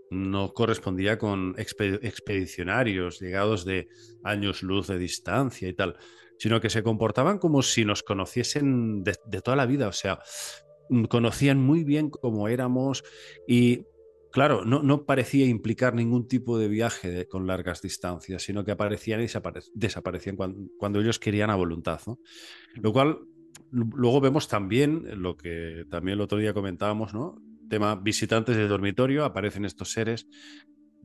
no 0.09 0.53
correspondía 0.53 1.17
con 1.17 1.55
expedicionarios 1.57 3.19
llegados 3.19 3.65
de 3.65 3.89
años 4.23 4.63
luz 4.63 4.87
de 4.87 4.97
distancia 4.97 5.67
y 5.67 5.73
tal, 5.73 5.97
sino 6.37 6.61
que 6.61 6.69
se 6.69 6.83
comportaban 6.83 7.39
como 7.39 7.61
si 7.61 7.85
nos 7.85 8.03
conociesen 8.03 9.03
de, 9.03 9.41
toda 9.43 9.57
la 9.57 9.65
vida, 9.65 9.87
o 9.87 9.93
sea, 9.93 10.19
mm, 10.89 11.05
conocían 11.05 11.59
muy 11.59 11.83
bien 11.83 12.09
cómo 12.09 12.47
éramos 12.47 13.03
y, 13.47 13.85
claro, 14.31 14.63
no, 14.65 15.05
parecía 15.05 15.45
implicar 15.45 15.93
ningún 15.93 16.27
tipo 16.27 16.57
de 16.57 16.67
viaje 16.67 17.27
con 17.27 17.47
largas 17.47 17.81
distancias, 17.81 18.43
sino 18.43 18.63
que 18.63 18.71
aparecían 18.71 19.21
y 19.21 19.27
desaparecían 19.73 20.35
cuando, 20.35 20.99
ellos 20.99 21.19
querían 21.19 21.49
a 21.49 21.55
voluntad, 21.55 21.99
Lo 22.75 22.93
cual 22.93 23.19
luego 23.71 24.21
vemos 24.21 24.47
también 24.47 25.21
lo 25.21 25.35
que 25.35 25.85
también 25.89 26.13
el 26.13 26.21
otro 26.21 26.37
día 26.37 26.53
comentábamos, 26.53 27.13
¿no? 27.13 27.41
Tema 27.69 27.95
visitantes 27.95 28.55
de 28.55 28.67
dormitorio, 28.67 29.25
aparecen 29.25 29.65
estos 29.65 29.91
seres, 29.91 30.27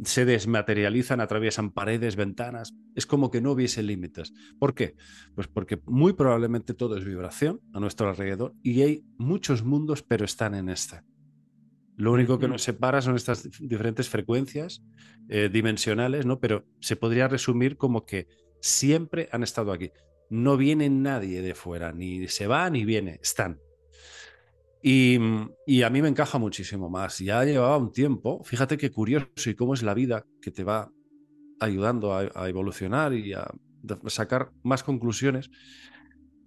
se 0.05 0.25
desmaterializan, 0.25 1.21
atraviesan 1.21 1.71
paredes, 1.71 2.17
ventanas. 2.17 2.75
Es 2.95 3.07
como 3.07 3.31
que 3.31 3.41
no 3.41 3.53
hubiese 3.53 3.83
límites. 3.83 4.33
¿Por 4.59 4.75
qué? 4.75 4.95
Pues 5.35 5.49
porque 5.49 5.81
muy 5.87 6.13
probablemente 6.13 6.75
todo 6.75 6.97
es 6.97 7.05
vibración 7.05 7.61
a 7.73 7.81
nuestro 7.81 8.09
alrededor 8.09 8.55
y 8.63 8.83
hay 8.83 9.05
muchos 9.19 9.63
mundos, 9.63 10.03
pero 10.03 10.25
están 10.25 10.55
en 10.55 10.69
este. 10.69 11.03
Lo 11.97 12.13
único 12.13 12.39
que 12.39 12.49
nos 12.49 12.63
separa 12.63 13.03
son 13.03 13.17
estas 13.17 13.49
diferentes 13.61 14.09
frecuencias 14.09 14.83
eh, 15.29 15.51
dimensionales, 15.53 16.27
¿no? 16.27 16.41
Pero 16.41 16.65
se 16.81 16.97
podría 16.97 17.29
resumir 17.29 17.77
como 17.77 18.07
que 18.07 18.29
siempre 18.61 19.29
han 19.31 19.43
estado 19.43 19.73
aquí. 19.73 19.91
No 20.31 20.57
viene 20.57 20.89
nadie 20.89 21.43
de 21.43 21.55
fuera, 21.55 21.93
ni 21.93 22.27
se 22.29 22.47
va 22.47 22.69
ni 22.71 22.85
viene, 22.85 23.21
están. 23.23 23.61
Y, 24.83 25.17
a 25.83 25.91
mí 25.91 26.03
me 26.03 26.09
encaja 26.09 26.39
muchísimo 26.39 26.91
más. 26.91 27.19
Ya 27.19 27.45
llevaba 27.45 27.77
un 27.77 27.93
tiempo, 27.93 28.43
fíjate 28.45 28.77
qué 28.77 28.91
curioso 28.91 29.29
y 29.47 29.55
cómo 29.55 29.75
es 29.75 29.83
la 29.83 29.95
vida 29.95 30.27
que 30.41 30.51
te 30.51 30.65
va 30.65 30.91
ayudando 31.61 32.15
a, 32.15 32.49
evolucionar 32.49 33.13
y 33.13 33.33
a 33.33 33.49
sacar 34.07 34.51
más 34.63 34.83
conclusiones. 34.83 35.51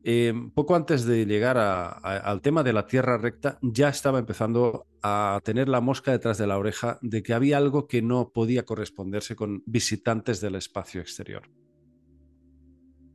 Eh, 0.08 0.34
poco 0.54 0.76
antes 0.76 1.04
de 1.06 1.26
llegar 1.26 1.58
al 1.58 2.42
tema 2.42 2.62
de 2.62 2.74
la 2.74 2.86
tierra 2.86 3.18
recta, 3.18 3.58
ya 3.64 3.90
estaba 3.90 4.20
empezando 4.20 4.86
a 5.02 5.40
tener 5.44 5.68
la 5.68 5.82
mosca 5.82 6.12
detrás 6.12 6.38
de 6.38 6.46
la 6.46 6.60
oreja 6.60 7.00
de 7.02 7.24
que 7.24 7.34
había 7.34 7.58
algo 7.58 7.88
que 7.88 8.04
no 8.04 8.30
podía 8.32 8.66
corresponderse 8.66 9.36
con 9.36 9.64
visitantes 9.66 10.42
del 10.42 10.56
espacio 10.56 11.02
exterior. 11.02 11.50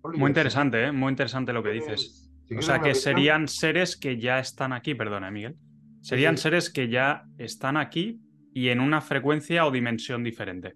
Muy 0.03 0.31
interesante, 0.31 0.87
¿eh? 0.87 0.93
muy 0.93 1.11
interesante 1.11 1.53
lo 1.53 1.62
que 1.62 1.71
dices. 1.71 2.30
O 2.57 2.62
sea, 2.62 2.80
que 2.80 2.94
serían 2.94 3.48
seres 3.48 3.96
que 3.96 4.18
ya 4.18 4.38
están 4.38 4.72
aquí, 4.72 4.94
perdona, 4.94 5.30
Miguel. 5.30 5.57
Serían 6.01 6.36
seres 6.38 6.70
que 6.70 6.88
ya 6.88 7.24
están 7.38 7.76
aquí 7.76 8.20
y 8.53 8.68
en 8.68 8.80
una 8.80 9.01
frecuencia 9.01 9.66
o 9.66 9.70
dimensión 9.70 10.24
diferente. 10.24 10.74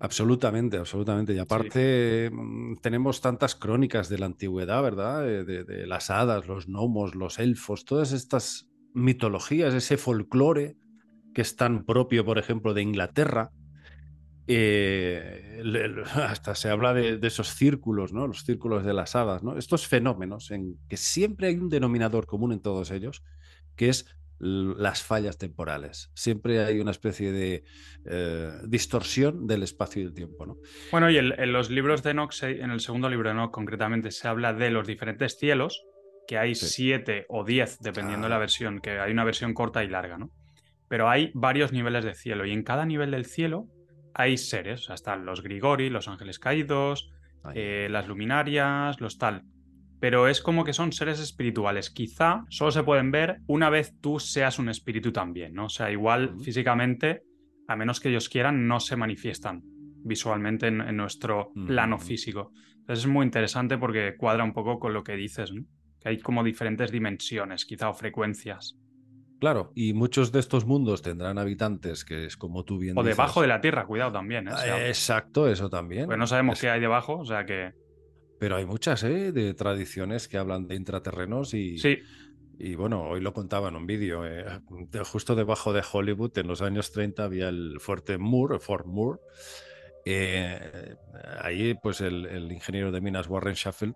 Absolutamente, 0.00 0.76
absolutamente. 0.76 1.32
Y 1.32 1.38
aparte 1.38 2.30
mm, 2.30 2.76
tenemos 2.82 3.20
tantas 3.20 3.54
crónicas 3.54 4.08
de 4.08 4.18
la 4.18 4.26
antigüedad, 4.26 4.82
¿verdad? 4.82 5.22
De, 5.22 5.86
las 5.86 6.10
hadas, 6.10 6.46
los 6.46 6.66
gnomos, 6.66 7.14
los 7.14 7.38
elfos, 7.38 7.84
todas 7.84 8.12
estas 8.12 8.68
mitologías, 8.92 9.72
ese 9.72 9.96
folclore 9.96 10.76
que 11.34 11.42
es 11.42 11.56
tan 11.56 11.84
propio, 11.84 12.24
por 12.24 12.38
ejemplo, 12.38 12.74
de 12.74 12.82
Inglaterra. 12.82 13.50
Eh, 14.46 15.62
hasta 16.14 16.54
se 16.54 16.68
habla 16.68 16.92
de, 16.92 17.18
esos 17.22 17.48
círculos, 17.54 18.12
¿no? 18.12 18.26
Los 18.26 18.44
círculos 18.44 18.84
de 18.84 18.92
las 18.92 19.16
hadas, 19.16 19.42
¿no? 19.42 19.56
Estos 19.56 19.86
fenómenos 19.86 20.50
en 20.50 20.76
que 20.88 20.96
siempre 20.96 21.48
hay 21.48 21.56
un 21.56 21.68
denominador 21.68 22.26
común 22.26 22.52
en 22.52 22.60
todos 22.60 22.90
ellos, 22.90 23.22
que 23.76 23.88
es 23.88 24.06
las 24.38 25.02
fallas 25.02 25.38
temporales. 25.38 26.10
Siempre 26.14 26.64
hay 26.64 26.80
una 26.80 26.90
especie 26.90 27.32
de 27.32 27.64
eh, 28.04 28.50
distorsión 28.66 29.46
del 29.46 29.62
espacio 29.62 30.02
y 30.02 30.04
del 30.06 30.14
tiempo. 30.14 30.44
¿no? 30.44 30.58
Bueno, 30.90 31.08
y 31.08 31.16
en 31.16 31.52
los 31.52 31.70
libros 31.70 32.02
de 32.02 32.10
Enoch, 32.10 32.34
en 32.42 32.70
el 32.70 32.80
segundo 32.80 33.08
libro 33.08 33.28
de 33.28 33.36
Enoch 33.36 33.52
concretamente, 33.52 34.10
se 34.10 34.28
habla 34.28 34.52
de 34.52 34.70
los 34.70 34.86
diferentes 34.86 35.38
cielos, 35.38 35.84
que 36.26 36.36
hay 36.36 36.54
siete 36.54 37.26
o 37.28 37.44
diez, 37.44 37.78
dependiendo 37.80 38.26
de 38.26 38.30
la 38.30 38.36
ah. 38.36 38.40
versión, 38.40 38.80
que 38.80 38.98
hay 38.98 39.12
una 39.12 39.24
versión 39.24 39.54
corta 39.54 39.84
y 39.84 39.88
larga, 39.88 40.18
¿no? 40.18 40.30
Pero 40.88 41.08
hay 41.08 41.30
varios 41.34 41.72
niveles 41.72 42.04
de 42.04 42.14
cielo, 42.14 42.44
y 42.44 42.52
en 42.52 42.62
cada 42.62 42.84
nivel 42.84 43.12
del 43.12 43.24
cielo 43.24 43.68
hay 44.14 44.36
seres, 44.36 44.82
o 44.82 44.84
sea, 44.84 44.94
están 44.94 45.26
los 45.26 45.42
Grigori, 45.42 45.90
los 45.90 46.08
ángeles 46.08 46.38
caídos, 46.38 47.10
eh, 47.54 47.88
las 47.90 48.08
luminarias, 48.08 49.00
los 49.00 49.18
tal 49.18 49.44
pero 50.04 50.28
es 50.28 50.42
como 50.42 50.64
que 50.64 50.74
son 50.74 50.92
seres 50.92 51.18
espirituales. 51.18 51.88
Quizá 51.88 52.44
solo 52.50 52.70
se 52.70 52.82
pueden 52.82 53.10
ver 53.10 53.38
una 53.46 53.70
vez 53.70 53.94
tú 54.02 54.20
seas 54.20 54.58
un 54.58 54.68
espíritu 54.68 55.12
también, 55.12 55.54
¿no? 55.54 55.64
O 55.64 55.68
sea, 55.70 55.90
igual 55.90 56.36
físicamente, 56.42 57.22
a 57.68 57.74
menos 57.74 58.00
que 58.00 58.10
ellos 58.10 58.28
quieran, 58.28 58.68
no 58.68 58.80
se 58.80 58.96
manifiestan 58.96 59.62
visualmente 60.04 60.66
en, 60.66 60.94
nuestro 60.94 61.52
plano 61.66 61.98
físico. 61.98 62.52
Entonces 62.80 63.06
es 63.06 63.10
muy 63.10 63.24
interesante 63.24 63.78
porque 63.78 64.14
cuadra 64.18 64.44
un 64.44 64.52
poco 64.52 64.78
con 64.78 64.92
lo 64.92 65.02
que 65.02 65.16
dices, 65.16 65.54
¿no? 65.54 65.62
Que 65.98 66.10
hay 66.10 66.18
como 66.18 66.44
diferentes 66.44 66.90
dimensiones, 66.92 67.64
quizá, 67.64 67.88
o 67.88 67.94
frecuencias. 67.94 68.76
Claro, 69.40 69.72
y 69.74 69.92
muchos 69.92 70.32
de 70.32 70.40
estos 70.40 70.64
mundos 70.64 71.02
tendrán 71.02 71.38
habitantes 71.38 72.04
que 72.04 72.26
es 72.26 72.36
como 72.36 72.64
tú 72.64 72.78
bien 72.78 72.96
O 72.96 73.02
debajo 73.02 73.42
de 73.42 73.48
la 73.48 73.60
Tierra, 73.60 73.86
cuidado 73.86 74.12
también. 74.12 74.48
¿eh? 74.48 74.88
Exacto, 74.88 75.48
eso 75.48 75.68
también. 75.68 76.06
Pues 76.06 76.18
no 76.18 76.26
sabemos 76.26 76.60
qué 76.60 76.70
hay 76.70 76.80
debajo, 76.80 77.18
o 77.18 77.24
sea 77.24 77.44
que... 77.44 77.72
Pero 78.38 78.56
hay 78.56 78.66
muchas 78.66 79.02
¿eh? 79.04 79.32
de 79.32 79.54
tradiciones 79.54 80.28
que 80.28 80.38
hablan 80.38 80.66
de 80.66 80.74
intraterrenos 80.74 81.54
y, 81.54 81.78
sí. 81.78 81.98
y 82.58 82.74
bueno, 82.74 83.02
hoy 83.02 83.20
lo 83.20 83.32
contaba 83.32 83.68
en 83.68 83.76
un 83.76 83.86
vídeo. 83.86 84.26
Eh, 84.26 84.44
justo 85.04 85.34
debajo 85.34 85.72
de 85.72 85.82
Hollywood, 85.90 86.36
en 86.38 86.46
los 86.46 86.62
años 86.62 86.92
30, 86.92 87.24
había 87.24 87.48
el 87.48 87.78
fuerte 87.80 88.18
Moore, 88.18 88.58
Fort 88.58 88.86
Moore. 88.86 89.20
Eh, 90.04 90.96
ahí, 91.40 91.74
pues 91.74 92.00
el, 92.00 92.50
ingeniero 92.52 92.92
de 92.92 93.00
minas 93.00 93.28
Warren 93.28 93.54
Sheffield 93.54 93.94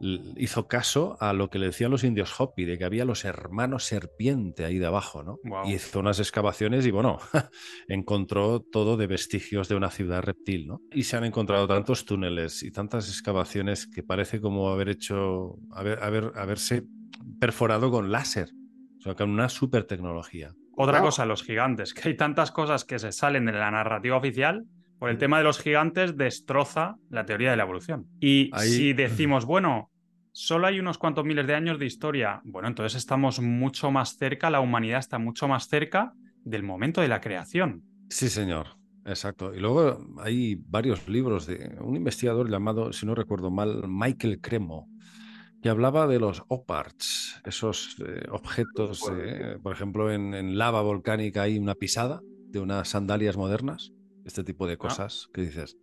hizo 0.00 0.66
caso 0.66 1.16
a 1.20 1.32
lo 1.32 1.50
que 1.50 1.58
le 1.58 1.66
decían 1.66 1.90
los 1.90 2.04
indios 2.04 2.38
Hopi, 2.38 2.64
de 2.64 2.78
que 2.78 2.84
había 2.84 3.04
los 3.04 3.24
hermanos 3.24 3.84
serpiente 3.84 4.64
ahí 4.64 4.78
de 4.78 4.86
abajo, 4.86 5.22
¿no? 5.22 5.38
Y 5.64 5.74
hizo 5.74 6.00
unas 6.00 6.18
excavaciones 6.18 6.86
y 6.86 6.90
bueno, 6.90 7.18
encontró 7.88 8.60
todo 8.60 8.96
de 8.96 9.06
vestigios 9.06 9.68
de 9.68 9.76
una 9.76 9.90
ciudad 9.90 10.22
reptil, 10.22 10.66
¿no? 10.66 10.80
Y 10.92 11.04
se 11.04 11.16
han 11.16 11.24
encontrado 11.24 11.66
tantos 11.66 12.04
túneles 12.04 12.62
y 12.62 12.70
tantas 12.70 13.08
excavaciones 13.08 13.86
que 13.86 14.02
parece 14.02 14.40
como 14.40 14.70
haber 14.70 14.88
hecho, 14.88 15.58
haber, 15.72 16.00
haberse 16.02 16.84
perforado 17.40 17.90
con 17.90 18.10
láser, 18.10 18.50
o 18.98 19.02
sea, 19.02 19.14
con 19.14 19.30
una 19.30 19.48
super 19.48 19.84
tecnología. 19.84 20.54
Otra 20.76 21.00
cosa, 21.00 21.24
los 21.24 21.44
gigantes, 21.44 21.94
que 21.94 22.08
hay 22.08 22.16
tantas 22.16 22.50
cosas 22.50 22.84
que 22.84 22.98
se 22.98 23.12
salen 23.12 23.46
de 23.46 23.52
la 23.52 23.70
narrativa 23.70 24.16
oficial 24.16 24.66
por 25.04 25.10
el 25.10 25.18
tema 25.18 25.36
de 25.36 25.44
los 25.44 25.58
gigantes 25.58 26.16
destroza 26.16 26.96
la 27.10 27.26
teoría 27.26 27.50
de 27.50 27.58
la 27.58 27.64
evolución. 27.64 28.06
Y 28.20 28.50
si 28.56 28.94
decimos, 28.94 29.44
bueno, 29.44 29.90
solo 30.32 30.66
hay 30.66 30.80
unos 30.80 30.96
cuantos 30.96 31.26
miles 31.26 31.46
de 31.46 31.54
años 31.54 31.78
de 31.78 31.84
historia, 31.84 32.40
bueno, 32.42 32.68
entonces 32.68 32.96
estamos 32.96 33.38
mucho 33.38 33.90
más 33.90 34.16
cerca, 34.16 34.48
la 34.48 34.60
humanidad 34.60 35.00
está 35.00 35.18
mucho 35.18 35.46
más 35.46 35.68
cerca 35.68 36.14
del 36.42 36.62
momento 36.62 37.02
de 37.02 37.08
la 37.08 37.20
creación. 37.20 37.82
Sí, 38.08 38.30
señor. 38.30 38.78
Exacto. 39.04 39.54
Y 39.54 39.60
luego 39.60 40.06
hay 40.22 40.54
varios 40.54 41.06
libros 41.06 41.44
de 41.44 41.76
un 41.82 41.96
investigador 41.96 42.48
llamado, 42.48 42.90
si 42.94 43.04
no 43.04 43.14
recuerdo 43.14 43.50
mal, 43.50 43.84
Michael 43.86 44.40
Cremo, 44.40 44.88
que 45.60 45.68
hablaba 45.68 46.06
de 46.06 46.18
los 46.18 46.44
oparts, 46.48 47.42
esos 47.44 47.96
eh, 48.00 48.24
objetos, 48.30 49.02
eh, 49.14 49.58
por 49.62 49.74
ejemplo, 49.74 50.10
en, 50.10 50.56
lava 50.56 50.80
volcánica 50.80 51.42
hay 51.42 51.58
una 51.58 51.74
pisada 51.74 52.22
de 52.48 52.60
unas 52.60 52.88
sandalias 52.88 53.36
modernas 53.36 53.92
este 54.24 54.44
tipo 54.44 54.66
de 54.66 54.74
ah. 54.74 54.78
cosas 54.78 55.28
que 55.32 55.42
dices, 55.42 55.76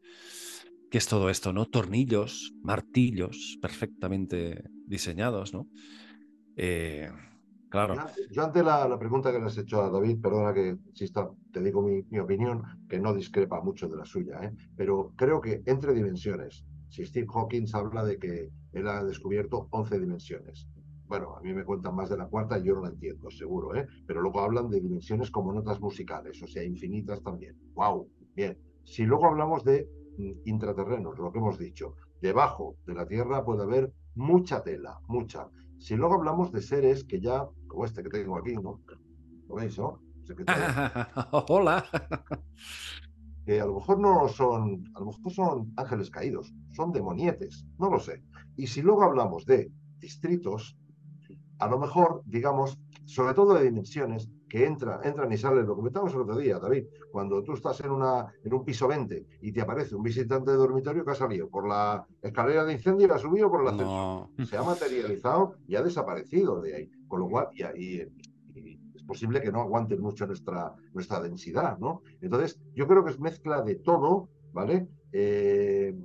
¿qué 0.89 0.97
es 0.97 1.07
todo 1.07 1.29
esto, 1.29 1.53
no? 1.53 1.65
Tornillos, 1.65 2.53
martillos 2.63 3.57
perfectamente 3.61 4.63
diseñados, 4.85 5.53
¿no? 5.53 5.67
Eh, 6.57 7.09
claro. 7.69 7.95
Yo 8.29 8.43
ante 8.43 8.63
la, 8.63 8.99
pregunta 8.99 9.31
que 9.31 9.39
le 9.39 9.45
has 9.45 9.57
hecho 9.57 9.81
a 9.81 9.89
David, 9.89 10.19
perdona 10.21 10.53
que 10.53 10.77
insista, 10.87 11.29
te 11.51 11.61
digo 11.61 11.81
mi, 11.81 12.19
opinión, 12.19 12.63
que 12.89 12.99
no 12.99 13.13
discrepa 13.13 13.61
mucho 13.61 13.87
de 13.87 13.97
la 13.97 14.05
suya, 14.05 14.39
¿eh? 14.43 14.51
pero 14.75 15.13
creo 15.15 15.39
que 15.39 15.63
entre 15.65 15.93
dimensiones, 15.93 16.65
si 16.89 17.05
Steve 17.05 17.27
Hawking 17.33 17.67
habla 17.73 18.03
de 18.03 18.19
que 18.19 18.51
él 18.73 18.87
ha 18.87 19.03
descubierto 19.03 19.69
11 19.71 19.97
dimensiones, 19.97 20.67
bueno, 21.07 21.35
a 21.35 21.41
mí 21.41 21.53
me 21.53 21.65
cuentan 21.65 21.93
más 21.93 22.09
de 22.09 22.15
la 22.15 22.27
cuarta 22.27 22.57
y 22.57 22.63
yo 22.63 22.75
no 22.75 22.83
la 22.83 22.89
entiendo, 22.89 23.29
seguro, 23.29 23.75
¿eh? 23.75 23.85
Pero 24.07 24.21
luego 24.21 24.39
hablan 24.39 24.69
de 24.69 24.79
dimensiones 24.79 25.29
como 25.29 25.51
notas 25.51 25.81
musicales, 25.81 26.41
o 26.41 26.47
sea, 26.47 26.63
infinitas 26.63 27.21
también. 27.21 27.57
¡Wow! 27.73 28.09
Bien, 28.35 28.57
si 28.83 29.03
luego 29.03 29.27
hablamos 29.27 29.63
de 29.63 29.89
mm, 30.17 30.31
intraterrenos, 30.45 31.17
lo 31.17 31.31
que 31.31 31.39
hemos 31.39 31.57
dicho, 31.57 31.95
debajo 32.21 32.75
de 32.85 32.93
la 32.93 33.05
Tierra 33.05 33.43
puede 33.43 33.63
haber 33.63 33.93
mucha 34.15 34.61
tela, 34.63 34.99
mucha. 35.07 35.47
Si 35.77 35.95
luego 35.95 36.15
hablamos 36.15 36.51
de 36.51 36.61
seres 36.61 37.03
que 37.03 37.19
ya, 37.19 37.47
como 37.67 37.85
este 37.85 38.03
que 38.03 38.09
tengo 38.09 38.37
aquí, 38.37 38.53
¿no? 38.53 38.81
¿Lo 39.47 39.55
veis, 39.55 39.77
no? 39.77 39.99
Hola. 41.49 41.83
Que 43.45 43.59
a 43.59 43.65
lo 43.65 43.75
mejor 43.75 43.99
no 43.99 44.27
son, 44.27 44.83
a 44.95 44.99
lo 44.99 45.07
mejor 45.07 45.31
son 45.31 45.73
ángeles 45.75 46.11
caídos, 46.11 46.53
son 46.71 46.91
demonietes, 46.91 47.65
no 47.79 47.89
lo 47.89 47.99
sé. 47.99 48.23
Y 48.55 48.67
si 48.67 48.81
luego 48.81 49.03
hablamos 49.03 49.45
de 49.45 49.71
distritos, 49.97 50.77
a 51.57 51.67
lo 51.67 51.79
mejor, 51.79 52.21
digamos, 52.25 52.79
sobre 53.05 53.33
todo 53.33 53.55
de 53.55 53.63
dimensiones, 53.63 54.29
que 54.51 54.65
entra, 54.65 54.99
entran 55.05 55.31
y 55.31 55.37
salen. 55.37 55.65
Lo 55.65 55.77
comentamos 55.77 56.13
el 56.13 56.19
otro 56.19 56.35
día, 56.35 56.59
David. 56.59 56.83
Cuando 57.09 57.41
tú 57.41 57.53
estás 57.53 57.79
en, 57.79 57.91
una, 57.91 58.27
en 58.43 58.53
un 58.53 58.65
piso 58.65 58.85
20 58.85 59.25
y 59.41 59.53
te 59.53 59.61
aparece 59.61 59.95
un 59.95 60.03
visitante 60.03 60.51
de 60.51 60.57
dormitorio 60.57 61.05
que 61.05 61.11
ha 61.11 61.15
salido 61.15 61.49
por 61.49 61.65
la 61.65 62.05
escalera 62.21 62.65
de 62.65 62.73
incendio 62.73 63.07
y 63.07 63.11
ha 63.11 63.17
subido 63.17 63.49
por 63.49 63.61
el 63.61 63.69
ascensor. 63.69 64.27
Se 64.45 64.57
ha 64.57 64.63
materializado 64.63 65.55
y 65.69 65.77
ha 65.77 65.81
desaparecido 65.81 66.59
de 66.59 66.75
ahí. 66.75 66.91
Con 67.07 67.21
lo 67.21 67.29
cual, 67.29 67.47
y, 67.53 68.01
es 68.01 69.03
posible 69.07 69.41
que 69.41 69.53
no 69.53 69.61
aguanten 69.61 70.01
mucho 70.01 70.27
nuestra, 70.27 70.75
nuestra 70.91 71.21
densidad, 71.21 71.77
¿no? 71.79 72.01
Entonces, 72.19 72.59
yo 72.73 72.85
creo 72.87 73.05
que 73.05 73.11
es 73.11 73.19
mezcla 73.21 73.61
de 73.61 73.75
todo, 73.75 74.27
¿vale? 74.51 74.89
Eh, 75.13 75.95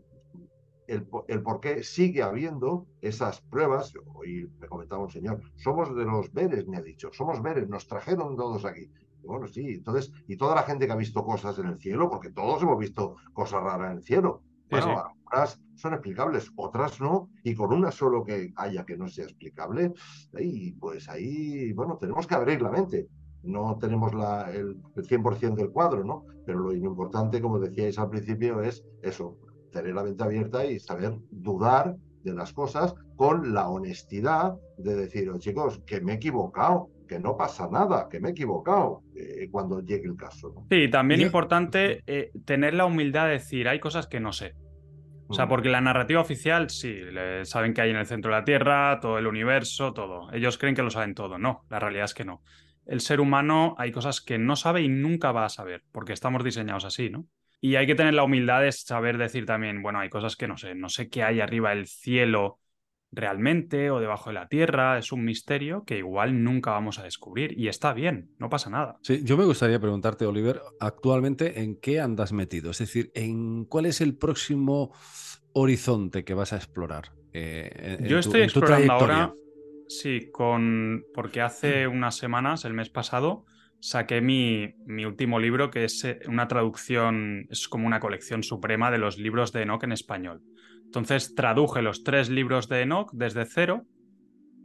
el, 0.89 1.09
el, 1.28 1.43
por 1.43 1.61
qué 1.61 1.82
sigue 1.82 2.22
habiendo 2.22 2.87
esas 3.01 3.41
pruebas. 3.41 3.93
Hoy 4.14 4.51
me 4.59 4.68
comentaba 4.68 5.03
un 5.03 5.11
señor, 5.11 5.41
somos 5.57 5.95
de 5.95 6.05
los 6.05 6.32
veres, 6.32 6.66
me 6.66 6.76
ha 6.76 6.82
dicho, 6.82 7.11
somos 7.12 7.43
veres, 7.43 7.68
nos 7.68 7.87
trajeron 7.87 8.37
todos 8.37 8.64
aquí. 8.64 8.91
bueno, 9.22 9.47
sí, 9.47 9.74
entonces, 9.74 10.12
y 10.28 10.37
toda 10.37 10.55
la 10.55 10.62
gente 10.62 10.87
que 10.87 10.93
ha 10.93 10.97
visto 10.97 11.24
cosas 11.24 11.59
en 11.59 11.66
el 11.66 11.78
cielo, 11.78 12.09
porque 12.09 12.30
todos 12.30 12.62
hemos 12.62 12.78
visto 12.78 13.16
cosas 13.32 13.62
raras 13.62 13.91
en 13.93 13.97
el 13.99 14.05
cielo. 14.05 14.43
Bueno, 14.68 14.87
sí, 14.87 14.93
algunas 14.93 15.61
son 15.76 15.93
explicables, 15.93 16.51
otras 16.57 17.01
no, 17.01 17.30
y 17.45 17.55
con 17.55 17.72
una 17.72 17.93
solo 17.93 18.24
que 18.24 18.53
haya 18.57 18.84
que 18.84 18.97
no 18.97 19.09
sea 19.09 19.24
explicable, 19.24 19.93
y 20.39 20.72
pues 20.72 21.09
ahí, 21.09 21.72
bueno, 21.72 21.99
tenemos 21.99 22.26
que 22.26 22.34
abrir 22.34 22.62
la 22.62 22.70
mente 22.70 23.09
no 23.47 23.78
tenemos 23.80 24.14
la, 24.14 24.51
el, 24.53 24.76
el 24.97 25.05
100% 25.07 25.55
del 25.55 25.70
cuadro, 25.70 26.05
¿no? 26.05 26.24
Pero 26.45 26.59
lo 26.59 26.74
importante, 26.74 27.41
como 27.41 27.59
decíais 27.59 27.99
al 27.99 28.11
principio, 28.11 28.61
es 28.61 28.84
eso, 29.03 29.39
tener 29.76 29.94
la 29.94 30.02
mente 30.02 30.22
abierta 30.22 30.64
y 30.64 30.78
saber 30.78 31.14
dudar 31.30 31.96
de 32.22 32.34
las 32.34 32.52
cosas 32.52 32.94
con 33.16 33.54
la 33.54 33.68
honestidad 33.68 34.54
de 34.78 34.94
decir, 34.94 35.28
oh, 35.30 35.38
chicos, 35.38 35.80
que 35.86 36.00
me 36.00 36.12
he 36.12 36.14
equivocado, 36.16 36.88
que 37.08 37.18
no 37.18 37.36
pasa 37.36 37.68
nada, 37.70 38.08
que 38.10 38.18
me 38.18 38.28
he 38.28 38.32
equivocado 38.32 39.02
eh, 39.14 39.48
cuando 39.50 39.80
llegue 39.80 40.06
el 40.06 40.16
caso. 40.16 40.52
¿no? 40.54 40.66
Sí, 40.70 40.88
también 40.88 41.20
importante 41.20 42.02
eh, 42.06 42.30
tener 42.44 42.74
la 42.74 42.84
humildad 42.84 43.26
de 43.26 43.32
decir, 43.32 43.68
hay 43.68 43.78
cosas 43.78 44.06
que 44.06 44.18
no 44.18 44.32
sé. 44.32 44.54
O 45.28 45.34
sea, 45.34 45.46
mm. 45.46 45.48
porque 45.48 45.68
la 45.68 45.80
narrativa 45.80 46.20
oficial, 46.20 46.70
sí, 46.70 46.94
saben 47.42 47.74
que 47.74 47.80
hay 47.80 47.90
en 47.90 47.96
el 47.96 48.06
centro 48.06 48.32
de 48.32 48.38
la 48.38 48.44
Tierra, 48.44 48.98
todo 49.00 49.18
el 49.18 49.26
universo, 49.26 49.92
todo. 49.92 50.32
Ellos 50.32 50.58
creen 50.58 50.74
que 50.74 50.82
lo 50.82 50.90
saben 50.90 51.14
todo. 51.14 51.38
No, 51.38 51.64
la 51.68 51.78
realidad 51.80 52.04
es 52.04 52.14
que 52.14 52.24
no 52.24 52.42
el 52.86 53.00
ser 53.00 53.20
humano 53.20 53.74
hay 53.78 53.90
cosas 53.92 54.20
que 54.20 54.38
no 54.38 54.56
sabe 54.56 54.82
y 54.82 54.88
nunca 54.88 55.32
va 55.32 55.44
a 55.44 55.48
saber, 55.48 55.82
porque 55.92 56.12
estamos 56.12 56.44
diseñados 56.44 56.84
así, 56.84 57.10
¿no? 57.10 57.26
Y 57.61 57.76
hay 57.76 57.86
que 57.86 57.94
tener 57.94 58.14
la 58.14 58.24
humildad 58.24 58.62
de 58.62 58.72
saber 58.72 59.18
decir 59.18 59.46
también, 59.46 59.82
bueno, 59.82 59.98
hay 60.00 60.09
cosas 60.09 60.36
que 60.36 60.46
no 60.46 60.57
sé, 60.57 60.74
no 60.74 60.88
sé 60.88 61.09
qué 61.09 61.22
hay 61.22 61.40
arriba 61.40 61.70
del 61.70 61.86
cielo 61.86 62.59
realmente 63.12 63.90
o 63.90 63.98
debajo 64.00 64.30
de 64.30 64.34
la 64.34 64.48
tierra, 64.48 64.98
es 64.98 65.11
un 65.11 65.24
misterio 65.24 65.84
que 65.84 65.98
igual 65.98 66.42
nunca 66.44 66.72
vamos 66.72 66.98
a 66.98 67.04
descubrir 67.04 67.59
y 67.59 67.68
está 67.68 67.92
bien, 67.94 68.30
no 68.38 68.48
pasa 68.48 68.68
nada. 68.68 68.96
Sí, 69.02 69.22
yo 69.24 69.36
me 69.36 69.44
gustaría 69.44 69.80
preguntarte, 69.80 70.26
Oliver, 70.26 70.61
actualmente 70.80 71.61
en 71.62 71.76
qué 71.76 72.00
andas 72.00 72.32
metido, 72.32 72.70
es 72.72 72.78
decir, 72.78 73.11
en 73.14 73.64
cuál 73.64 73.86
es 73.86 74.00
el 74.00 74.16
próximo 74.16 74.92
horizonte 75.54 76.24
que 76.24 76.34
vas 76.34 76.52
a 76.52 76.57
explorar. 76.57 77.12
Eh, 77.32 77.98
yo 78.07 78.18
estoy 78.18 78.42
explorando 78.42 78.92
ahora 78.92 79.32
Sí, 79.88 80.30
con 80.32 81.04
porque 81.14 81.40
hace 81.40 81.86
unas 81.86 82.16
semanas, 82.16 82.64
el 82.64 82.74
mes 82.74 82.90
pasado, 82.90 83.44
saqué 83.80 84.20
mi, 84.20 84.74
mi, 84.86 85.04
último 85.04 85.38
libro, 85.38 85.70
que 85.70 85.84
es 85.84 86.04
eh, 86.04 86.20
una 86.26 86.48
traducción, 86.48 87.46
es 87.50 87.68
como 87.68 87.86
una 87.86 88.00
colección 88.00 88.42
suprema 88.42 88.90
de 88.90 88.98
los 88.98 89.18
libros 89.18 89.52
de 89.52 89.62
Enoch 89.62 89.84
en 89.84 89.92
español. 89.92 90.42
Entonces 90.84 91.34
traduje 91.34 91.82
los 91.82 92.04
tres 92.04 92.30
libros 92.30 92.68
de 92.68 92.82
Enoch 92.82 93.10
desde 93.12 93.44
cero, 93.44 93.86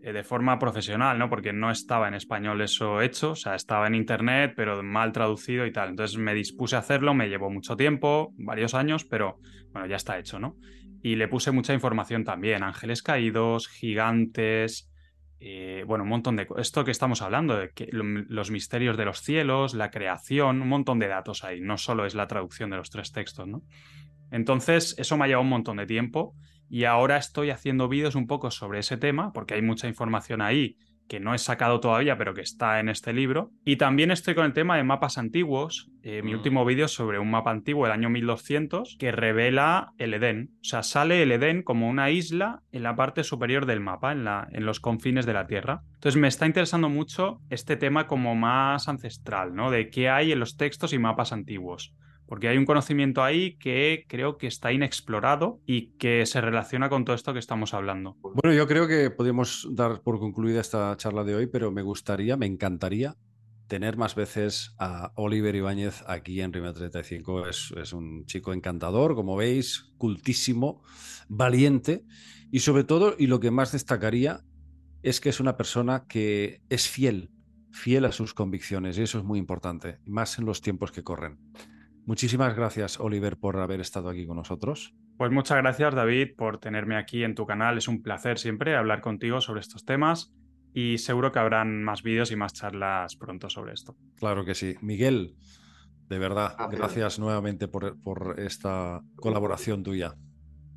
eh, 0.03 0.13
de 0.13 0.23
forma 0.23 0.57
profesional, 0.57 1.19
¿no? 1.19 1.29
Porque 1.29 1.53
no 1.53 1.69
estaba 1.69 2.07
en 2.07 2.15
español 2.15 2.61
eso 2.61 3.01
hecho, 3.01 3.31
o 3.31 3.35
sea, 3.35 3.55
estaba 3.55 3.87
en 3.87 3.95
internet, 3.95 4.53
pero 4.55 4.81
mal 4.81 5.11
traducido 5.11 5.65
y 5.65 5.71
tal. 5.71 5.89
Entonces 5.89 6.17
me 6.17 6.33
dispuse 6.33 6.75
a 6.75 6.79
hacerlo, 6.79 7.13
me 7.13 7.29
llevó 7.29 7.49
mucho 7.49 7.75
tiempo, 7.77 8.33
varios 8.37 8.73
años, 8.73 9.05
pero 9.05 9.39
bueno, 9.71 9.87
ya 9.87 9.97
está 9.97 10.17
hecho, 10.17 10.39
¿no? 10.39 10.57
Y 11.03 11.15
le 11.15 11.27
puse 11.27 11.51
mucha 11.51 11.73
información 11.73 12.23
también, 12.23 12.63
ángeles 12.63 13.01
caídos, 13.01 13.67
gigantes, 13.67 14.90
eh, 15.43 15.83
bueno, 15.87 16.03
un 16.03 16.09
montón 16.11 16.35
de 16.35 16.47
esto 16.57 16.85
que 16.85 16.91
estamos 16.91 17.23
hablando, 17.23 17.57
de 17.57 17.71
que 17.71 17.89
los 17.91 18.51
misterios 18.51 18.95
de 18.95 19.05
los 19.05 19.21
cielos, 19.21 19.73
la 19.73 19.89
creación, 19.89 20.61
un 20.61 20.69
montón 20.69 20.99
de 20.99 21.07
datos 21.07 21.43
ahí, 21.43 21.61
no 21.61 21.79
solo 21.79 22.05
es 22.05 22.13
la 22.13 22.27
traducción 22.27 22.69
de 22.69 22.77
los 22.77 22.91
tres 22.91 23.11
textos, 23.11 23.47
¿no? 23.47 23.63
Entonces, 24.29 24.93
eso 24.99 25.17
me 25.17 25.25
ha 25.25 25.27
llevado 25.27 25.41
un 25.41 25.49
montón 25.49 25.77
de 25.77 25.87
tiempo 25.87 26.35
y 26.69 26.83
ahora 26.83 27.17
estoy 27.17 27.49
haciendo 27.49 27.87
vídeos 27.87 28.13
un 28.13 28.27
poco 28.27 28.51
sobre 28.51 28.79
ese 28.79 28.97
tema, 28.97 29.33
porque 29.33 29.55
hay 29.55 29.63
mucha 29.63 29.87
información 29.87 30.43
ahí 30.43 30.77
que 31.11 31.19
no 31.19 31.33
he 31.33 31.37
sacado 31.39 31.81
todavía, 31.81 32.17
pero 32.17 32.33
que 32.33 32.39
está 32.39 32.79
en 32.79 32.87
este 32.87 33.11
libro. 33.11 33.51
Y 33.65 33.75
también 33.75 34.11
estoy 34.11 34.33
con 34.33 34.45
el 34.45 34.53
tema 34.53 34.77
de 34.77 34.85
mapas 34.85 35.17
antiguos. 35.17 35.91
Eh, 36.03 36.21
mi 36.23 36.31
mm. 36.31 36.35
último 36.37 36.63
vídeo 36.63 36.87
sobre 36.87 37.19
un 37.19 37.29
mapa 37.29 37.51
antiguo 37.51 37.83
del 37.83 37.91
año 37.91 38.09
1200 38.09 38.95
que 38.97 39.11
revela 39.11 39.91
el 39.97 40.13
Edén. 40.13 40.51
O 40.61 40.63
sea, 40.63 40.83
sale 40.83 41.21
el 41.21 41.33
Edén 41.33 41.63
como 41.63 41.89
una 41.89 42.11
isla 42.11 42.63
en 42.71 42.83
la 42.83 42.95
parte 42.95 43.25
superior 43.25 43.65
del 43.65 43.81
mapa, 43.81 44.13
en, 44.13 44.23
la, 44.23 44.47
en 44.53 44.65
los 44.65 44.79
confines 44.79 45.25
de 45.25 45.33
la 45.33 45.47
Tierra. 45.47 45.81
Entonces 45.95 46.15
me 46.15 46.29
está 46.29 46.45
interesando 46.45 46.87
mucho 46.87 47.41
este 47.49 47.75
tema 47.75 48.07
como 48.07 48.33
más 48.33 48.87
ancestral, 48.87 49.53
¿no? 49.53 49.69
De 49.69 49.89
qué 49.89 50.09
hay 50.09 50.31
en 50.31 50.39
los 50.39 50.55
textos 50.55 50.93
y 50.93 50.97
mapas 50.97 51.33
antiguos 51.33 51.93
porque 52.31 52.47
hay 52.47 52.57
un 52.57 52.63
conocimiento 52.63 53.25
ahí 53.25 53.57
que 53.57 54.05
creo 54.07 54.37
que 54.37 54.47
está 54.47 54.71
inexplorado 54.71 55.59
y 55.65 55.87
que 55.97 56.25
se 56.25 56.39
relaciona 56.39 56.87
con 56.87 57.03
todo 57.03 57.13
esto 57.13 57.33
que 57.33 57.39
estamos 57.39 57.73
hablando. 57.73 58.15
Bueno, 58.21 58.55
yo 58.55 58.69
creo 58.69 58.87
que 58.87 59.09
podemos 59.09 59.67
dar 59.69 60.01
por 60.01 60.17
concluida 60.17 60.61
esta 60.61 60.95
charla 60.95 61.25
de 61.25 61.35
hoy, 61.35 61.47
pero 61.47 61.73
me 61.73 61.81
gustaría, 61.81 62.37
me 62.37 62.45
encantaría 62.45 63.17
tener 63.67 63.97
más 63.97 64.15
veces 64.15 64.73
a 64.79 65.11
Oliver 65.15 65.53
Ibáñez 65.53 66.05
aquí 66.07 66.39
en 66.39 66.53
Rima 66.53 66.71
35. 66.71 67.49
Es, 67.49 67.73
es 67.75 67.91
un 67.91 68.25
chico 68.27 68.53
encantador, 68.53 69.13
como 69.13 69.35
veis, 69.35 69.91
cultísimo, 69.97 70.83
valiente 71.27 72.05
y 72.49 72.59
sobre 72.59 72.85
todo, 72.85 73.13
y 73.19 73.27
lo 73.27 73.41
que 73.41 73.51
más 73.51 73.73
destacaría, 73.73 74.39
es 75.03 75.19
que 75.19 75.27
es 75.27 75.41
una 75.41 75.57
persona 75.57 76.05
que 76.07 76.61
es 76.69 76.87
fiel, 76.87 77.29
fiel 77.71 78.05
a 78.05 78.13
sus 78.13 78.33
convicciones 78.33 78.97
y 78.97 79.01
eso 79.01 79.17
es 79.17 79.25
muy 79.25 79.37
importante, 79.37 79.97
más 80.05 80.39
en 80.39 80.45
los 80.45 80.61
tiempos 80.61 80.93
que 80.93 81.03
corren. 81.03 81.37
Muchísimas 82.05 82.55
gracias, 82.55 82.99
Oliver, 82.99 83.37
por 83.37 83.57
haber 83.57 83.79
estado 83.79 84.09
aquí 84.09 84.25
con 84.25 84.37
nosotros. 84.37 84.93
Pues 85.17 85.31
muchas 85.31 85.57
gracias, 85.57 85.93
David, 85.93 86.29
por 86.35 86.57
tenerme 86.57 86.97
aquí 86.97 87.23
en 87.23 87.35
tu 87.35 87.45
canal. 87.45 87.77
Es 87.77 87.87
un 87.87 88.01
placer 88.01 88.39
siempre 88.39 88.75
hablar 88.75 89.01
contigo 89.01 89.39
sobre 89.39 89.61
estos 89.61 89.85
temas 89.85 90.33
y 90.73 90.97
seguro 90.97 91.31
que 91.31 91.39
habrán 91.39 91.83
más 91.83 92.01
vídeos 92.01 92.31
y 92.31 92.35
más 92.35 92.53
charlas 92.53 93.15
pronto 93.15 93.49
sobre 93.49 93.73
esto. 93.73 93.95
Claro 94.15 94.45
que 94.45 94.55
sí. 94.55 94.75
Miguel, 94.81 95.35
de 96.09 96.17
verdad, 96.17 96.55
gracias 96.71 97.19
nuevamente 97.19 97.67
por, 97.67 98.35
esta 98.39 99.01
colaboración 99.15 99.83
tuya. 99.83 100.15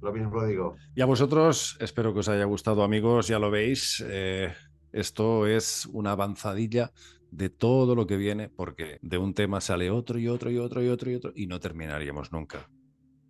Lo 0.03 0.13
mismo 0.13 0.45
digo. 0.45 0.77
Y 0.95 1.01
a 1.01 1.07
vosotros, 1.07 1.79
espero 1.81 2.13
que 2.13 2.21
os 2.21 2.29
haya 2.29 2.45
gustado, 2.45 2.83
amigos. 2.83 3.29
Ya 3.29 3.39
lo 3.39 3.51
veis, 3.51 4.05
eh, 4.07 4.53
esto 4.93 5.47
es 5.47 5.87
una 5.87 6.13
avanzadilla 6.13 6.93
de 7.35 7.51
todo 7.51 7.95
lo 7.95 8.07
que 8.07 8.17
viene, 8.17 8.49
porque 8.49 8.99
de 9.03 9.19
un 9.19 9.35
tema 9.35 9.61
sale 9.61 9.91
otro 9.91 10.19
y 10.19 10.29
otro 10.29 10.51
y 10.51 10.59
otro 10.59 10.83
y 10.83 10.89
otro 10.89 11.11
y 11.11 11.15
otro 11.15 11.33
y 11.35 11.47
no 11.47 11.59
terminaríamos 11.59 12.33
nunca. 12.33 12.71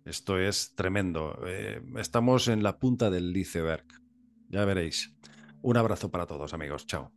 Esto 0.05 0.37
es 0.37 0.73
tremendo. 0.75 1.39
Eh, 1.47 1.81
estamos 1.97 2.47
en 2.47 2.61
la 2.61 2.77
punta 2.77 3.09
del 3.09 3.35
iceberg. 3.35 3.85
Ya 4.49 4.63
veréis. 4.63 5.15
Un 5.63 5.77
abrazo 5.77 6.11
para 6.11 6.27
todos, 6.27 6.53
amigos. 6.53 6.85
Chao. 6.85 7.11